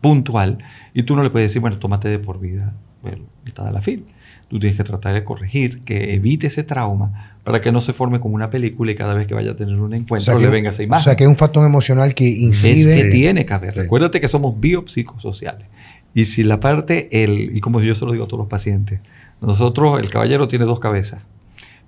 puntual 0.00 0.58
y 0.94 1.02
tú 1.02 1.16
no 1.16 1.22
le 1.22 1.30
puedes 1.30 1.50
decir, 1.50 1.60
bueno, 1.60 1.78
tómate 1.78 2.08
de 2.08 2.18
por 2.18 2.40
vida 2.40 2.74
el 3.04 3.52
tadalafil. 3.52 4.04
Tú 4.48 4.58
tienes 4.58 4.76
que 4.76 4.84
tratar 4.84 5.14
de 5.14 5.22
corregir, 5.22 5.82
que 5.82 6.14
evite 6.14 6.48
ese 6.48 6.64
trauma 6.64 7.36
para 7.44 7.60
que 7.60 7.70
no 7.70 7.80
se 7.80 7.92
forme 7.92 8.18
como 8.18 8.34
una 8.34 8.50
película 8.50 8.90
y 8.90 8.96
cada 8.96 9.14
vez 9.14 9.26
que 9.26 9.34
vaya 9.34 9.52
a 9.52 9.56
tener 9.56 9.80
un 9.80 9.94
encuentro 9.94 10.38
le 10.38 10.48
venga 10.48 10.70
esa 10.70 10.82
imagen. 10.82 11.00
O 11.00 11.04
sea, 11.04 11.16
que 11.16 11.24
es 11.24 11.30
un 11.30 11.36
factor 11.36 11.64
emocional 11.64 12.14
que 12.14 12.26
incide. 12.26 12.96
Es 12.96 13.02
que 13.04 13.10
tiene 13.10 13.46
que 13.46 13.54
haber. 13.54 13.72
Recuérdate 13.74 14.20
que 14.20 14.28
somos 14.28 14.58
biopsicosociales. 14.58 15.66
Y 16.14 16.24
si 16.24 16.42
la 16.42 16.58
parte, 16.58 17.22
el, 17.22 17.56
y 17.56 17.60
como 17.60 17.80
yo 17.80 17.94
se 17.94 18.04
lo 18.04 18.12
digo 18.12 18.24
a 18.24 18.26
todos 18.26 18.40
los 18.40 18.48
pacientes, 18.48 19.00
nosotros, 19.40 20.00
el 20.00 20.10
caballero 20.10 20.48
tiene 20.48 20.64
dos 20.64 20.80
cabezas, 20.80 21.22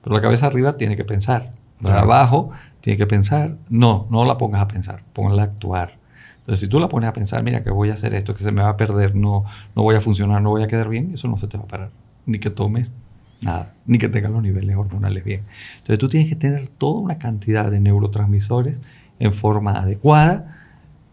pero 0.02 0.16
la 0.16 0.22
cabeza 0.22 0.46
arriba 0.46 0.76
tiene 0.76 0.96
que 0.96 1.04
pensar. 1.04 1.52
La 1.80 2.00
abajo 2.00 2.50
tiene 2.80 2.96
que 2.96 3.06
pensar. 3.06 3.56
No, 3.68 4.06
no 4.10 4.24
la 4.24 4.38
pongas 4.38 4.60
a 4.60 4.68
pensar, 4.68 5.02
ponla 5.12 5.42
a 5.42 5.44
actuar. 5.46 5.96
Entonces, 6.38 6.60
si 6.60 6.68
tú 6.68 6.80
la 6.80 6.88
pones 6.88 7.08
a 7.08 7.12
pensar, 7.12 7.42
mira 7.42 7.62
que 7.62 7.70
voy 7.70 7.90
a 7.90 7.94
hacer 7.94 8.14
esto, 8.14 8.34
que 8.34 8.42
se 8.42 8.52
me 8.52 8.62
va 8.62 8.70
a 8.70 8.76
perder, 8.76 9.14
no, 9.14 9.44
no 9.76 9.82
voy 9.82 9.94
a 9.94 10.00
funcionar, 10.00 10.42
no 10.42 10.50
voy 10.50 10.62
a 10.62 10.66
quedar 10.66 10.88
bien, 10.88 11.12
eso 11.14 11.28
no 11.28 11.36
se 11.36 11.46
te 11.46 11.56
va 11.56 11.64
a 11.64 11.68
parar 11.68 11.90
ni 12.26 12.38
que 12.38 12.50
tomes 12.50 12.92
nada, 13.40 13.74
ni 13.86 13.98
que 13.98 14.08
tengas 14.08 14.30
los 14.30 14.42
niveles 14.42 14.76
hormonales 14.76 15.24
bien. 15.24 15.42
Entonces 15.78 15.98
tú 15.98 16.08
tienes 16.08 16.28
que 16.28 16.36
tener 16.36 16.68
toda 16.68 17.00
una 17.00 17.18
cantidad 17.18 17.70
de 17.70 17.80
neurotransmisores 17.80 18.80
en 19.18 19.32
forma 19.32 19.72
adecuada, 19.72 20.58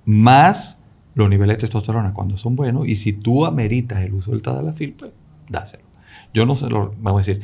más 0.06 0.78
los 1.16 1.30
niveles 1.30 1.58
de 1.58 1.62
testosterona 1.62 2.14
cuando 2.14 2.38
son 2.38 2.56
buenos, 2.56 2.88
y 2.88 2.96
si 2.96 3.14
tú 3.14 3.46
ameritas 3.46 4.02
el 4.04 4.14
uso 4.14 4.32
del 4.32 4.42
tadalafil, 4.42 4.94
pues 4.94 5.12
dáselo. 5.50 5.84
Yo 6.34 6.46
no 6.46 6.56
se 6.56 6.70
lo, 6.70 6.94
vamos 7.00 7.28
a 7.28 7.32
decir, 7.32 7.42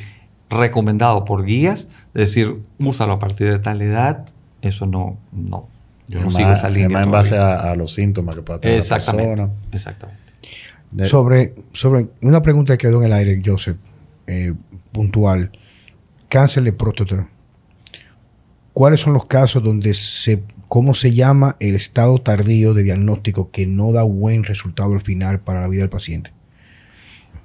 recomendado 0.50 1.24
por 1.24 1.44
guías, 1.44 1.88
decir, 2.14 2.62
úsalo 2.78 3.14
a 3.14 3.18
partir 3.18 3.50
de 3.50 3.58
tal 3.58 3.82
edad, 3.82 4.26
eso 4.62 4.86
no, 4.86 5.18
no. 5.32 5.68
Yo 6.08 6.20
no 6.20 6.30
sigo 6.30 6.52
esa 6.52 6.70
línea. 6.70 7.02
en 7.02 7.10
base 7.10 7.36
a, 7.36 7.74
los 7.74 7.94
síntomas 7.94 8.36
que 8.36 8.42
pueda 8.42 8.60
tener 8.60 8.78
exactamente, 8.78 9.30
la 9.30 9.36
persona. 9.36 9.52
Exactamente. 9.72 11.08
Sobre, 11.08 11.54
sobre 11.72 12.08
una 12.22 12.42
pregunta 12.42 12.76
que 12.76 12.86
quedó 12.86 13.00
en 13.00 13.06
el 13.06 13.12
aire, 13.12 13.42
Joseph, 13.44 13.76
eh, 14.26 14.54
puntual. 14.92 15.50
Cáncer 16.28 16.62
de 16.62 16.72
próstata. 16.72 17.28
¿Cuáles 18.72 19.00
son 19.00 19.14
los 19.14 19.26
casos 19.26 19.62
donde 19.62 19.94
se, 19.94 20.42
cómo 20.68 20.94
se 20.94 21.12
llama 21.12 21.56
el 21.60 21.74
estado 21.74 22.18
tardío 22.18 22.74
de 22.74 22.82
diagnóstico 22.82 23.50
que 23.50 23.66
no 23.66 23.92
da 23.92 24.02
buen 24.02 24.44
resultado 24.44 24.92
al 24.92 25.00
final 25.00 25.40
para 25.40 25.60
la 25.60 25.68
vida 25.68 25.82
del 25.82 25.90
paciente? 25.90 26.32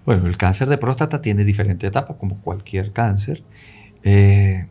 Bueno, 0.06 0.28
el 0.28 0.38
cáncer 0.38 0.68
de 0.68 0.78
próstata 0.78 1.22
tiene 1.22 1.44
diferentes 1.44 1.88
etapas, 1.88 2.18
como 2.18 2.38
cualquier 2.42 2.92
cáncer. 2.92 3.44
Eh, 4.04 4.68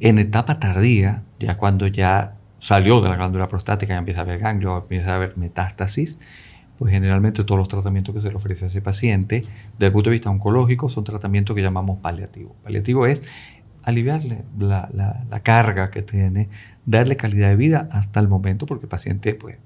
en 0.00 0.18
etapa 0.18 0.54
tardía, 0.54 1.22
ya 1.38 1.56
cuando 1.58 1.86
ya 1.86 2.36
salió 2.58 3.00
de 3.00 3.08
la 3.08 3.16
glándula 3.16 3.48
prostática, 3.48 3.92
ya 3.92 3.98
empieza 3.98 4.20
a 4.20 4.22
haber 4.24 4.38
ganglio, 4.38 4.78
empieza 4.78 5.12
a 5.12 5.16
haber 5.16 5.36
metástasis, 5.36 6.18
pues 6.78 6.90
generalmente 6.92 7.44
todos 7.44 7.58
los 7.58 7.68
tratamientos 7.68 8.14
que 8.14 8.20
se 8.20 8.30
le 8.30 8.36
ofrece 8.36 8.64
a 8.64 8.68
ese 8.68 8.80
paciente, 8.80 9.42
desde 9.74 9.86
el 9.86 9.92
punto 9.92 10.10
de 10.10 10.14
vista 10.14 10.30
oncológico, 10.30 10.88
son 10.88 11.04
tratamientos 11.04 11.54
que 11.54 11.62
llamamos 11.62 11.98
paliativos. 11.98 12.52
Paliativo 12.64 13.06
es 13.06 13.22
aliviarle 13.82 14.44
la, 14.58 15.40
carga 15.42 15.90
que 15.90 16.02
tiene, 16.02 16.48
darle 16.86 17.16
calidad 17.16 17.50
de 17.50 17.56
vida 17.56 17.88
hasta 17.92 18.20
el 18.20 18.28
momento, 18.28 18.64
porque 18.64 18.86
el 18.86 18.88
paciente 18.88 19.34
pues, 19.34 19.58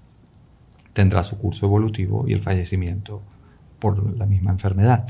tendrá 0.92 1.22
su 1.22 1.38
curso 1.38 1.66
evolutivo 1.66 2.26
y 2.26 2.32
el 2.32 2.42
fallecimiento 2.42 3.22
por 3.78 4.16
la 4.16 4.26
misma 4.26 4.50
enfermedad. 4.50 5.06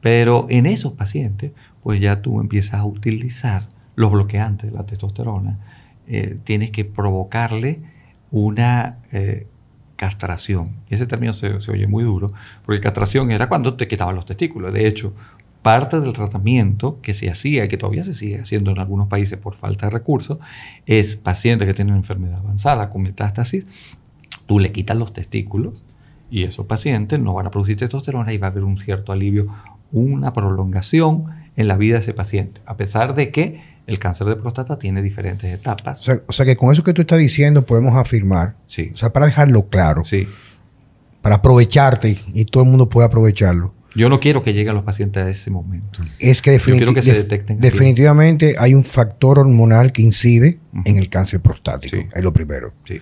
Pero 0.00 0.46
en 0.50 0.66
esos 0.66 0.92
pacientes, 0.92 1.52
pues 1.82 2.00
ya 2.00 2.22
tú 2.22 2.40
empiezas 2.40 2.80
a 2.80 2.84
utilizar 2.84 3.68
los 3.94 4.12
bloqueantes 4.12 4.70
de 4.70 4.76
la 4.76 4.86
testosterona, 4.86 5.58
eh, 6.06 6.38
tienes 6.44 6.70
que 6.70 6.84
provocarle 6.84 7.80
una 8.30 8.98
eh, 9.12 9.46
castración. 9.96 10.76
Ese 10.88 11.06
término 11.06 11.32
se, 11.32 11.56
oye 11.70 11.86
muy 11.86 12.04
duro, 12.04 12.32
porque 12.64 12.80
castración 12.80 13.30
era 13.30 13.48
cuando 13.48 13.74
te 13.74 13.88
quitaban 13.88 14.14
los 14.14 14.26
testículos. 14.26 14.72
De 14.72 14.86
hecho, 14.86 15.14
parte 15.62 16.00
del 16.00 16.12
tratamiento 16.12 17.00
que 17.02 17.14
se 17.14 17.28
hacía 17.28 17.66
que 17.66 17.76
todavía 17.76 18.04
se 18.04 18.14
sigue 18.14 18.40
haciendo 18.40 18.70
en 18.70 18.78
algunos 18.78 19.08
países 19.08 19.38
por 19.38 19.56
falta 19.56 19.86
de 19.86 19.90
recursos 19.90 20.38
es 20.84 21.16
pacientes 21.16 21.66
que 21.66 21.74
tienen 21.74 21.96
enfermedad 21.96 22.38
avanzada 22.38 22.90
con 22.90 23.02
metástasis, 23.02 23.66
tú 24.46 24.60
le 24.60 24.70
quitas 24.70 24.96
los 24.96 25.12
testículos 25.12 25.82
y 26.30 26.44
esos 26.44 26.66
pacientes 26.66 27.20
no 27.20 27.34
van 27.34 27.46
a 27.46 27.50
producir 27.50 27.76
testosterona 27.76 28.32
y 28.32 28.38
va 28.38 28.48
a 28.48 28.50
haber 28.50 28.64
un 28.64 28.78
cierto 28.78 29.12
alivio, 29.12 29.46
una 29.92 30.32
prolongación 30.32 31.26
en 31.56 31.68
la 31.68 31.76
vida 31.76 31.94
de 31.94 32.00
ese 32.00 32.14
paciente, 32.14 32.60
a 32.66 32.76
pesar 32.76 33.14
de 33.14 33.30
que 33.30 33.76
el 33.86 33.98
cáncer 33.98 34.26
de 34.26 34.36
próstata 34.36 34.78
tiene 34.78 35.00
diferentes 35.00 35.52
etapas. 35.52 36.06
O 36.26 36.32
sea, 36.32 36.44
que 36.44 36.56
con 36.56 36.72
eso 36.72 36.82
que 36.82 36.92
tú 36.92 37.02
estás 37.02 37.18
diciendo 37.18 37.64
podemos 37.64 37.96
afirmar, 37.96 38.56
sí. 38.66 38.90
o 38.92 38.96
sea, 38.96 39.12
para 39.12 39.26
dejarlo 39.26 39.68
claro, 39.68 40.04
sí. 40.04 40.26
para 41.22 41.36
aprovecharte 41.36 42.16
y, 42.34 42.44
todo 42.46 42.64
el 42.64 42.68
mundo 42.68 42.88
pueda 42.88 43.06
aprovecharlo. 43.06 43.74
Yo 43.94 44.10
no 44.10 44.20
quiero 44.20 44.42
que 44.42 44.52
lleguen 44.52 44.74
los 44.74 44.84
pacientes 44.84 45.24
a 45.24 45.30
ese 45.30 45.50
momento. 45.50 46.00
Es 46.18 46.42
que, 46.42 46.50
definitivamente 46.50 48.56
hay 48.58 48.74
un 48.74 48.84
factor 48.84 49.38
hormonal 49.38 49.92
que 49.92 50.02
incide 50.02 50.58
en 50.84 50.98
el 50.98 51.08
cáncer 51.08 51.40
prostático. 51.40 51.96
Es 52.12 52.22
lo 52.22 52.32
primero. 52.32 52.74
Sí. 52.84 53.00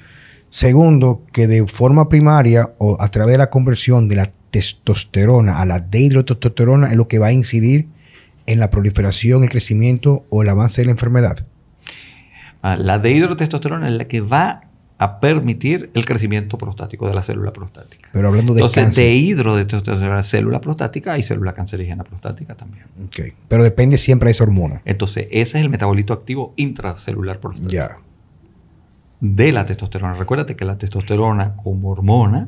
Segundo, 0.55 1.25
que 1.33 1.49
de 1.49 1.67
forma 1.67 2.09
primaria 2.09 2.75
o 2.79 2.97
a 3.01 3.09
través 3.09 3.33
de 3.33 3.39
la 3.39 3.51
conversión 3.51 4.07
de 4.07 4.15
la 4.15 4.31
testosterona 4.53 5.61
a 5.61 5.67
la 5.67 5.81
dehidrotestosterona 5.81 6.93
es 6.93 6.97
lo 6.97 7.09
que 7.09 7.19
va 7.19 7.27
a 7.27 7.33
incidir 7.33 7.89
en 8.47 8.61
la 8.61 8.71
proliferación, 8.71 9.43
el 9.43 9.51
crecimiento 9.51 10.25
o 10.31 10.43
el 10.43 10.49
avance 10.49 10.81
de 10.81 10.85
la 10.85 10.93
enfermedad? 10.93 11.45
Ah, 12.63 12.77
la 12.77 13.01
dehidrotestosterona 13.01 13.89
es 13.89 13.95
la 13.95 14.05
que 14.05 14.21
va 14.21 14.69
a 14.99 15.19
permitir 15.19 15.91
el 15.93 16.05
crecimiento 16.05 16.57
prostático 16.57 17.09
de 17.09 17.15
la 17.15 17.23
célula 17.23 17.53
prostática. 17.53 18.09
Pero 18.13 18.29
hablando 18.29 18.55
de 18.55 18.61
Entonces, 18.61 18.95
dehidrotestosterona, 18.95 20.23
célula 20.23 20.61
prostática 20.61 21.19
y 21.19 21.25
célula 21.25 21.53
cancerígena 21.53 22.05
prostática 22.05 22.55
también. 22.55 22.85
Ok. 23.05 23.35
Pero 23.49 23.65
depende 23.65 23.99
siempre 23.99 24.29
de 24.29 24.33
esa 24.35 24.45
hormona. 24.45 24.83
Entonces, 24.85 25.27
ese 25.33 25.59
es 25.59 25.65
el 25.65 25.69
metabolito 25.69 26.13
activo 26.13 26.55
intracelular 26.55 27.41
prostático. 27.41 27.73
Ya. 27.73 27.99
De 29.27 29.53
la 29.53 29.65
testosterona. 29.65 30.13
Recuérdate 30.13 30.55
que 30.55 30.67
la 30.67 30.77
testosterona 30.77 31.57
como 31.57 31.89
hormona 31.89 32.47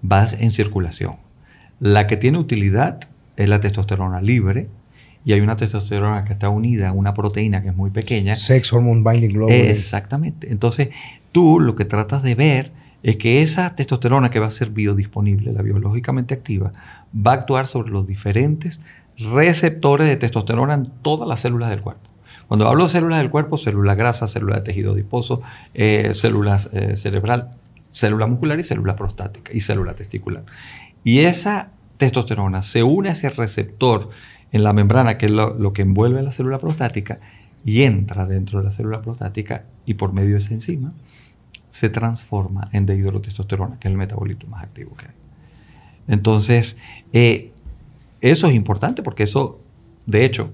va 0.00 0.24
en 0.38 0.52
circulación. 0.52 1.16
La 1.80 2.06
que 2.06 2.16
tiene 2.16 2.38
utilidad 2.38 3.00
es 3.36 3.48
la 3.48 3.58
testosterona 3.58 4.20
libre, 4.20 4.68
y 5.24 5.32
hay 5.32 5.40
una 5.40 5.56
testosterona 5.56 6.24
que 6.24 6.32
está 6.32 6.50
unida 6.50 6.90
a 6.90 6.92
una 6.92 7.14
proteína 7.14 7.62
que 7.62 7.70
es 7.70 7.76
muy 7.76 7.90
pequeña. 7.90 8.36
Sex 8.36 8.72
hormone 8.72 9.02
binding 9.02 9.32
globulin. 9.32 9.66
Exactamente. 9.66 10.52
Entonces, 10.52 10.90
tú 11.32 11.58
lo 11.58 11.74
que 11.74 11.84
tratas 11.84 12.22
de 12.22 12.36
ver 12.36 12.70
es 13.02 13.16
que 13.16 13.42
esa 13.42 13.74
testosterona 13.74 14.30
que 14.30 14.38
va 14.38 14.46
a 14.46 14.52
ser 14.52 14.70
biodisponible, 14.70 15.52
la 15.52 15.62
biológicamente 15.62 16.32
activa, 16.32 16.72
va 17.14 17.32
a 17.32 17.34
actuar 17.34 17.66
sobre 17.66 17.90
los 17.90 18.06
diferentes 18.06 18.78
receptores 19.18 20.06
de 20.08 20.16
testosterona 20.16 20.74
en 20.74 20.86
todas 21.02 21.28
las 21.28 21.40
células 21.40 21.70
del 21.70 21.80
cuerpo. 21.80 22.07
Cuando 22.48 22.66
hablo 22.66 22.84
de 22.84 22.88
células 22.88 23.18
del 23.18 23.30
cuerpo, 23.30 23.58
célula 23.58 23.94
grasa, 23.94 24.26
célula 24.26 24.56
de 24.56 24.62
tejido 24.62 24.94
adiposo, 24.94 25.42
eh, 25.74 26.10
células 26.14 26.70
eh, 26.72 26.96
cerebral, 26.96 27.50
célula 27.92 28.26
muscular 28.26 28.58
y 28.58 28.62
célula 28.62 28.96
prostática 28.96 29.52
y 29.52 29.60
célula 29.60 29.94
testicular. 29.94 30.44
Y 31.04 31.20
esa 31.20 31.70
testosterona 31.98 32.62
se 32.62 32.82
une 32.82 33.10
a 33.10 33.12
ese 33.12 33.28
receptor 33.28 34.08
en 34.50 34.64
la 34.64 34.72
membrana, 34.72 35.18
que 35.18 35.26
es 35.26 35.32
lo, 35.32 35.72
que 35.74 35.82
envuelve 35.82 36.22
la 36.22 36.30
célula 36.30 36.58
prostática, 36.58 37.20
y 37.64 37.82
entra 37.82 38.24
dentro 38.24 38.60
de 38.60 38.64
la 38.64 38.70
célula 38.70 39.02
prostática 39.02 39.64
y 39.84 39.94
por 39.94 40.14
medio 40.14 40.32
de 40.32 40.38
esa 40.38 40.54
enzima 40.54 40.92
se 41.68 41.90
transforma 41.90 42.70
en 42.72 42.86
dehidrotestosterona, 42.86 43.78
que 43.78 43.88
es 43.88 43.92
el 43.92 43.98
metabolito 43.98 44.46
más 44.46 44.62
activo 44.62 44.96
que 44.96 45.06
hay. 45.06 45.12
Entonces, 46.06 46.78
eh, 47.12 47.52
eso 48.22 48.46
es 48.46 48.54
importante 48.54 49.02
porque 49.02 49.24
eso, 49.24 49.60
de 50.06 50.24
hecho, 50.24 50.50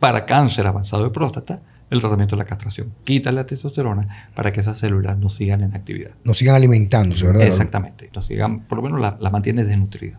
para 0.00 0.26
cáncer 0.26 0.66
avanzado 0.66 1.04
de 1.04 1.10
próstata, 1.10 1.62
el 1.90 2.00
tratamiento 2.00 2.34
de 2.36 2.42
la 2.42 2.46
castración. 2.46 2.92
Quita 3.04 3.30
la 3.30 3.44
testosterona 3.46 4.30
para 4.34 4.52
que 4.52 4.60
esas 4.60 4.78
células 4.78 5.18
no 5.18 5.28
sigan 5.28 5.62
en 5.62 5.74
actividad. 5.74 6.12
No 6.24 6.34
sigan 6.34 6.54
alimentándose, 6.54 7.26
¿verdad? 7.26 7.42
Exactamente. 7.42 8.10
No 8.14 8.22
sigan, 8.22 8.60
por 8.60 8.78
lo 8.78 8.82
menos 8.82 9.00
la, 9.00 9.16
la 9.20 9.30
mantiene 9.30 9.64
desnutrida. 9.64 10.18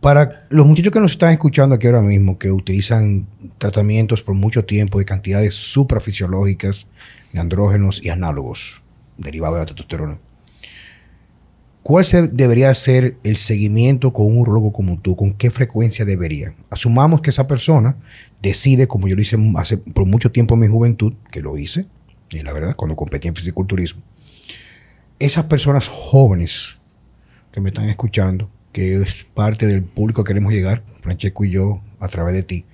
Para 0.00 0.46
los 0.48 0.66
muchachos 0.66 0.92
que 0.92 1.00
nos 1.00 1.12
están 1.12 1.30
escuchando 1.30 1.74
aquí 1.74 1.86
ahora 1.86 2.02
mismo, 2.02 2.38
que 2.38 2.50
utilizan 2.50 3.26
tratamientos 3.58 4.22
por 4.22 4.34
mucho 4.34 4.64
tiempo 4.64 4.98
de 4.98 5.04
cantidades 5.04 5.54
suprafisiológicas 5.54 6.88
de 7.32 7.38
andrógenos 7.38 8.04
y 8.04 8.08
análogos 8.08 8.82
derivados 9.18 9.56
de 9.56 9.60
la 9.60 9.66
testosterona, 9.66 10.18
¿cuál 11.86 12.04
debería 12.32 12.74
ser 12.74 13.16
el 13.22 13.36
seguimiento 13.36 14.12
con 14.12 14.26
un 14.26 14.38
urologo 14.38 14.72
como 14.72 14.98
tú? 14.98 15.14
¿Con 15.14 15.32
qué 15.32 15.52
frecuencia 15.52 16.04
debería? 16.04 16.52
Asumamos 16.68 17.20
que 17.20 17.30
esa 17.30 17.46
persona 17.46 17.96
decide, 18.42 18.88
como 18.88 19.06
yo 19.06 19.14
lo 19.14 19.22
hice 19.22 19.36
hace, 19.54 19.78
por 19.78 20.04
mucho 20.04 20.32
tiempo 20.32 20.54
en 20.54 20.62
mi 20.62 20.66
juventud, 20.66 21.14
que 21.30 21.42
lo 21.42 21.56
hice, 21.56 21.86
y 22.30 22.40
la 22.40 22.52
verdad, 22.52 22.74
cuando 22.74 22.96
competí 22.96 23.28
en 23.28 23.36
fisiculturismo, 23.36 24.02
esas 25.20 25.44
personas 25.44 25.86
jóvenes 25.86 26.78
que 27.52 27.60
me 27.60 27.68
están 27.68 27.88
escuchando, 27.88 28.50
que 28.72 29.00
es 29.00 29.24
parte 29.32 29.68
del 29.68 29.84
público 29.84 30.24
que 30.24 30.30
queremos 30.30 30.52
llegar, 30.52 30.82
Francesco 31.02 31.44
y 31.44 31.50
yo, 31.50 31.82
a 32.00 32.08
través 32.08 32.34
de 32.34 32.42
ti, 32.42 32.64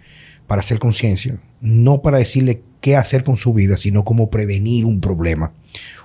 para 0.47 0.61
hacer 0.61 0.79
conciencia, 0.79 1.39
no 1.61 2.01
para 2.01 2.17
decirle 2.17 2.63
qué 2.81 2.97
hacer 2.97 3.25
con 3.25 3.37
su 3.37 3.53
vida, 3.53 3.77
sino 3.77 4.05
cómo 4.05 4.31
prevenir 4.31 4.87
un 4.87 5.03
problema. 5.03 5.53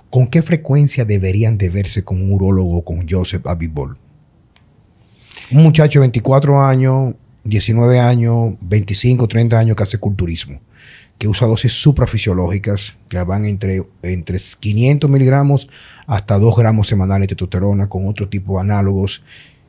¿Con 0.10 0.28
qué 0.28 0.42
frecuencia 0.42 1.06
deberían 1.06 1.58
de 1.58 1.70
verse 1.70 2.04
con 2.04 2.22
un 2.22 2.32
urólogo, 2.32 2.84
con 2.84 3.08
Joseph 3.08 3.46
Abitbol? 3.46 3.98
Un 5.52 5.64
muchacho 5.64 6.00
de 6.00 6.02
24 6.02 6.62
años, 6.62 7.16
19 7.44 8.00
años, 8.00 8.56
25, 8.62 9.28
30 9.28 9.60
años 9.60 9.76
que 9.76 9.84
hace 9.84 9.98
culturismo, 9.98 10.60
que 11.18 11.28
usa 11.28 11.48
dosis 11.48 11.74
suprafisiológicas 11.74 12.98
que 13.10 13.22
van 13.24 13.46
entre, 13.46 13.86
entre 14.02 14.40
500 14.60 15.10
miligramos 15.10 15.70
hasta 16.06 16.38
2 16.38 16.56
gramos 16.56 16.88
semanales 16.88 17.28
de 17.28 17.36
testosterona 17.36 17.88
con 17.88 18.08
otro 18.08 18.30
tipo 18.30 18.56
de 18.56 18.62
análogos 18.62 19.24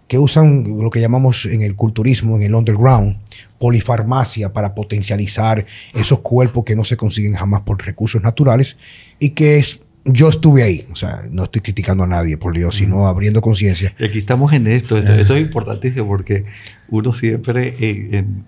que 0.08 0.18
usan 0.18 0.64
lo 0.80 0.88
que 0.88 1.00
llamamos 1.00 1.44
en 1.44 1.60
el 1.60 1.76
culturismo, 1.76 2.36
en 2.36 2.42
el 2.42 2.54
underground, 2.54 3.18
polifarmacia 3.58 4.52
para 4.52 4.74
potencializar 4.74 5.66
esos 5.94 6.20
cuerpos 6.20 6.64
que 6.64 6.74
no 6.74 6.84
se 6.84 6.96
consiguen 6.96 7.34
jamás 7.34 7.60
por 7.60 7.84
recursos 7.84 8.22
naturales 8.22 8.78
y 9.18 9.30
que 9.30 9.58
es, 9.58 9.80
yo 10.04 10.28
estuve 10.28 10.62
ahí, 10.62 10.86
o 10.90 10.96
sea, 10.96 11.24
no 11.30 11.44
estoy 11.44 11.60
criticando 11.60 12.04
a 12.04 12.06
nadie, 12.06 12.36
por 12.36 12.54
Dios, 12.54 12.76
sino 12.76 13.06
abriendo 13.06 13.40
conciencia. 13.40 13.94
Y 13.98 14.04
aquí 14.04 14.18
estamos 14.18 14.52
en 14.52 14.66
esto, 14.66 14.96
esto, 14.96 15.34
es 15.34 15.40
importantísimo 15.40 16.06
porque 16.06 16.44
uno 16.88 17.12
siempre 17.12 17.74
en, 18.18 18.44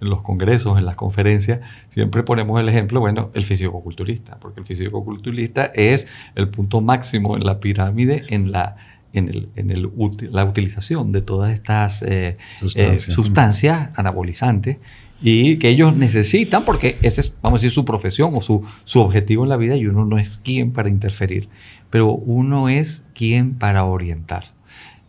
los 0.00 0.22
congresos, 0.22 0.78
en 0.78 0.84
las 0.84 0.96
conferencias, 0.96 1.60
siempre 1.90 2.22
ponemos 2.22 2.60
el 2.60 2.68
ejemplo, 2.68 3.00
bueno, 3.00 3.30
el 3.34 3.42
físico-culturista, 3.42 4.38
porque 4.40 4.60
el 4.60 4.66
físico-culturista 4.66 5.66
es 5.66 6.06
el 6.34 6.48
punto 6.48 6.80
máximo 6.80 7.36
en 7.36 7.44
la 7.44 7.60
pirámide 7.60 8.24
en 8.28 8.52
la 8.52 8.76
en, 9.14 9.70
el, 9.70 9.90
la 10.30 10.44
utilización 10.44 11.12
de 11.12 11.22
todas 11.22 11.52
estas 11.52 12.02
eh, 12.02 12.36
eh, 12.74 12.98
sustancias 12.98 13.90
anabolizantes 13.96 14.76
y 15.20 15.58
que 15.58 15.68
ellos 15.68 15.96
necesitan 15.96 16.64
porque 16.64 16.98
ese 17.02 17.20
es, 17.20 17.34
vamos 17.42 17.60
a 17.60 17.62
decir, 17.62 17.74
su 17.74 17.84
profesión 17.84 18.32
o 18.34 18.40
su, 18.40 18.64
su 18.84 19.00
objetivo 19.00 19.42
en 19.42 19.48
la 19.48 19.56
vida 19.56 19.76
y 19.76 19.86
uno 19.86 20.04
no 20.04 20.18
es 20.18 20.38
quien 20.44 20.72
para 20.72 20.88
interferir, 20.88 21.48
pero 21.90 22.12
uno 22.12 22.68
es 22.68 23.04
quien 23.14 23.54
para 23.54 23.84
orientar. 23.84 24.44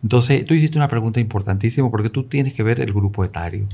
Entonces, 0.02 0.44
tú 0.46 0.54
hiciste 0.54 0.78
una 0.78 0.88
pregunta 0.88 1.20
importantísima 1.20 1.90
porque 1.90 2.10
tú 2.10 2.24
tienes 2.24 2.54
que 2.54 2.62
ver 2.62 2.80
el 2.80 2.92
grupo 2.92 3.24
etario. 3.24 3.66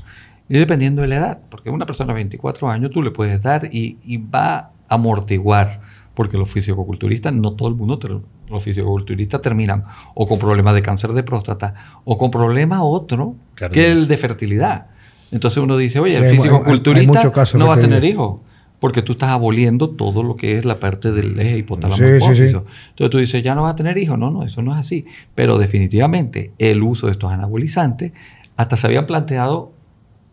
Y 0.49 0.57
dependiendo 0.57 1.01
de 1.01 1.07
la 1.07 1.15
edad, 1.15 1.39
porque 1.49 1.69
una 1.69 1.85
persona 1.85 2.13
de 2.13 2.15
24 2.15 2.69
años 2.69 2.91
tú 2.91 3.01
le 3.01 3.11
puedes 3.11 3.41
dar 3.41 3.69
y, 3.73 3.97
y 4.03 4.17
va 4.17 4.57
a 4.57 4.71
amortiguar, 4.89 5.81
porque 6.13 6.37
los 6.37 6.49
fisicoculturistas, 6.49 7.33
no 7.33 7.53
todo 7.53 7.69
el 7.69 7.75
mundo 7.75 8.23
los 8.49 8.63
fisiculturistas 8.63 9.41
terminan 9.41 9.83
o 10.15 10.27
con 10.27 10.39
problemas 10.39 10.73
de 10.73 10.81
cáncer 10.81 11.11
de 11.11 11.21
próstata 11.23 11.73
o 12.05 12.17
con 12.17 12.31
problema 12.31 12.81
otro 12.83 13.35
que 13.71 13.91
el 13.91 14.07
de 14.07 14.17
fertilidad. 14.17 14.87
Entonces 15.31 15.61
uno 15.61 15.77
dice, 15.77 15.99
oye, 15.99 16.17
el 16.17 16.25
fisicoculturista 16.25 17.31
no 17.55 17.67
va 17.67 17.75
a 17.75 17.79
tener 17.79 18.03
hijos 18.03 18.41
porque 18.79 19.01
tú 19.01 19.13
estás 19.13 19.29
aboliendo 19.29 19.89
todo 19.89 20.23
lo 20.23 20.35
que 20.35 20.57
es 20.57 20.65
la 20.65 20.79
parte 20.79 21.11
del 21.11 21.39
eje 21.39 21.57
hipotálamo 21.57 22.01
Entonces 22.03 22.55
tú 22.95 23.17
dices, 23.17 23.43
ya 23.43 23.55
no 23.55 23.63
va 23.63 23.71
a 23.71 23.75
tener 23.75 23.97
hijos. 23.97 24.19
No, 24.19 24.29
no, 24.29 24.43
eso 24.43 24.61
no 24.61 24.71
es 24.73 24.79
así. 24.79 25.05
Pero 25.33 25.57
definitivamente 25.57 26.51
el 26.59 26.83
uso 26.83 27.07
de 27.07 27.13
estos 27.13 27.31
anabolizantes 27.31 28.11
hasta 28.55 28.77
se 28.77 28.87
habían 28.87 29.07
planteado 29.07 29.71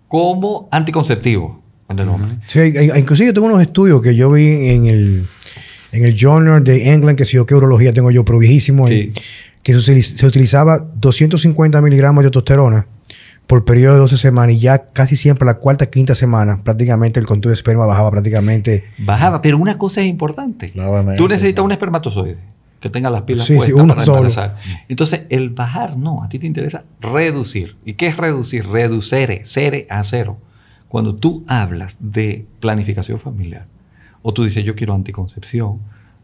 como 0.09 0.69
anticonceptivo. 0.71 1.63
Sí, 2.47 2.73
inclusive 2.97 3.33
tengo 3.33 3.47
unos 3.47 3.63
estudios 3.63 4.01
que 4.03 4.17
yo 4.17 4.31
vi 4.31 4.69
en 4.69 4.87
el 4.87 5.27
en 5.93 6.05
el 6.05 6.17
Journal 6.17 6.65
de 6.65 6.93
England, 6.93 7.17
que 7.17 7.25
si 7.25 7.37
yo 7.37 7.47
qué 7.47 7.55
urología 7.55 7.93
tengo 7.93 8.11
yo, 8.11 8.25
pero 8.25 8.39
viejísimo, 8.39 8.87
que 8.87 9.81
se, 9.81 10.27
utilizaba 10.27 10.79
250 10.79 11.81
miligramos 11.81 12.25
de 12.25 12.31
testosterona 12.31 12.89
por 13.47 13.65
periodo 13.65 13.95
de 13.95 14.01
12 14.01 14.17
semanas 14.17 14.57
y 14.57 14.59
ya 14.59 14.87
casi 14.87 15.17
siempre 15.17 15.47
la 15.47 15.55
cuarta, 15.55 15.87
quinta 15.87 16.15
semana, 16.15 16.63
prácticamente 16.63 17.21
el 17.21 17.27
control 17.27 17.51
de 17.51 17.55
esperma 17.55 17.87
bajaba 17.87 18.11
prácticamente. 18.11 18.85
Bajaba, 18.99 19.41
pero 19.41 19.59
una 19.59 19.79
cosa 19.79 20.01
es 20.01 20.07
importante. 20.07 20.73
Tú 21.17 21.29
necesitas 21.29 21.65
un 21.65 21.73
espermatozoide 21.73 22.39
que 22.81 22.91
tenga 22.91 23.09
las 23.09 23.23
pilas 23.23 23.47
puestas 23.47 23.81
para 23.87 24.05
embarazar. 24.05 24.57
Entonces, 24.89 25.23
el 25.31 25.51
bajar 25.51 25.97
no, 25.97 26.23
a 26.23 26.29
ti 26.29 26.39
te 26.39 26.47
interesa 26.47 26.85
reducir. 27.01 27.77
¿Y 27.85 27.95
qué 27.95 28.07
es 28.07 28.17
reducir? 28.17 28.67
Reducir, 28.67 29.41
cere 29.45 29.87
a 29.89 30.05
cero. 30.05 30.37
Cuando 30.89 31.15
tú 31.15 31.45
hablas 31.49 31.97
de 31.99 32.47
planificación 32.61 33.19
familiar, 33.19 33.67
o 34.21 34.33
tú 34.33 34.45
dices, 34.45 34.65
yo 34.65 34.75
quiero 34.75 34.95
anticoncepción, 34.95 35.81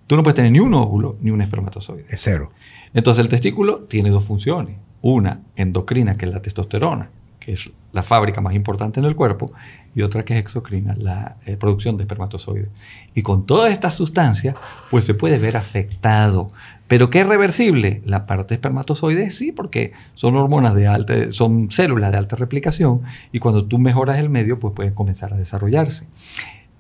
tú 0.06 0.16
no 0.16 0.22
puedes 0.22 0.34
tener 0.34 0.52
ni 0.52 0.60
un 0.60 0.74
óvulo 0.74 1.16
ni 1.20 1.30
un 1.30 1.40
espermatozoide. 1.40 2.04
Es 2.08 2.20
cero. 2.22 2.50
Entonces 2.92 3.22
el 3.22 3.28
testículo 3.28 3.80
tiene 3.88 4.10
dos 4.10 4.24
funciones. 4.24 4.76
Una, 5.03 5.40
endocrina, 5.57 6.16
que 6.16 6.26
es 6.26 6.32
la 6.32 6.42
testosterona, 6.42 7.11
que 7.38 7.53
es 7.53 7.72
la 7.92 8.03
fábrica 8.03 8.40
más 8.40 8.55
importante 8.55 9.01
en 9.01 9.07
el 9.07 9.16
cuerpo, 9.16 9.53
y 9.94 10.03
otra 10.03 10.24
que 10.24 10.34
es 10.34 10.40
exocrina, 10.40 10.94
la 10.96 11.36
eh, 11.46 11.57
producción 11.57 11.96
de 11.96 12.05
espermatozoides. 12.05 12.68
Y 13.14 13.22
con 13.22 13.46
todas 13.46 13.72
estas 13.72 13.94
sustancias, 13.94 14.55
pues 14.90 15.05
se 15.05 15.14
puede 15.14 15.38
ver 15.38 15.57
afectado. 15.57 16.53
¿Pero 16.86 17.11
qué 17.11 17.20
es 17.20 17.26
reversible? 17.26 18.03
La 18.05 18.26
parte 18.26 18.48
de 18.48 18.55
espermatozoides 18.57 19.34
sí, 19.34 19.53
porque 19.53 19.92
son 20.14 20.36
hormonas 20.36 20.74
de 20.74 20.86
alta, 20.86 21.32
son 21.32 21.70
células 21.70 22.12
de 22.12 22.18
alta 22.18 22.36
replicación, 22.36 23.03
y 23.32 23.38
cuando 23.38 23.64
tú 23.64 23.78
mejoras 23.78 24.18
el 24.18 24.28
medio, 24.28 24.61
pues 24.61 24.74
pueden 24.74 24.94
comenzar 24.94 25.32
a 25.32 25.36
desarrollarse. 25.36 26.07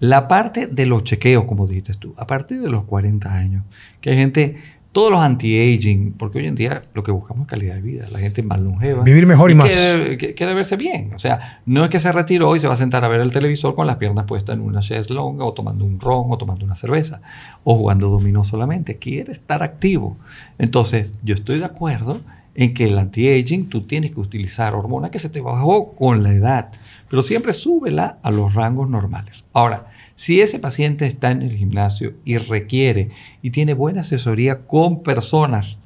La 0.00 0.28
parte 0.28 0.66
de 0.66 0.86
los 0.86 1.04
chequeos, 1.04 1.44
como 1.44 1.66
dijiste 1.66 1.92
tú, 1.92 2.14
a 2.16 2.26
partir 2.26 2.60
de 2.62 2.70
los 2.70 2.84
40 2.84 3.32
años, 3.32 3.64
que 4.00 4.10
hay 4.10 4.16
gente, 4.16 4.56
todos 4.92 5.10
los 5.10 5.20
anti-aging, 5.20 6.14
porque 6.14 6.38
hoy 6.38 6.46
en 6.46 6.56
día 6.56 6.82
lo 6.94 7.04
que 7.04 7.12
buscamos 7.12 7.42
es 7.42 7.48
calidad 7.48 7.76
de 7.76 7.80
vida, 7.80 8.06
la 8.10 8.18
gente 8.18 8.42
más 8.42 8.58
longeva. 8.58 9.04
Vivir 9.04 9.24
mejor 9.24 9.50
y, 9.50 9.54
más. 9.54 9.68
Quiere, 9.68 10.54
verse 10.54 10.76
bien. 10.76 11.12
O 11.14 11.18
sea, 11.18 11.60
no 11.64 11.84
es 11.84 11.90
que 11.90 12.00
se 12.00 12.10
retiró 12.10 12.56
y 12.56 12.60
se 12.60 12.66
va 12.66 12.74
a 12.74 12.76
sentar 12.76 13.04
a 13.04 13.08
ver 13.08 13.20
el 13.20 13.30
televisor 13.30 13.76
con 13.76 13.86
las 13.86 13.96
piernas 13.96 14.24
puestas 14.24 14.56
en 14.56 14.62
una 14.62 14.80
chaise 14.80 15.12
longa 15.12 15.44
o 15.44 15.52
tomando 15.52 15.84
un 15.84 16.00
ron 16.00 16.26
o 16.30 16.38
tomando 16.38 16.64
una 16.64 16.74
cerveza 16.74 17.20
o 17.62 17.76
jugando 17.76 18.08
dominó 18.08 18.42
solamente. 18.42 18.98
Quiere 18.98 19.30
estar 19.30 19.62
activo. 19.62 20.16
Entonces, 20.58 21.14
yo 21.22 21.34
estoy 21.34 21.60
de 21.60 21.66
acuerdo 21.66 22.20
en 22.56 22.74
que 22.74 22.86
el 22.86 22.98
anti-aging 22.98 23.68
tú 23.68 23.82
tienes 23.82 24.10
que 24.10 24.18
utilizar 24.18 24.74
hormona 24.74 25.10
que 25.10 25.20
se 25.20 25.28
te 25.28 25.40
bajó 25.40 25.94
con 25.94 26.24
la 26.24 26.32
edad, 26.32 26.70
pero 27.08 27.22
siempre 27.22 27.52
súbela 27.52 28.18
a 28.22 28.30
los 28.32 28.54
rangos 28.54 28.90
normales. 28.90 29.46
Ahora, 29.52 29.86
si 30.20 30.42
ese 30.42 30.58
paciente 30.58 31.06
está 31.06 31.30
en 31.30 31.40
el 31.40 31.56
gimnasio 31.56 32.12
y 32.26 32.36
requiere 32.36 33.08
y 33.40 33.52
tiene 33.52 33.72
buena 33.72 34.02
asesoría 34.02 34.66
con 34.66 35.02
personas 35.02 35.78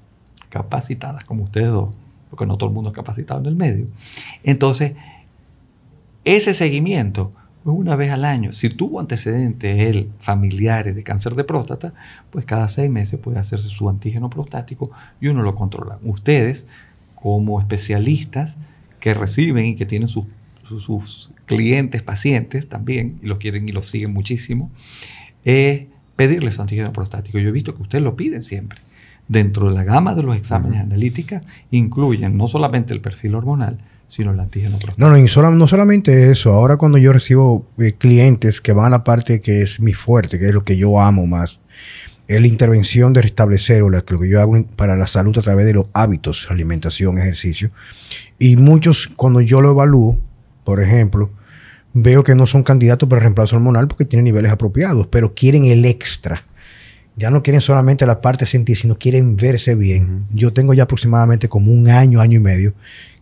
capacitadas 0.48 1.24
como 1.24 1.44
ustedes 1.44 1.68
dos, 1.68 1.94
porque 2.30 2.44
no 2.44 2.58
todo 2.58 2.70
el 2.70 2.74
mundo 2.74 2.90
es 2.90 2.96
capacitado 2.96 3.38
en 3.38 3.46
el 3.46 3.54
medio, 3.54 3.86
entonces 4.42 4.94
ese 6.24 6.52
seguimiento 6.52 7.30
una 7.62 7.94
vez 7.94 8.10
al 8.10 8.24
año. 8.24 8.52
Si 8.52 8.70
tuvo 8.70 8.98
antecedentes 8.98 9.80
él 9.80 10.10
familiares 10.18 10.96
de 10.96 11.04
cáncer 11.04 11.36
de 11.36 11.44
próstata, 11.44 11.94
pues 12.30 12.44
cada 12.44 12.66
seis 12.66 12.90
meses 12.90 13.20
puede 13.20 13.38
hacerse 13.38 13.68
su 13.68 13.88
antígeno 13.88 14.30
prostático 14.30 14.90
y 15.20 15.28
uno 15.28 15.42
lo 15.42 15.54
controla. 15.54 16.00
Ustedes, 16.02 16.66
como 17.14 17.60
especialistas 17.60 18.58
que 18.98 19.14
reciben 19.14 19.66
y 19.66 19.76
que 19.76 19.86
tienen 19.86 20.08
sus, 20.08 20.24
sus, 20.64 21.30
clientes, 21.46 22.02
pacientes 22.02 22.68
también, 22.68 23.18
y 23.22 23.26
lo 23.26 23.38
quieren 23.38 23.68
y 23.68 23.72
lo 23.72 23.82
siguen 23.82 24.12
muchísimo, 24.12 24.70
es 25.44 25.84
pedirle 26.16 26.50
su 26.50 26.62
antígeno 26.62 26.92
prostático. 26.92 27.38
Yo 27.38 27.48
he 27.48 27.52
visto 27.52 27.74
que 27.74 27.82
ustedes 27.82 28.02
lo 28.02 28.16
piden 28.16 28.42
siempre. 28.42 28.80
Dentro 29.26 29.68
de 29.68 29.74
la 29.74 29.84
gama 29.84 30.14
de 30.14 30.22
los 30.22 30.36
exámenes 30.36 30.80
analíticos 30.80 31.40
incluyen 31.70 32.36
no 32.36 32.46
solamente 32.46 32.92
el 32.92 33.00
perfil 33.00 33.34
hormonal, 33.34 33.78
sino 34.06 34.32
el 34.32 34.40
antígeno 34.40 34.78
prostático. 34.78 35.08
No, 35.08 35.50
no, 35.50 35.56
no 35.56 35.66
solamente 35.66 36.30
eso. 36.30 36.52
Ahora 36.52 36.76
cuando 36.76 36.98
yo 36.98 37.12
recibo 37.12 37.66
eh, 37.78 37.92
clientes 37.92 38.60
que 38.60 38.72
van 38.72 38.86
a 38.86 38.90
la 38.90 39.04
parte 39.04 39.40
que 39.40 39.62
es 39.62 39.80
mi 39.80 39.92
fuerte, 39.92 40.38
que 40.38 40.48
es 40.48 40.54
lo 40.54 40.62
que 40.62 40.76
yo 40.76 41.00
amo 41.00 41.26
más, 41.26 41.60
es 42.26 42.40
la 42.40 42.46
intervención 42.46 43.12
de 43.12 43.22
restablecer 43.22 43.82
o 43.82 43.90
lo 43.90 44.04
que 44.04 44.28
yo 44.28 44.40
hago 44.40 44.64
para 44.76 44.96
la 44.96 45.06
salud 45.06 45.36
a 45.38 45.42
través 45.42 45.66
de 45.66 45.74
los 45.74 45.86
hábitos, 45.92 46.46
alimentación, 46.50 47.18
ejercicio. 47.18 47.70
Y 48.38 48.56
muchos, 48.56 49.08
cuando 49.08 49.40
yo 49.40 49.60
lo 49.60 49.72
evalúo, 49.72 50.18
por 50.64 50.82
ejemplo, 50.82 51.30
veo 51.92 52.24
que 52.24 52.34
no 52.34 52.46
son 52.46 52.62
candidatos 52.62 53.08
para 53.08 53.20
reemplazo 53.20 53.56
hormonal 53.56 53.88
porque 53.88 54.04
tienen 54.04 54.24
niveles 54.24 54.50
apropiados, 54.50 55.06
pero 55.06 55.34
quieren 55.34 55.64
el 55.66 55.84
extra. 55.84 56.42
Ya 57.16 57.30
no 57.30 57.44
quieren 57.44 57.60
solamente 57.60 58.06
la 58.06 58.20
parte 58.20 58.44
sentir, 58.44 58.76
sino 58.76 58.96
quieren 58.96 59.36
verse 59.36 59.76
bien. 59.76 60.18
Yo 60.32 60.52
tengo 60.52 60.74
ya 60.74 60.82
aproximadamente 60.82 61.48
como 61.48 61.70
un 61.70 61.88
año, 61.88 62.20
año 62.20 62.38
y 62.38 62.42
medio 62.42 62.74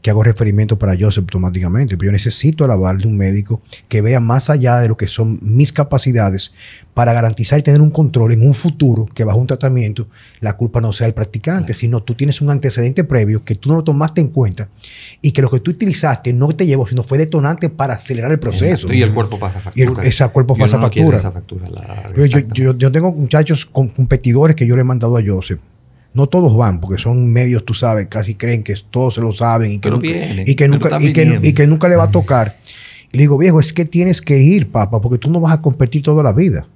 que 0.03 0.11
hago 0.11 0.25
referimiento 0.25 0.79
para 0.79 0.95
Joseph 0.99 1.23
automáticamente, 1.23 1.97
pero 1.97 2.09
yo 2.09 2.13
necesito 2.13 2.65
el 2.65 2.73
aval 2.73 2.99
de 2.99 3.07
un 3.07 3.17
médico 3.17 3.63
que 3.89 4.03
vea 4.03 4.19
más 4.19 4.51
allá 4.51 4.81
de 4.81 4.89
lo 4.89 4.97
que 4.97 5.07
son 5.07 5.39
mis 5.41 5.73
capacidades 5.73 6.53
para 6.93 7.13
garantizar 7.13 7.61
y 7.61 7.63
tener 7.63 7.81
un 7.81 7.91
control 7.91 8.33
en 8.33 8.47
un 8.47 8.53
futuro 8.53 9.07
que 9.07 9.25
bajo 9.25 9.39
un 9.39 9.47
tratamiento 9.47 10.09
la 10.41 10.55
culpa 10.55 10.81
no 10.81 10.93
sea 10.93 11.07
el 11.07 11.15
practicante, 11.15 11.73
sino 11.73 12.03
tú 12.03 12.15
tienes 12.15 12.41
un 12.41 12.51
antecedente 12.51 13.05
previo 13.05 13.45
que 13.45 13.55
tú 13.55 13.69
no 13.69 13.77
lo 13.77 13.85
tomaste 13.85 14.21
en 14.21 14.29
cuenta 14.29 14.69
y 15.23 15.31
que 15.31 15.41
lo 15.41 15.49
que 15.49 15.61
tú 15.61 15.71
utilizaste 15.71 16.33
no 16.33 16.49
te 16.49 16.67
llevó, 16.67 16.87
sino 16.87 17.05
fue 17.05 17.17
detonante 17.17 17.71
para 17.71 17.95
acelerar 17.95 18.33
el 18.33 18.41
proceso. 18.41 18.93
Y 18.93 19.03
el 19.03 19.15
cuerpo 19.15 19.39
pasa 19.39 19.61
factura. 19.61 20.03
Ese 20.03 20.29
cuerpo 20.29 20.57
pasa 20.57 20.81
factura. 20.81 21.21
yo, 22.55 22.77
yo, 22.77 22.93
tengo 22.93 23.13
muchachos 23.13 23.65
competidores 23.67 24.57
que 24.57 24.67
yo 24.67 24.75
le 24.75 24.81
he 24.83 24.85
mandado 24.85 25.17
a 25.17 25.23
Joseph 25.25 25.61
no 26.15 26.27
todos 26.27 26.57
van, 26.57 26.81
porque 26.81 27.01
son 27.01 27.33
medios, 27.33 27.65
tú 27.65 27.75
sabes, 27.75 28.07
casi 28.09 28.35
creen 28.35 28.63
que 28.63 28.75
todos 28.91 29.15
se 29.15 29.21
lo 29.21 29.33
saben 29.33 29.73
y 29.73 29.79
que, 29.79 29.91
nunca, 29.91 30.07
y 30.07 30.55
que, 30.55 30.69
nunca, 30.69 30.99
y 31.01 31.53
que, 31.53 31.67
nunca 31.67 31.89
le 31.89 31.97
va 31.97 32.05
a 32.05 32.11
tocar. 32.11 32.57
Y 33.13 33.17
le 33.17 33.23
digo, 33.25 33.39
viejo, 33.39 33.61
es 33.61 33.73
que 33.73 33.85
tienes 33.85 34.21
que 34.21 34.39
ir, 34.39 34.71
papá, 34.71 35.01
porque 35.01 35.19
tú 35.19 35.31
no 35.31 35.41
vas 35.41 35.55
a 35.55 35.61
competir 35.61 36.03
toda 36.03 36.23
la 36.23 36.33
vida. 36.33 36.67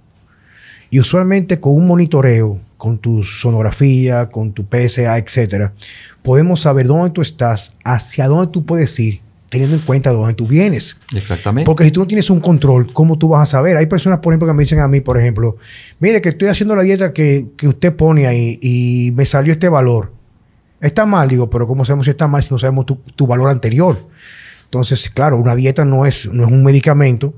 Y 0.90 1.00
usualmente 1.00 1.60
con 1.60 1.74
un 1.74 1.86
monitoreo 1.86 2.60
con 2.76 2.98
tu 2.98 3.22
sonografía, 3.22 4.28
con 4.28 4.52
tu 4.52 4.64
PSA, 4.64 5.18
etcétera, 5.18 5.72
podemos 6.22 6.60
saber 6.60 6.86
dónde 6.86 7.10
tú 7.10 7.22
estás, 7.22 7.74
hacia 7.84 8.28
dónde 8.28 8.52
tú 8.52 8.64
puedes 8.64 8.98
ir, 8.98 9.20
teniendo 9.56 9.76
en 9.76 9.82
cuenta 9.82 10.10
dónde 10.10 10.34
tú 10.34 10.46
vienes. 10.46 10.96
Exactamente. 11.14 11.66
Porque 11.66 11.84
si 11.84 11.90
tú 11.90 12.00
no 12.00 12.06
tienes 12.06 12.28
un 12.30 12.40
control, 12.40 12.92
¿cómo 12.92 13.18
tú 13.18 13.28
vas 13.28 13.42
a 13.42 13.46
saber? 13.46 13.76
Hay 13.76 13.86
personas, 13.86 14.18
por 14.18 14.32
ejemplo, 14.32 14.48
que 14.48 14.54
me 14.54 14.62
dicen 14.62 14.80
a 14.80 14.88
mí, 14.88 15.00
por 15.00 15.18
ejemplo, 15.18 15.56
mire 15.98 16.20
que 16.20 16.30
estoy 16.30 16.48
haciendo 16.48 16.76
la 16.76 16.82
dieta 16.82 17.12
que, 17.12 17.46
usted 17.62 17.94
pone 17.94 18.26
ahí 18.26 18.58
y 18.62 19.12
me 19.14 19.26
salió 19.26 19.52
este 19.52 19.68
valor. 19.68 20.12
Está 20.80 21.06
mal, 21.06 21.28
digo, 21.28 21.48
pero 21.48 21.66
¿cómo 21.66 21.84
sabemos 21.84 22.06
si 22.06 22.10
está 22.10 22.28
mal 22.28 22.42
si 22.42 22.50
no 22.50 22.58
sabemos 22.58 22.86
tu, 22.86 22.96
tu 22.96 23.26
valor 23.26 23.48
anterior? 23.48 24.06
Entonces, 24.64 25.08
claro, 25.10 25.38
una 25.38 25.54
dieta 25.54 25.84
no 25.84 26.06
es, 26.06 26.30
no 26.30 26.44
es 26.44 26.52
un 26.52 26.62
medicamento, 26.62 27.32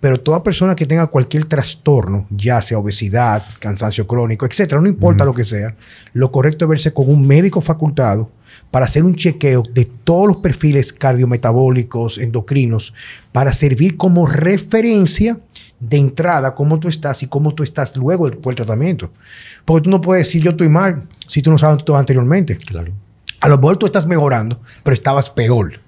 pero 0.00 0.20
toda 0.20 0.42
persona 0.42 0.76
que 0.76 0.86
tenga 0.86 1.06
cualquier 1.06 1.46
trastorno, 1.46 2.26
ya 2.30 2.62
sea 2.62 2.78
obesidad, 2.78 3.44
cansancio 3.58 4.06
crónico, 4.06 4.46
etcétera, 4.46 4.80
no 4.80 4.88
importa 4.88 5.24
lo 5.24 5.34
que 5.34 5.44
sea, 5.44 5.74
lo 6.12 6.30
correcto 6.30 6.66
es 6.66 6.68
verse 6.68 6.92
con 6.92 7.08
un 7.08 7.26
médico 7.26 7.60
facultado 7.60 8.30
para 8.70 8.86
hacer 8.86 9.04
un 9.04 9.14
chequeo 9.14 9.62
de 9.72 9.84
todos 9.84 10.28
los 10.28 10.36
perfiles 10.38 10.92
cardiometabólicos, 10.92 12.18
endocrinos, 12.18 12.94
para 13.32 13.52
servir 13.52 13.96
como 13.96 14.26
referencia 14.26 15.38
de 15.80 15.96
entrada 15.96 16.54
cómo 16.54 16.78
tú 16.78 16.88
estás 16.88 17.22
y 17.22 17.26
cómo 17.26 17.54
tú 17.54 17.62
estás 17.62 17.96
luego 17.96 18.28
del, 18.28 18.40
del 18.40 18.54
tratamiento. 18.54 19.12
Porque 19.64 19.84
tú 19.84 19.90
no 19.90 20.00
puedes 20.00 20.26
decir 20.26 20.42
yo 20.42 20.52
estoy 20.52 20.68
mal 20.68 21.06
si 21.26 21.42
tú 21.42 21.50
no 21.50 21.58
sabes 21.58 21.84
todo 21.84 21.96
anteriormente. 21.96 22.56
Claro. 22.56 22.92
A 23.40 23.48
lo 23.48 23.58
mejor 23.58 23.76
tú 23.76 23.86
estás 23.86 24.06
mejorando, 24.06 24.60
pero 24.82 24.94
estabas 24.94 25.28
peor 25.28 25.84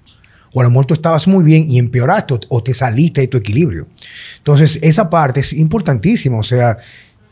o 0.53 0.61
a 0.61 0.63
lo 0.63 0.69
mejor 0.69 0.87
tú 0.87 0.93
estabas 0.93 1.27
muy 1.27 1.43
bien 1.43 1.69
y 1.69 1.77
empeoraste 1.77 2.39
o 2.49 2.63
te 2.63 2.73
saliste 2.73 3.21
de 3.21 3.27
tu 3.27 3.37
equilibrio. 3.37 3.87
Entonces, 4.37 4.79
esa 4.81 5.09
parte 5.09 5.41
es 5.41 5.53
importantísima. 5.53 6.39
O 6.39 6.43
sea, 6.43 6.77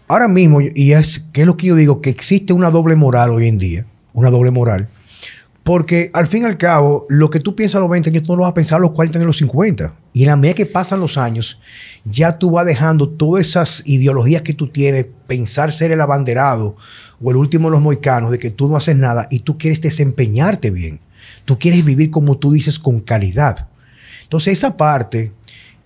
ahora 0.07 0.27
mismo, 0.27 0.61
y 0.61 0.93
es 0.93 1.23
que 1.31 1.41
es 1.41 1.47
lo 1.47 1.57
que 1.57 1.67
yo 1.67 1.75
digo, 1.75 2.01
que 2.01 2.09
existe 2.11 2.53
una 2.53 2.69
doble 2.69 2.95
moral 2.95 3.31
hoy 3.31 3.47
en 3.47 3.57
día, 3.57 3.85
una 4.13 4.29
doble 4.29 4.51
moral, 4.51 4.89
porque 5.65 6.11
al 6.13 6.27
fin 6.27 6.43
y 6.43 6.45
al 6.45 6.57
cabo, 6.57 7.07
lo 7.09 7.31
que 7.31 7.39
tú 7.39 7.55
piensas 7.55 7.77
a 7.77 7.79
los 7.79 7.89
20 7.89 8.11
años, 8.11 8.21
tú 8.21 8.33
no 8.33 8.35
lo 8.35 8.41
vas 8.43 8.51
a 8.51 8.53
pensar 8.53 8.77
a 8.77 8.81
los 8.81 8.91
40 8.91 9.17
ni 9.17 9.23
a 9.23 9.25
los 9.25 9.37
50. 9.37 9.95
Y 10.13 10.21
en 10.21 10.27
la 10.27 10.35
medida 10.35 10.53
que 10.53 10.67
pasan 10.67 10.99
los 10.99 11.17
años, 11.17 11.59
ya 12.03 12.37
tú 12.37 12.51
vas 12.51 12.67
dejando 12.67 13.09
todas 13.09 13.47
esas 13.47 13.81
ideologías 13.83 14.43
que 14.43 14.53
tú 14.53 14.67
tienes, 14.67 15.07
pensar 15.25 15.71
ser 15.71 15.91
el 15.91 16.01
abanderado 16.01 16.75
o 17.19 17.31
el 17.31 17.37
último 17.37 17.67
de 17.67 17.71
los 17.71 17.81
moicanos, 17.81 18.29
de 18.29 18.37
que 18.37 18.51
tú 18.51 18.69
no 18.69 18.77
haces 18.77 18.95
nada 18.95 19.27
y 19.31 19.39
tú 19.39 19.57
quieres 19.57 19.81
desempeñarte 19.81 20.69
bien. 20.69 20.99
Tú 21.45 21.57
quieres 21.57 21.83
vivir 21.83 22.11
como 22.11 22.37
tú 22.37 22.51
dices, 22.51 22.77
con 22.77 22.99
calidad. 22.99 23.67
Entonces 24.21 24.53
esa 24.59 24.77
parte, 24.77 25.31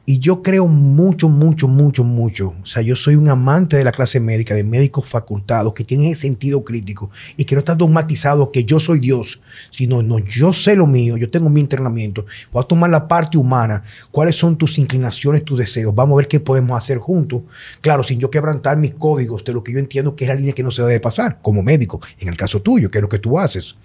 y 0.10 0.18
yo 0.18 0.42
creo 0.42 0.66
mucho, 0.66 1.30
mucho, 1.30 1.68
mucho, 1.68 2.04
mucho. 2.04 2.56
O 2.64 2.66
sea, 2.66 2.82
yo 2.82 2.96
soy 2.96 3.14
un 3.14 3.30
amante 3.30 3.78
de 3.78 3.84
la 3.84 3.92
clase 3.92 4.20
médica, 4.20 4.56
de 4.56 4.64
médicos 4.64 5.08
facultados 5.08 5.72
que 5.76 5.84
tienen 5.84 6.08
ese 6.08 6.22
sentido 6.22 6.64
crítico 6.64 7.12
y 7.38 7.46
que 7.46 7.54
no 7.54 7.60
están 7.60 7.78
dogmatizados 7.78 8.50
que 8.52 8.64
yo 8.64 8.80
soy 8.80 9.00
Dios, 9.00 9.40
sino, 9.70 10.02
no, 10.02 10.18
yo 10.18 10.52
sé 10.52 10.76
lo 10.76 10.88
mío, 10.88 11.16
yo 11.16 11.30
tengo 11.30 11.48
mi 11.52 11.62
entrenamiento, 11.62 12.26
voy 12.52 12.64
a 12.64 12.68
tomar 12.68 12.90
la 12.90 13.08
parte 13.08 13.38
humana, 13.38 13.84
cuáles 14.10 14.36
son 14.36 14.58
tus 14.58 14.80
inclinaciones, 14.80 15.46
tus 15.46 15.60
deseos, 15.60 15.94
vamos 15.94 16.16
a 16.16 16.18
ver 16.22 16.28
qué 16.28 16.40
podemos 16.40 16.76
hacer 16.76 16.98
juntos. 16.98 17.44
Claro, 17.80 18.04
sin 18.04 18.20
yo 18.20 18.32
quebrantar 18.32 18.78
mis 18.78 18.96
códigos 18.96 19.44
de 19.44 19.54
lo 19.54 19.64
que 19.64 19.74
yo 19.74 19.78
entiendo 19.78 20.16
que 20.16 20.24
es 20.24 20.30
la 20.30 20.34
línea 20.34 20.54
que 20.54 20.64
no 20.64 20.72
se 20.72 20.82
debe 20.82 21.00
pasar 21.00 21.38
como 21.40 21.62
médico, 21.62 22.02
en 22.18 22.30
el 22.30 22.36
caso 22.36 22.64
tuyo, 22.64 22.90
que 22.90 22.98
es 22.98 23.04
lo 23.04 23.10
que 23.10 23.20
tú 23.20 23.38
haces. 23.38 23.76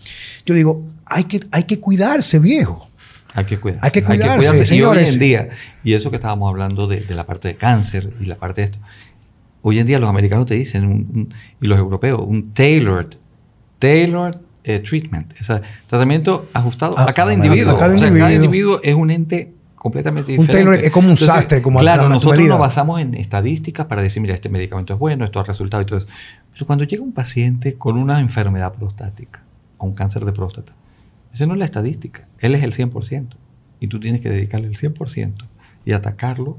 Yo 0.47 0.55
digo, 0.55 0.87
hay 1.05 1.25
que, 1.25 1.41
hay 1.51 1.65
que 1.65 1.81
cuidarse, 1.81 2.39
viejo. 2.39 2.89
Hay 3.35 3.45
que 3.45 3.59
cuidarse. 3.59 3.87
Hay 3.87 3.91
que 3.91 4.03
cuidarse, 4.03 4.75
Y 4.75 4.83
hoy 4.83 5.05
en 5.05 5.19
día, 5.19 5.49
y 5.83 5.95
eso 5.95 6.11
que 6.11 6.17
estábamos 6.17 6.49
hablando 6.49 6.87
de, 6.87 7.05
la 7.15 7.27
parte 7.27 7.49
de 7.49 7.57
cáncer 7.57 8.13
y 8.21 8.27
la 8.27 8.37
parte 8.37 8.61
de 8.61 8.67
esto, 8.67 8.79
hoy 9.63 9.81
en 9.81 9.87
día 9.87 9.99
los 9.99 10.09
americanos 10.09 10.47
te 10.47 10.55
dicen, 10.55 11.29
y 11.61 11.67
los 11.67 11.79
europeos, 11.79 12.21
un 12.25 12.53
tailored, 12.53 13.17
tailored 13.81 14.37
eh, 14.63 14.79
treatment. 14.79 15.33
O 15.41 15.45
sea, 15.45 15.61
tratamiento 15.89 16.49
ajustado 16.53 16.97
a, 16.97 17.13
cada 17.13 17.35
individuo. 17.35 17.77
cada, 17.77 17.95
individuo. 18.33 18.81
es 18.83 18.95
un 18.95 19.11
ente 19.11 19.53
completamente 19.75 20.31
diferente. 20.31 20.53
Un 20.53 20.57
tailored 20.57 20.85
es 20.85 20.93
como 20.93 21.09
un 21.09 21.17
sastre, 21.17 21.61
como 21.61 21.81
Claro, 21.81 22.09
nosotros 22.09 22.47
nos 22.47 22.61
basamos 22.61 23.01
en 23.01 23.15
estadísticas 23.15 23.87
para 23.87 24.01
decir, 24.01 24.23
mira, 24.23 24.35
este 24.35 24.49
medicamento 24.49 24.95
es 24.95 25.01
bueno, 25.01 25.25
esto 25.25 25.41
ha 25.41 25.45
resultado 25.45 25.83
y 25.83 25.87
todo 25.87 25.99
eso. 25.99 26.07
Pero 26.53 26.67
cuando 26.67 26.85
llega 26.85 27.03
un 27.03 27.13
paciente 27.13 27.75
con 27.75 27.99
una 27.99 28.21
enfermedad 28.21 28.73
prostática, 28.73 29.43
o 29.77 29.87
un 29.87 29.95
cáncer 29.95 30.25
de 30.25 30.33
próstata, 30.33 30.73
esa 31.35 31.47
no 31.47 31.55
es 31.55 31.59
la 31.59 31.65
estadística. 31.65 32.29
Él 32.39 32.55
es 32.55 32.63
el 32.63 32.73
100%. 32.73 33.27
Y 33.81 33.89
tú 33.89 33.99
tienes 33.99 34.21
que 34.21 34.31
dedicarle 34.31 34.69
el 34.69 34.77
100% 34.77 35.35
y 35.85 35.93
atacarlo 35.93 36.59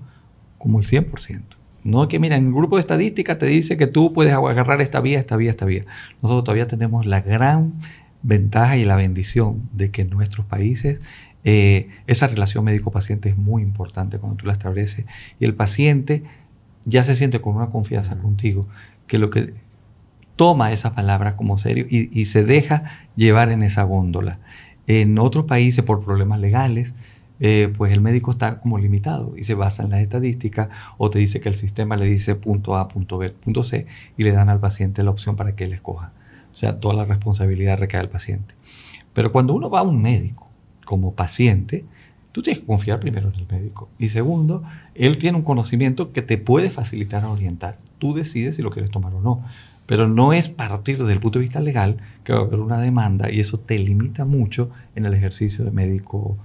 como 0.57 0.79
el 0.79 0.85
100%. 0.85 1.41
No 1.85 2.07
que, 2.07 2.19
mira, 2.19 2.35
en 2.35 2.47
el 2.47 2.53
grupo 2.53 2.75
de 2.75 2.81
estadística 2.81 3.37
te 3.37 3.45
dice 3.45 3.77
que 3.77 3.87
tú 3.87 4.11
puedes 4.11 4.33
agarrar 4.33 4.81
esta 4.81 4.99
vía, 4.99 5.17
esta 5.17 5.37
vía, 5.37 5.51
esta 5.51 5.65
vía. 5.65 5.85
Nosotros 6.21 6.43
todavía 6.43 6.67
tenemos 6.67 7.05
la 7.05 7.21
gran 7.21 7.73
ventaja 8.21 8.75
y 8.75 8.83
la 8.83 8.97
bendición 8.97 9.69
de 9.71 9.91
que 9.91 10.01
en 10.01 10.09
nuestros 10.09 10.45
países 10.45 10.99
eh, 11.45 11.87
esa 12.05 12.27
relación 12.27 12.65
médico-paciente 12.65 13.29
es 13.29 13.37
muy 13.37 13.61
importante 13.61 14.17
cuando 14.17 14.37
tú 14.37 14.45
la 14.45 14.53
estableces 14.53 15.05
y 15.39 15.45
el 15.45 15.53
paciente 15.53 16.23
ya 16.83 17.03
se 17.03 17.15
siente 17.15 17.39
con 17.39 17.55
una 17.55 17.67
confianza 17.67 18.17
contigo 18.17 18.67
que 19.07 19.19
lo 19.19 19.29
que 19.29 19.53
toma 20.35 20.71
esa 20.71 20.93
palabra 20.93 21.37
como 21.37 21.57
serio 21.57 21.85
y, 21.89 22.09
y 22.19 22.25
se 22.25 22.43
deja 22.43 23.07
llevar 23.15 23.51
en 23.51 23.63
esa 23.63 23.83
góndola. 23.83 24.39
En 24.87 25.17
otros 25.19 25.45
países, 25.45 25.83
por 25.83 26.03
problemas 26.03 26.39
legales, 26.39 26.95
eh, 27.39 27.73
pues 27.75 27.91
el 27.91 27.99
médico 27.99 28.31
está 28.31 28.59
como 28.59 28.77
limitado 28.77 29.33
y 29.35 29.43
se 29.43 29.55
basa 29.55 29.83
en 29.83 29.89
las 29.89 29.99
estadísticas 29.99 30.69
o 30.97 31.09
te 31.09 31.19
dice 31.19 31.41
que 31.41 31.49
el 31.49 31.55
sistema 31.55 31.97
le 31.97 32.05
dice 32.05 32.35
punto 32.35 32.77
A, 32.77 32.87
punto 32.87 33.17
B, 33.17 33.31
punto 33.31 33.61
C 33.61 33.87
y 34.15 34.23
le 34.23 34.31
dan 34.31 34.47
al 34.47 34.59
paciente 34.61 35.03
la 35.03 35.09
opción 35.09 35.35
para 35.35 35.55
que 35.55 35.65
él 35.65 35.73
escoja. 35.73 36.13
O 36.53 36.57
sea, 36.57 36.79
toda 36.79 36.95
la 36.95 37.03
responsabilidad 37.03 37.77
recae 37.77 37.99
al 37.99 38.09
paciente. 38.09 38.55
Pero 39.13 39.31
cuando 39.31 39.53
uno 39.53 39.69
va 39.69 39.79
a 39.79 39.83
un 39.83 40.01
médico 40.01 40.47
como 40.85 41.13
paciente, 41.13 41.83
tú 42.31 42.41
tienes 42.41 42.59
que 42.59 42.65
confiar 42.65 43.01
primero 43.01 43.29
en 43.29 43.35
el 43.35 43.47
médico. 43.49 43.89
Y 43.99 44.09
segundo, 44.09 44.63
él 44.93 45.17
tiene 45.17 45.37
un 45.37 45.43
conocimiento 45.43 46.13
que 46.13 46.21
te 46.21 46.37
puede 46.37 46.69
facilitar 46.69 47.23
a 47.23 47.29
orientar. 47.29 47.77
Tú 47.97 48.13
decides 48.13 48.55
si 48.55 48.61
lo 48.61 48.71
quieres 48.71 48.91
tomar 48.91 49.13
o 49.13 49.21
no. 49.21 49.43
Pero 49.85 50.07
no 50.07 50.33
es 50.33 50.49
partir 50.49 50.97
desde 50.97 51.13
el 51.13 51.19
punto 51.19 51.39
de 51.39 51.43
vista 51.43 51.59
legal 51.59 51.97
que 52.23 52.33
va 52.33 52.39
a 52.39 52.41
haber 52.41 52.59
una 52.59 52.79
demanda 52.79 53.31
y 53.31 53.39
eso 53.39 53.59
te 53.59 53.77
limita 53.77 54.25
mucho 54.25 54.71
en 54.95 55.05
el 55.05 55.13
ejercicio 55.13 55.63
de 55.63 55.71
médico 55.71 56.37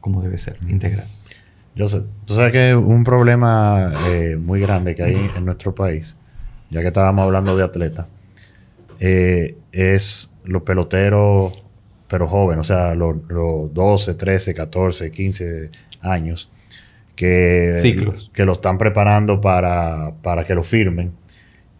como 0.00 0.22
debe 0.22 0.38
ser, 0.38 0.58
integral. 0.68 1.06
Yo 1.74 1.88
sé, 1.88 2.02
tú 2.26 2.36
sabes 2.36 2.52
que 2.52 2.76
un 2.76 3.02
problema 3.02 3.92
eh, 4.08 4.36
muy 4.36 4.60
grande 4.60 4.94
que 4.94 5.02
hay 5.02 5.30
en 5.36 5.44
nuestro 5.44 5.74
país, 5.74 6.16
ya 6.70 6.80
que 6.80 6.86
estábamos 6.86 7.24
hablando 7.24 7.56
de 7.56 7.64
atletas, 7.64 8.06
eh, 9.00 9.56
es 9.72 10.32
los 10.44 10.62
peloteros, 10.62 11.60
pero 12.08 12.28
jóvenes, 12.28 12.60
o 12.60 12.64
sea, 12.64 12.94
los, 12.94 13.16
12, 13.28 14.14
13, 14.14 14.54
14, 14.54 15.10
15 15.10 15.70
años, 16.02 16.50
que, 17.16 18.28
que 18.32 18.44
lo 18.44 18.52
están 18.52 18.78
preparando 18.78 19.40
para, 19.40 20.12
para 20.22 20.46
que 20.46 20.54
lo 20.54 20.62
firmen 20.62 21.12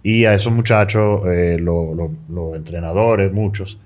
y 0.06 0.24
a 0.24 0.34
esos 0.34 0.52
muchachos, 0.52 1.22
eh, 1.26 1.58
los 1.58 2.54
entrenadores, 2.54 3.32
muchos, 3.32 3.80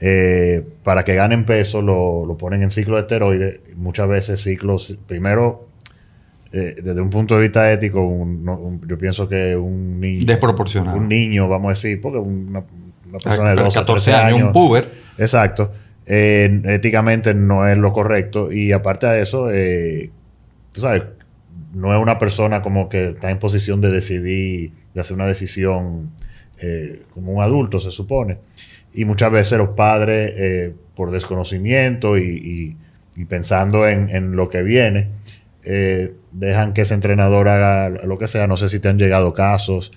eh, 0.00 0.62
para 0.84 1.02
que 1.02 1.14
ganen 1.14 1.46
peso, 1.46 1.80
lo, 1.80 2.36
ponen 2.38 2.62
en 2.62 2.68
ciclo 2.68 2.96
de 2.96 3.00
esteroides. 3.00 3.60
Muchas 3.76 4.06
veces 4.06 4.42
ciclos, 4.42 4.98
primero, 5.06 5.68
eh, 6.52 6.74
desde 6.76 7.00
un 7.00 7.08
punto 7.08 7.36
de 7.36 7.40
vista 7.40 7.72
ético, 7.72 8.06
yo 8.86 8.98
pienso 8.98 9.26
que 9.26 9.56
un 9.56 9.98
niño... 9.98 10.26
Desproporcionado. 10.26 10.98
Un 10.98 11.08
niño, 11.08 11.48
vamos 11.48 11.68
a 11.68 11.70
decir, 11.70 12.02
porque 12.02 12.18
una, 12.18 12.64
persona 13.24 13.54
de 13.54 13.62
12, 13.62 13.78
14 13.80 14.12
años, 14.12 14.42
un 14.48 14.52
puber. 14.52 14.92
Exacto. 15.16 15.72
éticamente 16.04 17.32
no 17.32 17.66
es 17.66 17.78
lo 17.78 17.94
correcto. 17.94 18.52
Y 18.52 18.72
aparte 18.72 19.06
de 19.06 19.22
eso, 19.22 19.48
tú 20.70 20.82
sabes, 20.82 21.04
no 21.72 21.96
es 21.96 22.02
una 22.02 22.18
persona 22.18 22.60
como 22.60 22.90
que 22.90 23.12
está 23.12 23.30
en 23.30 23.38
posición 23.38 23.80
de 23.80 23.90
decidir 23.90 24.81
de 24.94 25.00
hacer 25.00 25.14
una 25.14 25.26
decisión 25.26 26.10
eh, 26.64 27.02
como 27.12 27.32
un 27.32 27.42
adulto, 27.42 27.80
se 27.80 27.90
supone. 27.90 28.38
Y 28.94 29.04
muchas 29.04 29.32
veces 29.32 29.58
los 29.58 29.70
padres, 29.70 30.32
eh, 30.36 30.72
por 30.94 31.10
desconocimiento 31.10 32.18
y, 32.18 32.76
pensando 33.28 33.88
en, 33.88 34.36
lo 34.36 34.48
que 34.48 34.62
viene, 34.62 35.08
eh, 35.64 36.14
dejan 36.30 36.72
que 36.72 36.82
ese 36.82 36.94
entrenador 36.94 37.48
haga 37.48 37.88
lo 37.88 38.16
que 38.16 38.28
sea. 38.28 38.46
No 38.46 38.56
sé 38.56 38.68
si 38.68 38.78
te 38.78 38.88
han 38.88 38.98
llegado 38.98 39.34
casos, 39.34 39.92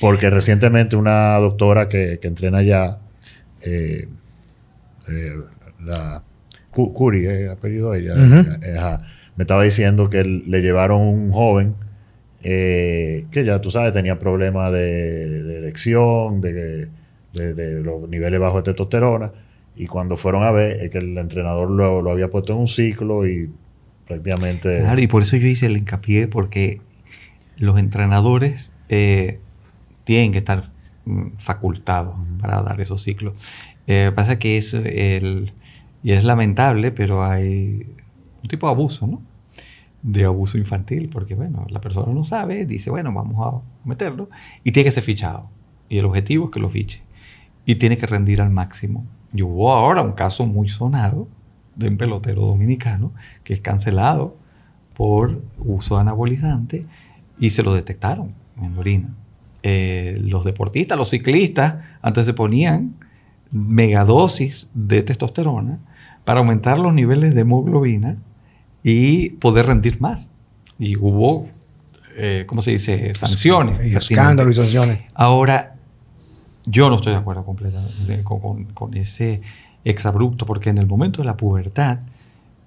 porque 0.00 0.30
recientemente 0.30 0.96
una 0.96 1.36
doctora 1.36 1.88
que, 1.88 2.18
entrena 2.22 2.62
ya, 2.62 2.98
la 5.84 6.22
Curi, 6.72 7.46
apellido 7.46 7.94
ella, 7.94 8.14
me 9.36 9.44
estaba 9.44 9.62
diciendo 9.62 10.10
que 10.10 10.24
le 10.24 10.60
llevaron 10.60 11.00
un 11.02 11.30
joven 11.30 11.74
eh, 12.42 13.26
que 13.30 13.44
ya 13.44 13.60
tú 13.60 13.70
sabes, 13.70 13.92
tenía 13.92 14.18
problemas 14.18 14.72
de, 14.72 15.58
erección, 15.58 16.40
de, 16.40 16.88
los 17.32 18.08
niveles 18.08 18.40
bajos 18.40 18.64
de 18.64 18.72
testosterona. 18.72 19.32
Y 19.76 19.86
cuando 19.86 20.16
fueron 20.16 20.42
a 20.42 20.50
ver, 20.50 20.82
es 20.82 20.90
que 20.90 20.98
el 20.98 21.16
entrenador 21.18 21.70
lo, 21.70 22.02
lo 22.02 22.10
había 22.10 22.28
puesto 22.28 22.52
en 22.52 22.60
un 22.60 22.68
ciclo 22.68 23.26
y 23.26 23.48
prácticamente... 24.06 24.80
Claro, 24.80 25.00
y 25.00 25.06
por 25.06 25.22
eso 25.22 25.36
yo 25.36 25.46
hice 25.46 25.66
el 25.66 25.76
hincapié, 25.76 26.26
porque 26.26 26.80
los 27.56 27.78
entrenadores 27.78 28.72
eh, 28.88 29.38
tienen 30.04 30.32
que 30.32 30.38
estar 30.38 30.64
mm, 31.04 31.34
facultados 31.36 32.16
para 32.40 32.62
dar 32.62 32.80
esos 32.80 33.02
ciclos. 33.02 33.34
Eh, 33.86 34.10
pasa 34.14 34.38
que 34.38 34.56
es 34.56 34.74
el, 34.74 35.52
y 36.02 36.12
es 36.12 36.24
lamentable, 36.24 36.90
pero 36.90 37.24
hay 37.24 37.86
un 38.42 38.48
tipo 38.48 38.66
de 38.66 38.72
abuso, 38.72 39.06
¿no? 39.06 39.22
De 40.02 40.24
abuso 40.24 40.58
infantil, 40.58 41.08
porque 41.12 41.34
bueno, 41.34 41.66
la 41.70 41.80
persona 41.80 42.12
no 42.12 42.24
sabe, 42.24 42.64
dice, 42.66 42.90
bueno, 42.90 43.12
vamos 43.12 43.36
a 43.46 43.88
meterlo, 43.88 44.30
y 44.62 44.72
tiene 44.72 44.84
que 44.84 44.92
ser 44.92 45.02
fichado. 45.02 45.48
Y 45.88 45.98
el 45.98 46.04
objetivo 46.04 46.46
es 46.46 46.50
que 46.50 46.60
lo 46.60 46.70
fiche. 46.70 47.02
Y 47.66 47.76
tiene 47.76 47.96
que 47.96 48.06
rendir 48.06 48.40
al 48.40 48.50
máximo. 48.50 49.04
Y 49.32 49.42
ahora 49.42 50.02
un 50.02 50.12
caso 50.12 50.46
muy 50.46 50.68
sonado 50.68 51.28
de 51.76 51.88
un 51.88 51.96
pelotero 51.96 52.42
dominicano 52.42 53.12
que 53.44 53.54
es 53.54 53.60
cancelado 53.60 54.36
por 54.94 55.42
uso 55.58 55.96
anabolizante 55.96 56.86
y 57.38 57.50
se 57.50 57.62
lo 57.62 57.72
detectaron 57.72 58.34
en 58.60 58.76
orina. 58.76 59.14
Eh, 59.62 60.18
los 60.20 60.44
deportistas, 60.44 60.98
los 60.98 61.10
ciclistas, 61.10 61.76
antes 62.02 62.26
se 62.26 62.34
ponían 62.34 62.94
megadosis 63.50 64.68
de 64.74 65.02
testosterona 65.02 65.78
para 66.24 66.40
aumentar 66.40 66.78
los 66.78 66.92
niveles 66.92 67.34
de 67.34 67.40
hemoglobina 67.40 68.16
y 68.82 69.30
poder 69.30 69.66
rendir 69.66 70.00
más. 70.00 70.30
Y 70.78 70.96
hubo, 70.96 71.48
eh, 72.16 72.44
¿cómo 72.46 72.62
se 72.62 72.72
dice? 72.72 73.14
Sanciones. 73.14 73.86
Y 73.86 73.96
escándalos 73.96 74.52
y 74.52 74.56
sanciones. 74.56 75.00
Ahora, 75.14 75.76
yo 76.66 76.90
no 76.90 76.96
estoy 76.96 77.12
de 77.12 77.18
acuerdo 77.18 77.44
completamente 77.44 78.22
con, 78.22 78.64
con 78.66 78.94
ese 78.94 79.40
exabrupto, 79.84 80.46
porque 80.46 80.70
en 80.70 80.78
el 80.78 80.86
momento 80.86 81.22
de 81.22 81.26
la 81.26 81.36
pubertad, 81.36 82.00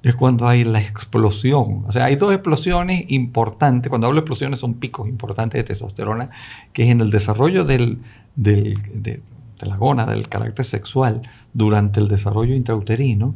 es 0.04 0.16
cuando 0.16 0.48
hay 0.48 0.64
la 0.64 0.82
explosión. 0.82 1.84
O 1.88 1.92
sea, 1.92 2.06
hay 2.06 2.16
dos 2.16 2.34
explosiones 2.34 3.06
importantes. 3.10 3.90
Cuando 3.90 4.08
hablo 4.08 4.20
de 4.20 4.22
explosiones 4.22 4.60
son 4.60 4.76
picos 4.76 5.08
importantes 5.08 5.60
de 5.60 5.64
testosterona, 5.64 6.30
que 6.74 6.84
es 6.84 6.90
en 6.90 7.02
el 7.02 7.12
desarrollo 7.12 7.66
del, 7.66 8.00
de, 8.36 9.22
la 9.62 9.78
gona, 9.78 10.06
del 10.08 10.28
carácter 10.28 10.66
sexual, 10.66 11.22
durante 11.54 12.00
el 12.00 12.08
desarrollo 12.08 12.56
intrauterino 12.56 13.36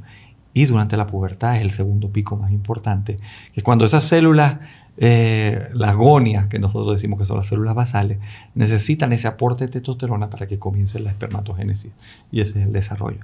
y 0.56 0.66
durante 0.66 0.96
la 0.96 1.06
pubertad 1.06 1.58
es 1.58 1.62
el 1.62 1.72
segundo 1.72 2.10
pico 2.10 2.38
más 2.38 2.50
importante, 2.50 3.18
que 3.18 3.60
es 3.60 3.64
cuando 3.64 3.84
esas 3.84 4.06
células, 4.06 4.58
eh, 4.98 5.68
las 5.74 5.96
gonias, 5.96 6.48
que 6.48 6.60
nosotros 6.60 6.96
decimos 6.96 7.20
que 7.20 7.26
son 7.26 7.36
las 7.36 7.48
células 7.48 7.76
basales, 7.76 8.20
necesitan 8.56 9.12
ese 9.12 9.28
aporte 9.28 9.66
de 9.66 9.72
testosterona 9.74 10.30
para 10.30 10.48
que 10.48 10.58
comience 10.58 10.98
la 11.02 11.12
espermatogénesis. 11.12 11.92
Y 12.32 12.40
ese 12.40 12.58
es 12.58 12.68
el 12.68 12.72
desarrollo. 12.72 13.20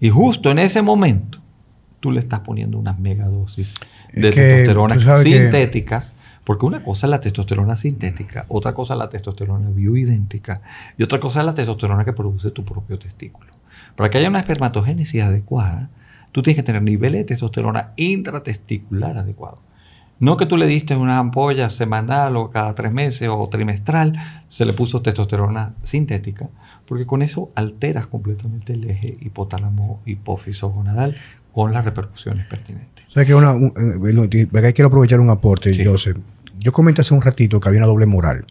Y 0.00 0.10
justo 0.10 0.50
en 0.50 0.58
ese 0.58 0.82
momento, 0.82 1.38
tú 2.00 2.10
le 2.10 2.18
estás 2.18 2.40
poniendo 2.40 2.78
unas 2.78 2.98
megadosis 2.98 3.74
de 4.12 4.32
testosterona 4.32 5.18
sintéticas. 5.20 6.14
Porque 6.42 6.66
una 6.66 6.82
cosa 6.82 7.06
es 7.06 7.12
la 7.12 7.20
testosterona 7.20 7.76
sintética, 7.76 8.44
otra 8.48 8.74
cosa 8.74 8.94
es 8.94 8.98
la 8.98 9.08
testosterona 9.08 9.70
bioidéntica 9.70 10.60
y 10.98 11.04
otra 11.04 11.20
cosa 11.20 11.38
es 11.38 11.46
la 11.46 11.54
testosterona 11.54 12.04
que 12.04 12.12
produce 12.12 12.50
tu 12.50 12.64
propio 12.64 12.98
testículo. 12.98 13.52
Para 13.94 14.10
que 14.10 14.18
haya 14.18 14.28
una 14.28 14.40
espermatogénesis 14.40 15.22
adecuada, 15.22 15.88
tú 16.32 16.42
tienes 16.42 16.56
que 16.56 16.62
tener 16.64 16.82
niveles 16.82 17.20
de 17.20 17.24
testosterona 17.24 17.92
intratesticular 17.96 19.18
adecuados. 19.18 19.60
No 20.18 20.36
que 20.36 20.46
tú 20.46 20.56
le 20.56 20.66
diste 20.66 20.94
una 20.96 21.18
ampolla 21.18 21.68
semanal 21.68 22.36
o 22.36 22.50
cada 22.50 22.74
tres 22.74 22.92
meses 22.92 23.28
o 23.30 23.48
trimestral, 23.48 24.12
se 24.48 24.64
le 24.64 24.72
puso 24.72 25.02
testosterona 25.02 25.74
sintética, 25.82 26.48
porque 26.86 27.06
con 27.06 27.22
eso 27.22 27.50
alteras 27.54 28.06
completamente 28.06 28.74
el 28.74 28.88
eje 28.88 29.16
hipotálamo 29.20 30.00
hipófiso 30.06 30.70
gonadal 30.70 31.16
con 31.52 31.72
las 31.72 31.84
repercusiones 31.84 32.46
pertinentes. 32.46 33.04
O 33.08 33.12
sea 33.12 33.24
que 33.24 33.34
una, 33.34 33.52
eh, 33.52 34.72
quiero 34.72 34.86
aprovechar 34.86 35.20
un 35.20 35.30
aporte, 35.30 35.84
Joseph. 35.84 36.16
Yo 36.58 36.72
comenté 36.72 37.00
hace 37.00 37.14
un 37.14 37.22
ratito 37.22 37.58
que 37.58 37.68
había 37.68 37.80
una 37.80 37.88
doble 37.88 38.06
moral. 38.06 38.46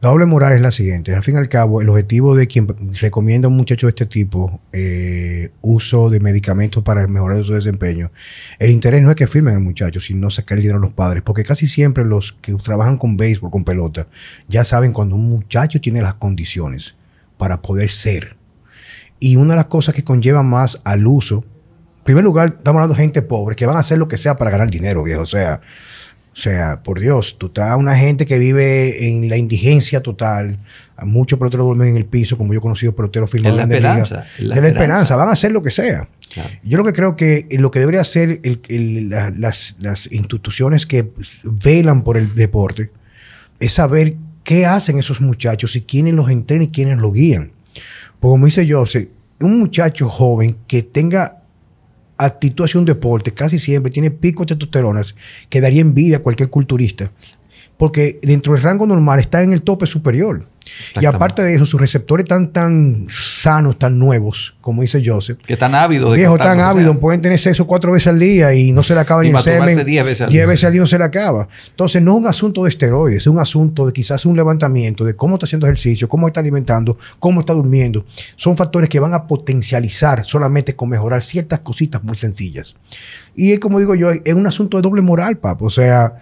La 0.00 0.10
doble 0.10 0.26
moral 0.26 0.52
es 0.52 0.60
la 0.60 0.70
siguiente. 0.70 1.14
Al 1.14 1.22
fin 1.22 1.34
y 1.34 1.38
al 1.38 1.48
cabo, 1.48 1.80
el 1.80 1.88
objetivo 1.88 2.34
de 2.34 2.46
quien 2.46 2.68
recomienda 3.00 3.46
a 3.46 3.50
un 3.50 3.56
muchacho 3.56 3.86
de 3.86 3.90
este 3.90 4.06
tipo 4.06 4.60
eh, 4.72 5.50
uso 5.62 6.10
de 6.10 6.20
medicamentos 6.20 6.82
para 6.82 7.06
mejorar 7.06 7.42
su 7.44 7.54
desempeño, 7.54 8.10
el 8.58 8.70
interés 8.70 9.02
no 9.02 9.10
es 9.10 9.16
que 9.16 9.26
firmen 9.26 9.54
al 9.54 9.60
muchacho, 9.60 10.00
sino 10.00 10.30
sacar 10.30 10.58
el 10.58 10.62
dinero 10.62 10.78
a 10.78 10.82
los 10.82 10.92
padres. 10.92 11.22
Porque 11.22 11.44
casi 11.44 11.66
siempre 11.66 12.04
los 12.04 12.32
que 12.32 12.52
trabajan 12.54 12.98
con 12.98 13.16
béisbol, 13.16 13.50
con 13.50 13.64
pelota, 13.64 14.06
ya 14.48 14.64
saben 14.64 14.92
cuando 14.92 15.16
un 15.16 15.28
muchacho 15.28 15.80
tiene 15.80 16.02
las 16.02 16.14
condiciones 16.14 16.96
para 17.38 17.62
poder 17.62 17.90
ser. 17.90 18.36
Y 19.20 19.36
una 19.36 19.54
de 19.54 19.56
las 19.56 19.66
cosas 19.66 19.94
que 19.94 20.04
conlleva 20.04 20.42
más 20.42 20.80
al 20.84 21.06
uso 21.06 21.44
en 22.04 22.04
primer 22.04 22.24
lugar, 22.24 22.56
estamos 22.58 22.80
hablando 22.80 22.94
de 22.96 23.00
gente 23.00 23.22
pobre 23.22 23.56
que 23.56 23.64
van 23.64 23.76
a 23.76 23.78
hacer 23.78 23.96
lo 23.96 24.08
que 24.08 24.18
sea 24.18 24.36
para 24.36 24.50
ganar 24.50 24.70
dinero, 24.70 25.02
viejo. 25.02 25.22
O 25.22 25.26
sea, 25.26 25.62
o 26.34 26.36
sea, 26.36 26.82
por 26.82 26.98
Dios, 26.98 27.38
tú 27.38 27.46
estás 27.46 27.78
una 27.78 27.96
gente 27.96 28.26
que 28.26 28.40
vive 28.40 29.06
en 29.06 29.28
la 29.28 29.36
indigencia 29.36 30.00
total. 30.00 30.58
Muchos 31.04 31.38
peloteros 31.38 31.66
duermen 31.66 31.90
en 31.90 31.96
el 31.96 32.06
piso, 32.06 32.36
como 32.36 32.52
yo 32.52 32.58
he 32.58 32.60
conocido 32.60 32.92
peloteros 32.92 33.30
firmados 33.30 33.60
en 33.60 33.68
la 33.68 33.74
esperanza. 33.76 34.24
de 34.36 34.60
la 34.60 34.66
esperanza. 34.66 35.14
Van 35.14 35.28
a 35.28 35.32
hacer 35.32 35.52
lo 35.52 35.62
que 35.62 35.70
sea. 35.70 36.08
Yo 36.64 36.76
lo 36.76 36.82
que 36.82 36.92
creo 36.92 37.14
que 37.14 37.46
lo 37.52 37.70
que 37.70 37.78
debería 37.78 38.00
hacer 38.00 38.40
las, 38.68 39.76
las, 39.78 40.10
instituciones 40.10 40.86
que 40.86 41.08
velan 41.44 42.02
por 42.02 42.16
el 42.16 42.34
deporte 42.34 42.90
es 43.60 43.74
saber 43.74 44.16
qué 44.42 44.66
hacen 44.66 44.98
esos 44.98 45.20
muchachos 45.20 45.76
y 45.76 45.82
quiénes 45.82 46.14
los 46.14 46.30
entrenan 46.30 46.64
y 46.64 46.68
quiénes 46.68 46.98
los 46.98 47.12
guían. 47.12 47.52
Porque 48.18 48.32
como 48.32 48.46
dice 48.46 48.68
José, 48.68 49.08
un 49.40 49.60
muchacho 49.60 50.08
joven 50.08 50.56
que 50.66 50.82
tenga 50.82 51.43
actitud 52.16 52.64
hacia 52.64 52.80
un 52.80 52.86
deporte 52.86 53.32
casi 53.32 53.58
siempre 53.58 53.90
tiene 53.90 54.10
picos 54.10 54.46
de 54.46 54.54
testosteronas 54.54 55.14
que 55.48 55.60
daría 55.60 55.80
envidia 55.80 56.18
a 56.18 56.22
cualquier 56.22 56.50
culturista. 56.50 57.10
Porque 57.76 58.18
dentro 58.22 58.54
del 58.54 58.62
rango 58.62 58.86
normal 58.86 59.20
está 59.20 59.42
en 59.42 59.52
el 59.52 59.62
tope 59.62 59.86
superior. 59.86 60.46
Y 61.00 61.04
aparte 61.04 61.42
de 61.42 61.54
eso, 61.54 61.66
sus 61.66 61.80
receptores 61.80 62.24
están 62.24 62.52
tan 62.52 63.06
sanos, 63.10 63.78
tan 63.78 63.98
nuevos, 63.98 64.56
como 64.60 64.82
dice 64.82 65.02
Joseph. 65.04 65.38
Que 65.44 65.54
están 65.54 65.74
ávidos 65.74 66.12
de 66.12 66.18
Viejo, 66.18 66.38
tan 66.38 66.60
ávidos, 66.60 66.96
pueden 66.98 67.20
tener 67.20 67.38
sexo 67.38 67.66
cuatro 67.66 67.92
veces 67.92 68.08
al 68.08 68.18
día 68.18 68.54
y 68.54 68.72
no 68.72 68.82
se 68.82 68.94
le 68.94 69.00
acaba 69.00 69.22
ni 69.22 69.30
el 69.30 69.38
semen. 69.38 69.84
Diez 69.84 70.04
veces 70.04 70.20
al 70.22 70.30
día. 70.30 70.46
veces 70.46 70.64
al 70.64 70.72
día 70.72 70.80
no 70.80 70.86
se 70.86 70.98
le 70.98 71.04
acaba. 71.04 71.48
Entonces, 71.70 72.02
no 72.02 72.12
es 72.12 72.18
un 72.18 72.26
asunto 72.26 72.64
de 72.64 72.70
esteroides, 72.70 73.18
es 73.18 73.26
un 73.26 73.38
asunto 73.38 73.86
de 73.86 73.92
quizás 73.92 74.24
un 74.24 74.36
levantamiento 74.36 75.04
de 75.04 75.14
cómo 75.14 75.34
está 75.34 75.46
haciendo 75.46 75.66
ejercicio, 75.66 76.08
cómo 76.08 76.26
está 76.26 76.40
alimentando, 76.40 76.96
cómo 77.18 77.40
está 77.40 77.52
durmiendo. 77.52 78.04
Son 78.36 78.56
factores 78.56 78.88
que 78.88 79.00
van 79.00 79.14
a 79.14 79.26
potencializar 79.26 80.24
solamente 80.24 80.74
con 80.74 80.88
mejorar 80.88 81.22
ciertas 81.22 81.60
cositas 81.60 82.02
muy 82.02 82.16
sencillas. 82.16 82.74
Y 83.34 83.56
como 83.58 83.80
digo 83.80 83.94
yo, 83.94 84.10
es 84.10 84.34
un 84.34 84.46
asunto 84.46 84.78
de 84.78 84.82
doble 84.82 85.02
moral, 85.02 85.36
papo. 85.38 85.66
O 85.66 85.70
sea, 85.70 86.14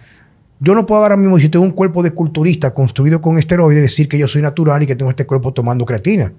yo 0.63 0.73
no 0.75 0.85
puedo 0.85 1.03
ahora 1.03 1.17
mismo, 1.17 1.37
si 1.39 1.49
tengo 1.49 1.65
un 1.65 1.71
cuerpo 1.71 2.01
de 2.01 2.11
culturista 2.11 2.73
construido 2.73 3.19
con 3.19 3.37
esteroides, 3.37 3.81
decir 3.81 4.07
que 4.07 4.17
yo 4.17 4.29
soy 4.29 4.41
natural 4.41 4.81
y 4.81 4.87
que 4.87 4.95
tengo 4.95 5.09
este 5.09 5.25
cuerpo 5.25 5.51
tomando 5.51 5.85
creatina. 5.85 6.31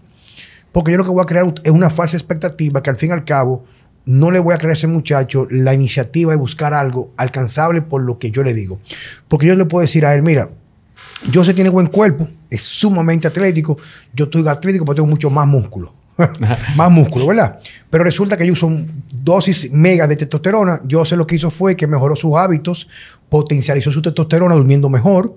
Porque 0.73 0.93
yo 0.93 0.97
lo 0.97 1.05
que 1.05 1.11
voy 1.11 1.21
a 1.21 1.27
crear 1.27 1.53
es 1.63 1.71
una 1.71 1.91
falsa 1.91 2.17
expectativa 2.17 2.83
que 2.83 2.89
al 2.89 2.97
fin 2.97 3.11
y 3.11 3.13
al 3.13 3.27
cabo 3.27 3.67
no 4.07 4.31
le 4.31 4.39
voy 4.39 4.55
a 4.55 4.57
crear 4.57 4.71
a 4.71 4.73
ese 4.73 4.87
muchacho 4.87 5.47
la 5.51 5.75
iniciativa 5.75 6.33
de 6.33 6.39
buscar 6.39 6.73
algo 6.73 7.13
alcanzable 7.19 7.83
por 7.83 8.01
lo 8.01 8.19
que 8.19 8.31
yo 8.31 8.43
le 8.43 8.55
digo. 8.55 8.81
Porque 9.29 9.47
yo 9.47 9.57
le 9.57 9.67
puedo 9.67 9.83
decir 9.83 10.07
a 10.07 10.15
él, 10.15 10.23
mira, 10.23 10.49
yo 11.31 11.45
sé 11.45 11.53
tiene 11.53 11.69
buen 11.69 11.89
cuerpo, 11.89 12.27
es 12.49 12.63
sumamente 12.63 13.29
atlético, 13.29 13.77
yo 14.15 14.25
estoy 14.25 14.49
atlético 14.49 14.87
pero 14.87 14.95
tengo 14.97 15.09
mucho 15.09 15.29
más 15.29 15.47
músculo. 15.47 15.93
más 16.77 16.91
músculo, 16.91 17.27
¿verdad? 17.27 17.59
Pero 17.91 18.05
resulta 18.05 18.37
que 18.37 18.47
yo 18.47 18.53
uso 18.53 18.71
dosis 19.11 19.71
mega 19.73 20.07
de 20.07 20.17
testosterona. 20.17 20.81
Yo 20.85 21.05
sé 21.05 21.17
lo 21.17 21.27
que 21.27 21.37
hizo 21.37 21.51
fue 21.51 21.77
que 21.77 21.87
mejoró 21.87 22.17
sus 22.17 22.37
hábitos, 22.37 22.89
potencializó 23.29 23.91
su 23.91 24.03
testosterona 24.03 24.55
durmiendo 24.55 24.89
mejor, 24.89 25.35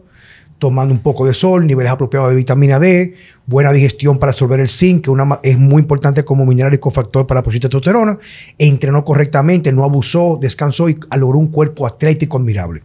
tomando 0.60 0.94
un 0.94 1.00
poco 1.00 1.26
de 1.26 1.34
sol, 1.34 1.66
niveles 1.66 1.92
apropiados 1.92 2.30
de 2.30 2.36
vitamina 2.36 2.80
D, 2.80 3.16
buena 3.46 3.72
digestión 3.72 4.18
para 4.18 4.32
absorber 4.32 4.60
el 4.60 4.70
zinc, 4.70 5.06
que 5.06 5.12
es 5.44 5.58
muy 5.58 5.82
importante 5.82 6.26
como 6.26 6.46
mineral 6.46 6.74
y 6.74 6.78
cofactor 6.80 7.28
para 7.28 7.42
producir 7.42 7.62
testosterona. 7.62 8.18
entrenó 8.58 9.04
correctamente, 9.04 9.72
no 9.72 9.84
abusó, 9.84 10.38
descansó 10.40 10.90
y 10.90 10.98
logró 11.18 11.40
un 11.40 11.48
cuerpo 11.48 11.86
atlético 11.86 12.38
admirable. 12.38 12.84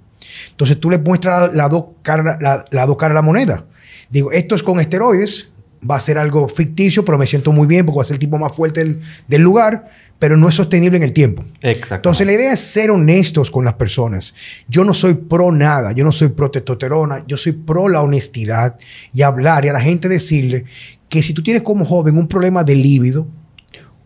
Entonces 0.51 0.78
tú 0.78 0.90
le 0.90 0.99
muestras 0.99 1.55
la, 1.55 1.68
dos 1.68 1.84
caras 2.03 2.38
la, 2.40 2.64
la 2.70 2.86
caras 2.97 3.11
de 3.11 3.14
la 3.14 3.22
moneda. 3.22 3.64
Digo, 4.11 4.30
esto 4.30 4.55
es 4.55 4.62
con 4.62 4.78
esteroides, 4.78 5.52
va 5.89 5.97
a 5.97 6.01
ser 6.01 6.18
algo 6.18 6.49
ficticio, 6.49 7.05
pero 7.05 7.18
me 7.18 7.26
siento 7.26 7.53
muy 7.53 7.66
bien 7.66 7.85
porque 7.85 7.99
va 7.99 8.03
a 8.03 8.07
ser 8.07 8.14
el 8.14 8.20
tipo 8.20 8.39
más 8.39 8.55
fuerte 8.55 8.99
del, 9.26 9.43
lugar, 9.43 9.91
pero 10.18 10.37
no 10.37 10.49
es 10.49 10.55
sostenible 10.55 10.97
en 10.97 11.03
el 11.03 11.12
tiempo. 11.12 11.45
Exacto. 11.62 11.97
Entonces 11.97 12.26
la 12.26 12.33
idea 12.33 12.53
es 12.53 12.61
ser 12.61 12.91
honestos 12.91 13.51
con 13.51 13.64
las 13.64 13.74
personas. 13.74 14.35
Yo 14.68 14.85
no 14.85 14.95
soy 14.95 15.14
pro 15.14 15.51
nada, 15.51 15.93
yo 15.93 16.05
no 16.05 16.12
soy 16.12 16.28
pro 16.28 16.51
testosterona, 16.51 17.24
yo 17.26 17.37
soy 17.37 17.53
pro 17.53 17.89
la 17.89 18.03
honestidad 18.03 18.76
y 19.12 19.22
hablar 19.22 19.64
y 19.64 19.68
a 19.68 19.72
la 19.72 19.80
gente 19.80 20.09
decirle 20.09 20.64
que 21.09 21.22
si 21.22 21.35
tú 21.35 21.43
tienes 21.43 21.62
como 21.62 21.85
joven 21.85 22.16
un 22.16 22.28
problema 22.28 22.62
de 22.64 22.76
líbido, 22.76 23.26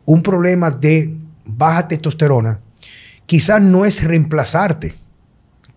un 0.07 0.23
problema 0.23 0.71
de 0.71 1.15
baja 1.45 1.89
testosterona, 1.89 2.61
quizás 3.27 3.61
no 3.61 3.85
es 3.85 4.03
reemplazarte 4.03 4.95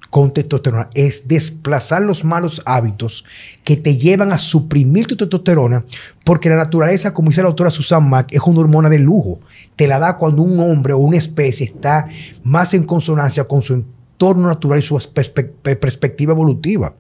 con 0.10 0.34
testosterona 0.34 0.90
es 0.94 1.28
desplazar 1.28 2.02
los 2.02 2.24
malos 2.24 2.62
hábitos 2.66 3.26
que 3.64 3.78
te 3.78 3.98
llevan 3.98 4.32
a 4.32 4.38
suprimir 4.38 5.08
tu 5.08 5.16
testosterona, 5.16 5.86
porque 6.24 6.50
la 6.50 6.56
naturaleza, 6.56 7.14
como 7.14 7.30
dice 7.30 7.42
la 7.42 7.50
doctora 7.50 7.70
Susan 7.70 8.10
Mack, 8.10 8.34
es 8.34 8.42
una 8.42 8.62
hormona 8.62 8.90
de 8.90 9.00
lujo. 9.00 9.40
Te 9.76 9.88
la 9.88 10.00
da 10.00 10.18
cuando 10.18 10.42
un 10.42 10.60
hombre 10.60 10.94
o 10.94 10.98
una 10.98 11.18
especie 11.18 11.68
está 11.68 12.08
más 12.44 12.74
en 12.74 12.84
consonancia 12.84 13.44
con 13.44 13.62
su 13.62 13.74
entorno 13.74 14.48
natural 14.48 14.80
y 14.80 14.82
su 14.82 15.00
perspectiva 15.14 16.34
evolutiva. 16.34 16.94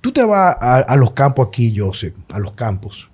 Tú 0.00 0.12
te 0.12 0.24
vas 0.24 0.56
a, 0.60 0.96
los 0.96 1.12
campos 1.12 1.48
aquí, 1.48 1.74
Joseph, 1.76 2.14
a 2.32 2.38
los 2.38 2.52
campos. 2.52 3.08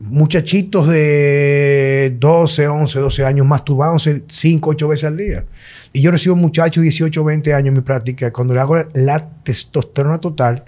Muchachitos 0.00 0.88
de 0.88 2.16
12, 2.18 2.68
11, 2.68 2.98
12 3.00 3.24
años 3.24 3.46
masturbándose 3.46 4.22
5, 4.26 4.70
8 4.70 4.88
veces 4.88 5.04
al 5.04 5.16
día. 5.16 5.44
Y 5.92 6.00
yo 6.00 6.10
recibo 6.10 6.36
muchachos 6.36 6.82
de 6.82 6.90
18, 6.90 7.24
20 7.24 7.54
años 7.54 7.68
en 7.68 7.74
mi 7.74 7.80
práctica. 7.80 8.32
Cuando 8.32 8.54
le 8.54 8.60
hago 8.60 8.76
la 8.94 9.20
testosterona 9.42 10.18
total, 10.18 10.64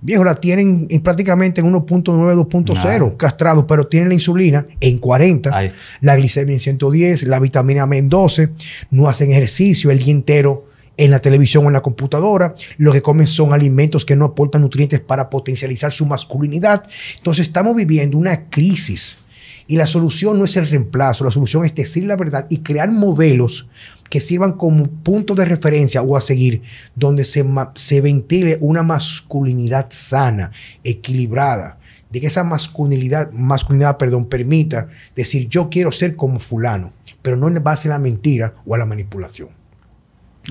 viejo, 0.00 0.24
la 0.24 0.34
tienen 0.34 0.88
prácticamente 1.02 1.60
en 1.60 1.72
1.9, 1.72 2.04
2.0 2.04 3.16
castrados, 3.16 3.64
pero 3.66 3.86
tienen 3.86 4.08
la 4.08 4.14
insulina 4.14 4.64
en 4.80 4.98
40, 4.98 5.68
la 6.00 6.16
glicemia 6.16 6.54
en 6.54 6.60
110, 6.60 7.24
la 7.24 7.38
vitamina 7.38 7.84
M 7.84 7.98
en 7.98 8.08
12, 8.08 8.50
no 8.90 9.08
hacen 9.08 9.30
ejercicio 9.30 9.90
el 9.90 9.98
día 9.98 10.12
entero 10.12 10.66
en 10.96 11.10
la 11.10 11.18
televisión 11.18 11.64
o 11.64 11.68
en 11.68 11.72
la 11.72 11.80
computadora, 11.80 12.54
lo 12.76 12.92
que 12.92 13.00
comen 13.00 13.26
son 13.26 13.54
alimentos 13.54 14.04
que 14.04 14.16
no 14.16 14.26
aportan 14.26 14.60
nutrientes 14.60 15.00
para 15.00 15.30
potencializar 15.30 15.92
su 15.92 16.04
masculinidad. 16.04 16.82
Entonces 17.16 17.46
estamos 17.46 17.74
viviendo 17.74 18.18
una 18.18 18.50
crisis 18.50 19.18
y 19.66 19.76
la 19.76 19.86
solución 19.86 20.38
no 20.38 20.44
es 20.44 20.58
el 20.58 20.68
reemplazo, 20.68 21.24
la 21.24 21.30
solución 21.30 21.64
es 21.64 21.74
decir 21.74 22.04
la 22.04 22.16
verdad 22.16 22.46
y 22.50 22.58
crear 22.58 22.90
modelos 22.90 23.66
que 24.10 24.20
sirvan 24.20 24.52
como 24.54 24.84
punto 24.84 25.34
de 25.34 25.46
referencia 25.46 26.02
o 26.02 26.16
a 26.16 26.20
seguir, 26.20 26.62
donde 26.94 27.24
se, 27.24 27.46
se 27.76 28.00
ventile 28.00 28.58
una 28.60 28.82
masculinidad 28.82 29.86
sana, 29.90 30.50
equilibrada, 30.84 31.78
de 32.10 32.20
que 32.20 32.26
esa 32.26 32.42
masculinidad, 32.42 33.30
masculinidad 33.30 33.96
perdón, 33.96 34.26
permita 34.26 34.88
decir 35.14 35.48
yo 35.48 35.70
quiero 35.70 35.92
ser 35.92 36.16
como 36.16 36.40
fulano, 36.40 36.92
pero 37.22 37.36
no 37.36 37.48
en 37.48 37.62
base 37.62 37.88
a 37.88 37.92
la 37.92 37.98
mentira 38.00 38.54
o 38.66 38.74
a 38.74 38.78
la 38.78 38.84
manipulación. 38.84 39.48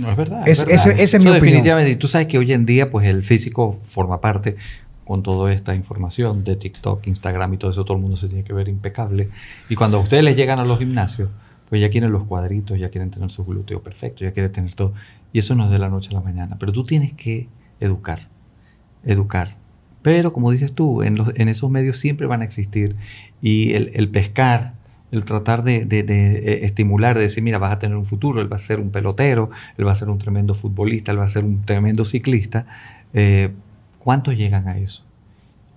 No, 0.02 0.10
es 0.10 0.18
verdad. 0.18 0.48
Es, 0.48 0.66
Ese, 0.68 1.04
es 1.04 1.20
mi 1.20 1.30
definitivamente, 1.30 1.92
y 1.92 1.96
tú 1.98 2.08
sabes 2.08 2.28
que 2.28 2.38
hoy 2.38 2.54
en 2.54 2.66
día 2.66 2.90
pues 2.90 3.06
el 3.08 3.26
físico 3.26 3.74
forma 3.74 4.22
parte 4.22 4.56
con 5.04 5.22
toda 5.22 5.52
esta 5.52 5.76
información 5.76 6.46
de 6.46 6.56
TikTok, 6.56 7.06
Instagram 7.08 7.56
y 7.56 7.58
todo 7.58 7.72
eso, 7.72 7.84
todo 7.84 7.98
el 7.98 8.02
mundo 8.02 8.16
se 8.16 8.28
tiene 8.30 8.44
que 8.46 8.54
ver 8.54 8.70
impecable. 8.70 9.28
Y 9.68 9.76
cuando 9.76 9.98
a 9.98 10.02
ustedes 10.02 10.24
les 10.24 10.38
llegan 10.38 10.60
a 10.60 10.66
los 10.66 10.78
gimnasios, 10.78 11.30
pues 11.70 11.82
ya 11.82 11.90
quieren 11.90 12.12
los 12.12 12.24
cuadritos, 12.24 12.80
ya 12.80 12.90
quieren 12.90 13.12
tener 13.12 13.30
su 13.30 13.46
glúteo 13.46 13.82
perfecto, 13.82 14.24
ya 14.24 14.32
quieren 14.32 14.52
tener 14.52 14.74
todo. 14.76 14.94
Y 15.32 15.40
eso 15.40 15.56
no 15.56 15.66
es 15.66 15.72
de 15.72 15.80
la 15.80 15.90
noche 15.90 16.10
a 16.12 16.14
la 16.14 16.22
mañana. 16.22 16.58
Pero 16.60 16.72
tú 16.72 16.84
tienes 16.84 17.14
que 17.14 17.48
educar, 17.80 18.28
educar. 19.04 19.56
Pero 20.02 20.34
como 20.34 20.52
dices 20.52 20.74
tú, 20.74 21.04
en 21.04 21.50
esos 21.50 21.70
medios 21.70 21.98
siempre 21.98 22.26
van 22.26 22.42
a 22.42 22.46
existir. 22.46 22.96
Y 23.42 23.74
el, 23.74 24.10
pescar, 24.10 24.74
el 25.12 25.26
tratar 25.26 25.64
de, 25.64 25.88
eh, 25.92 26.60
estimular, 26.64 27.16
de 27.16 27.24
decir, 27.24 27.44
mira, 27.44 27.60
vas 27.60 27.74
a 27.74 27.80
tener 27.80 27.98
un 27.98 28.06
futuro, 28.06 28.42
él 28.42 28.52
va 28.52 28.56
a 28.56 28.60
ser 28.60 28.80
un 28.80 28.90
pelotero, 28.90 29.52
él 29.78 29.86
va 29.86 29.92
a 29.92 29.96
ser 29.96 30.10
un 30.10 30.18
tremendo 30.18 30.56
futbolista, 30.56 31.12
él 31.12 31.20
va 31.20 31.26
a 31.26 31.30
ser 31.30 31.44
un 31.44 31.64
tremendo 31.64 32.06
ciclista. 32.06 32.66
Eh, 33.14 33.52
¿Cuántos 34.00 34.36
llegan 34.36 34.68
a 34.68 34.78
eso? 34.78 35.04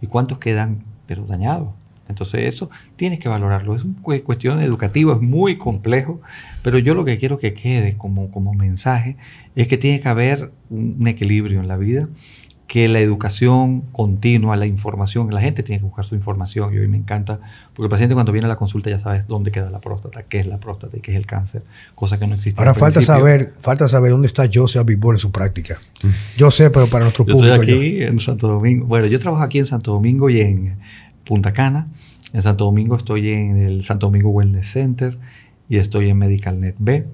¿Y 0.00 0.06
cuántos 0.06 0.38
quedan, 0.38 0.84
pero 1.06 1.26
dañados? 1.26 1.70
Entonces 2.12 2.54
eso 2.54 2.70
tienes 2.96 3.18
que 3.18 3.28
valorarlo. 3.28 3.74
Es 3.74 3.84
una 3.84 4.20
cuestión 4.20 4.60
educativa, 4.60 5.14
es 5.14 5.20
muy 5.20 5.56
complejo, 5.56 6.20
pero 6.62 6.78
yo 6.78 6.94
lo 6.94 7.04
que 7.04 7.18
quiero 7.18 7.38
que 7.38 7.54
quede 7.54 7.96
como, 7.96 8.30
como 8.30 8.54
mensaje 8.54 9.16
es 9.56 9.68
que 9.68 9.78
tiene 9.78 10.00
que 10.00 10.08
haber 10.08 10.52
un 10.70 11.06
equilibrio 11.08 11.60
en 11.60 11.68
la 11.68 11.76
vida 11.76 12.08
que 12.72 12.88
la 12.88 13.00
educación 13.00 13.82
continua, 13.92 14.56
la 14.56 14.64
información, 14.64 15.28
la 15.30 15.42
gente 15.42 15.62
tiene 15.62 15.80
que 15.80 15.84
buscar 15.84 16.06
su 16.06 16.14
información 16.14 16.72
y 16.72 16.78
hoy 16.78 16.88
me 16.88 16.96
encanta, 16.96 17.38
porque 17.74 17.84
el 17.84 17.90
paciente 17.90 18.14
cuando 18.14 18.32
viene 18.32 18.46
a 18.46 18.48
la 18.48 18.56
consulta 18.56 18.88
ya 18.88 18.98
sabes 18.98 19.26
dónde 19.26 19.50
queda 19.50 19.68
la 19.68 19.78
próstata, 19.78 20.22
qué 20.22 20.40
es 20.40 20.46
la 20.46 20.56
próstata 20.56 20.96
y 20.96 21.00
qué 21.00 21.10
es 21.10 21.18
el 21.18 21.26
cáncer, 21.26 21.64
cosa 21.94 22.18
que 22.18 22.26
no 22.26 22.34
existe. 22.34 22.58
Ahora 22.58 22.72
falta 22.72 23.02
saber, 23.02 23.52
falta 23.60 23.88
saber 23.88 24.12
dónde 24.12 24.26
está 24.26 24.48
Joseph 24.50 24.86
Bibor 24.86 25.14
en 25.14 25.18
su 25.18 25.30
práctica. 25.30 25.78
Yo 26.38 26.50
sé, 26.50 26.70
pero 26.70 26.86
para 26.86 27.04
nuestro 27.04 27.26
yo 27.26 27.34
público. 27.34 27.56
Estoy 27.56 27.76
aquí 27.76 28.02
en 28.04 28.18
Santo 28.20 28.48
Domingo. 28.48 28.86
Bueno, 28.86 29.04
yo 29.04 29.20
trabajo 29.20 29.42
aquí 29.42 29.58
en 29.58 29.66
Santo 29.66 29.92
Domingo 29.92 30.30
y 30.30 30.40
en 30.40 30.78
Punta 31.24 31.52
Cana. 31.52 31.88
En 32.32 32.42
Santo 32.42 32.64
Domingo 32.64 32.96
estoy 32.96 33.30
en 33.30 33.58
el 33.58 33.84
Santo 33.84 34.06
Domingo 34.06 34.30
Wellness 34.30 34.70
Center 34.70 35.18
y 35.68 35.76
estoy 35.76 36.08
en 36.08 36.18
MedicalNet 36.18 36.76
B. 36.78 37.06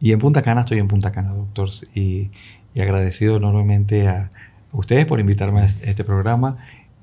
Y 0.00 0.12
en 0.12 0.18
Punta 0.18 0.42
Cana 0.42 0.62
estoy 0.62 0.78
en 0.78 0.88
Punta 0.88 1.12
Cana 1.12 1.32
Doctors. 1.32 1.84
Y, 1.94 2.30
agradecido 2.80 3.36
enormemente 3.36 4.08
a 4.08 4.30
ustedes 4.72 5.04
por 5.04 5.20
invitarme 5.20 5.60
a 5.60 5.64
este 5.64 6.02
programa 6.02 6.56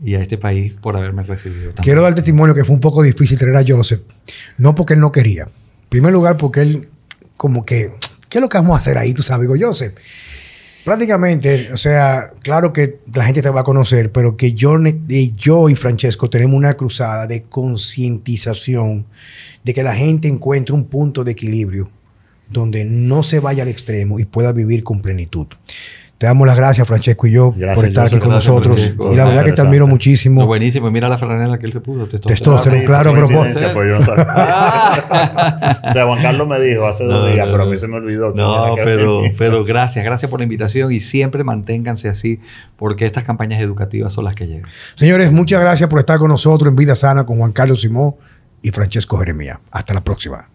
y 0.04 0.16
a 0.16 0.22
este 0.22 0.38
país 0.38 0.74
por 0.74 0.96
haberme 0.96 1.22
recibido. 1.24 1.74
Quiero 1.82 2.02
dar 2.02 2.16
testimonio 2.16 2.56
que 2.56 2.64
fue 2.64 2.74
un 2.74 2.82
poco 2.82 3.04
difícil 3.04 3.38
traer 3.38 3.58
a 3.58 3.64
Joseph, 3.68 4.02
no 4.58 4.74
porque 4.74 4.94
él 4.94 5.00
no 5.00 5.12
quería. 5.12 5.44
En 5.44 5.90
primer 5.90 6.14
lugar, 6.14 6.38
porque 6.38 6.62
él, 6.62 6.90
como 7.36 7.64
que, 7.64 7.94
¿qué 8.30 8.38
es 8.40 8.42
lo 8.42 8.50
que 8.50 8.58
vamos 8.58 8.76
a 8.76 8.78
hacer 8.80 8.98
ahí? 8.98 9.14
Tú 9.14 9.22
sabes, 9.22 9.48
digo, 9.48 9.56
Joseph. 9.60 9.94
Prácticamente, 10.88 11.74
o 11.74 11.76
sea, 11.76 12.32
claro 12.42 12.72
que 12.72 13.00
la 13.14 13.26
gente 13.26 13.42
te 13.42 13.50
va 13.50 13.60
a 13.60 13.66
conocer, 13.66 14.10
pero 14.10 14.38
que 14.38 14.54
yo, 14.54 14.78
yo 15.36 15.68
y 15.68 15.76
Francesco 15.76 16.30
tenemos 16.30 16.56
una 16.56 16.76
cruzada 16.76 17.28
de 17.28 17.44
concientización 17.44 19.06
de 19.66 19.74
que 19.74 19.84
la 19.84 19.94
gente 19.94 20.30
encuentre 20.30 20.74
un 20.74 20.86
punto 20.86 21.26
de 21.26 21.34
equilibrio 21.34 21.90
donde 22.50 22.86
no 22.86 23.22
se 23.22 23.42
vaya 23.42 23.64
al 23.64 23.68
extremo 23.68 24.18
y 24.18 24.24
pueda 24.24 24.54
vivir 24.54 24.86
con 24.86 25.02
plenitud. 25.02 25.48
Te 26.18 26.26
damos 26.26 26.48
las 26.48 26.58
gracias, 26.58 26.88
Francesco 26.88 27.28
y 27.28 27.32
yo, 27.32 27.54
por 27.76 27.86
estar 27.86 28.08
aquí 28.08 28.18
con 28.18 28.32
nosotros. 28.32 28.94
Y 29.12 29.16
la 29.16 29.26
verdad 29.26 29.46
que 29.46 29.54
te 29.54 29.62
admiro 29.62 29.86
muchísimo. 29.86 30.48
buenísimo. 30.48 30.90
Mira 30.90 31.10
la 31.10 31.18
franela 31.18 31.60
que 31.60 31.68
él 31.68 31.74
se 31.74 31.80
puso. 31.80 32.08
Testosterona, 32.08 32.86
claro, 32.86 33.14
pero... 33.14 33.28
Pues, 33.28 33.60
yo 33.60 33.74
no 33.74 34.00
o 35.90 35.94
sea, 35.94 36.06
Juan 36.06 36.22
Carlos 36.24 36.48
me 36.48 36.60
dijo 36.60 36.88
hace 36.88 37.06
dos 37.06 37.32
días, 37.32 37.48
pero 37.52 37.64
a 37.64 37.66
mí 37.68 37.76
se 37.76 37.88
me 37.88 37.98
olvidó. 37.98 38.34
No, 38.34 38.74
pero, 38.76 39.22
pero 39.38 39.64
gracias. 39.64 40.04
Gracias 40.04 40.30
por 40.32 40.40
la 40.40 40.46
invitación 40.46 40.92
y 40.92 41.02
siempre 41.02 41.44
manténganse 41.44 42.10
así 42.10 42.40
porque 42.78 43.06
estas 43.06 43.24
campañas 43.24 43.62
educativas 43.62 44.12
son 44.12 44.24
las 44.24 44.34
que 44.34 44.48
llegan. 44.48 44.70
Señores, 44.96 45.32
muchas 45.32 45.62
gracias 45.62 45.88
por 45.88 46.00
estar 46.00 46.18
con 46.18 46.30
nosotros 46.30 46.70
en 46.70 46.76
Vida 46.76 46.96
Sana 46.96 47.28
con 47.28 47.38
Juan 47.38 47.52
Carlos 47.52 47.82
Simón 47.82 48.16
y 48.64 48.72
Francesco 48.72 49.18
Jeremía. 49.18 49.60
Hasta 49.72 49.94
la 49.94 50.02
próxima. 50.02 50.50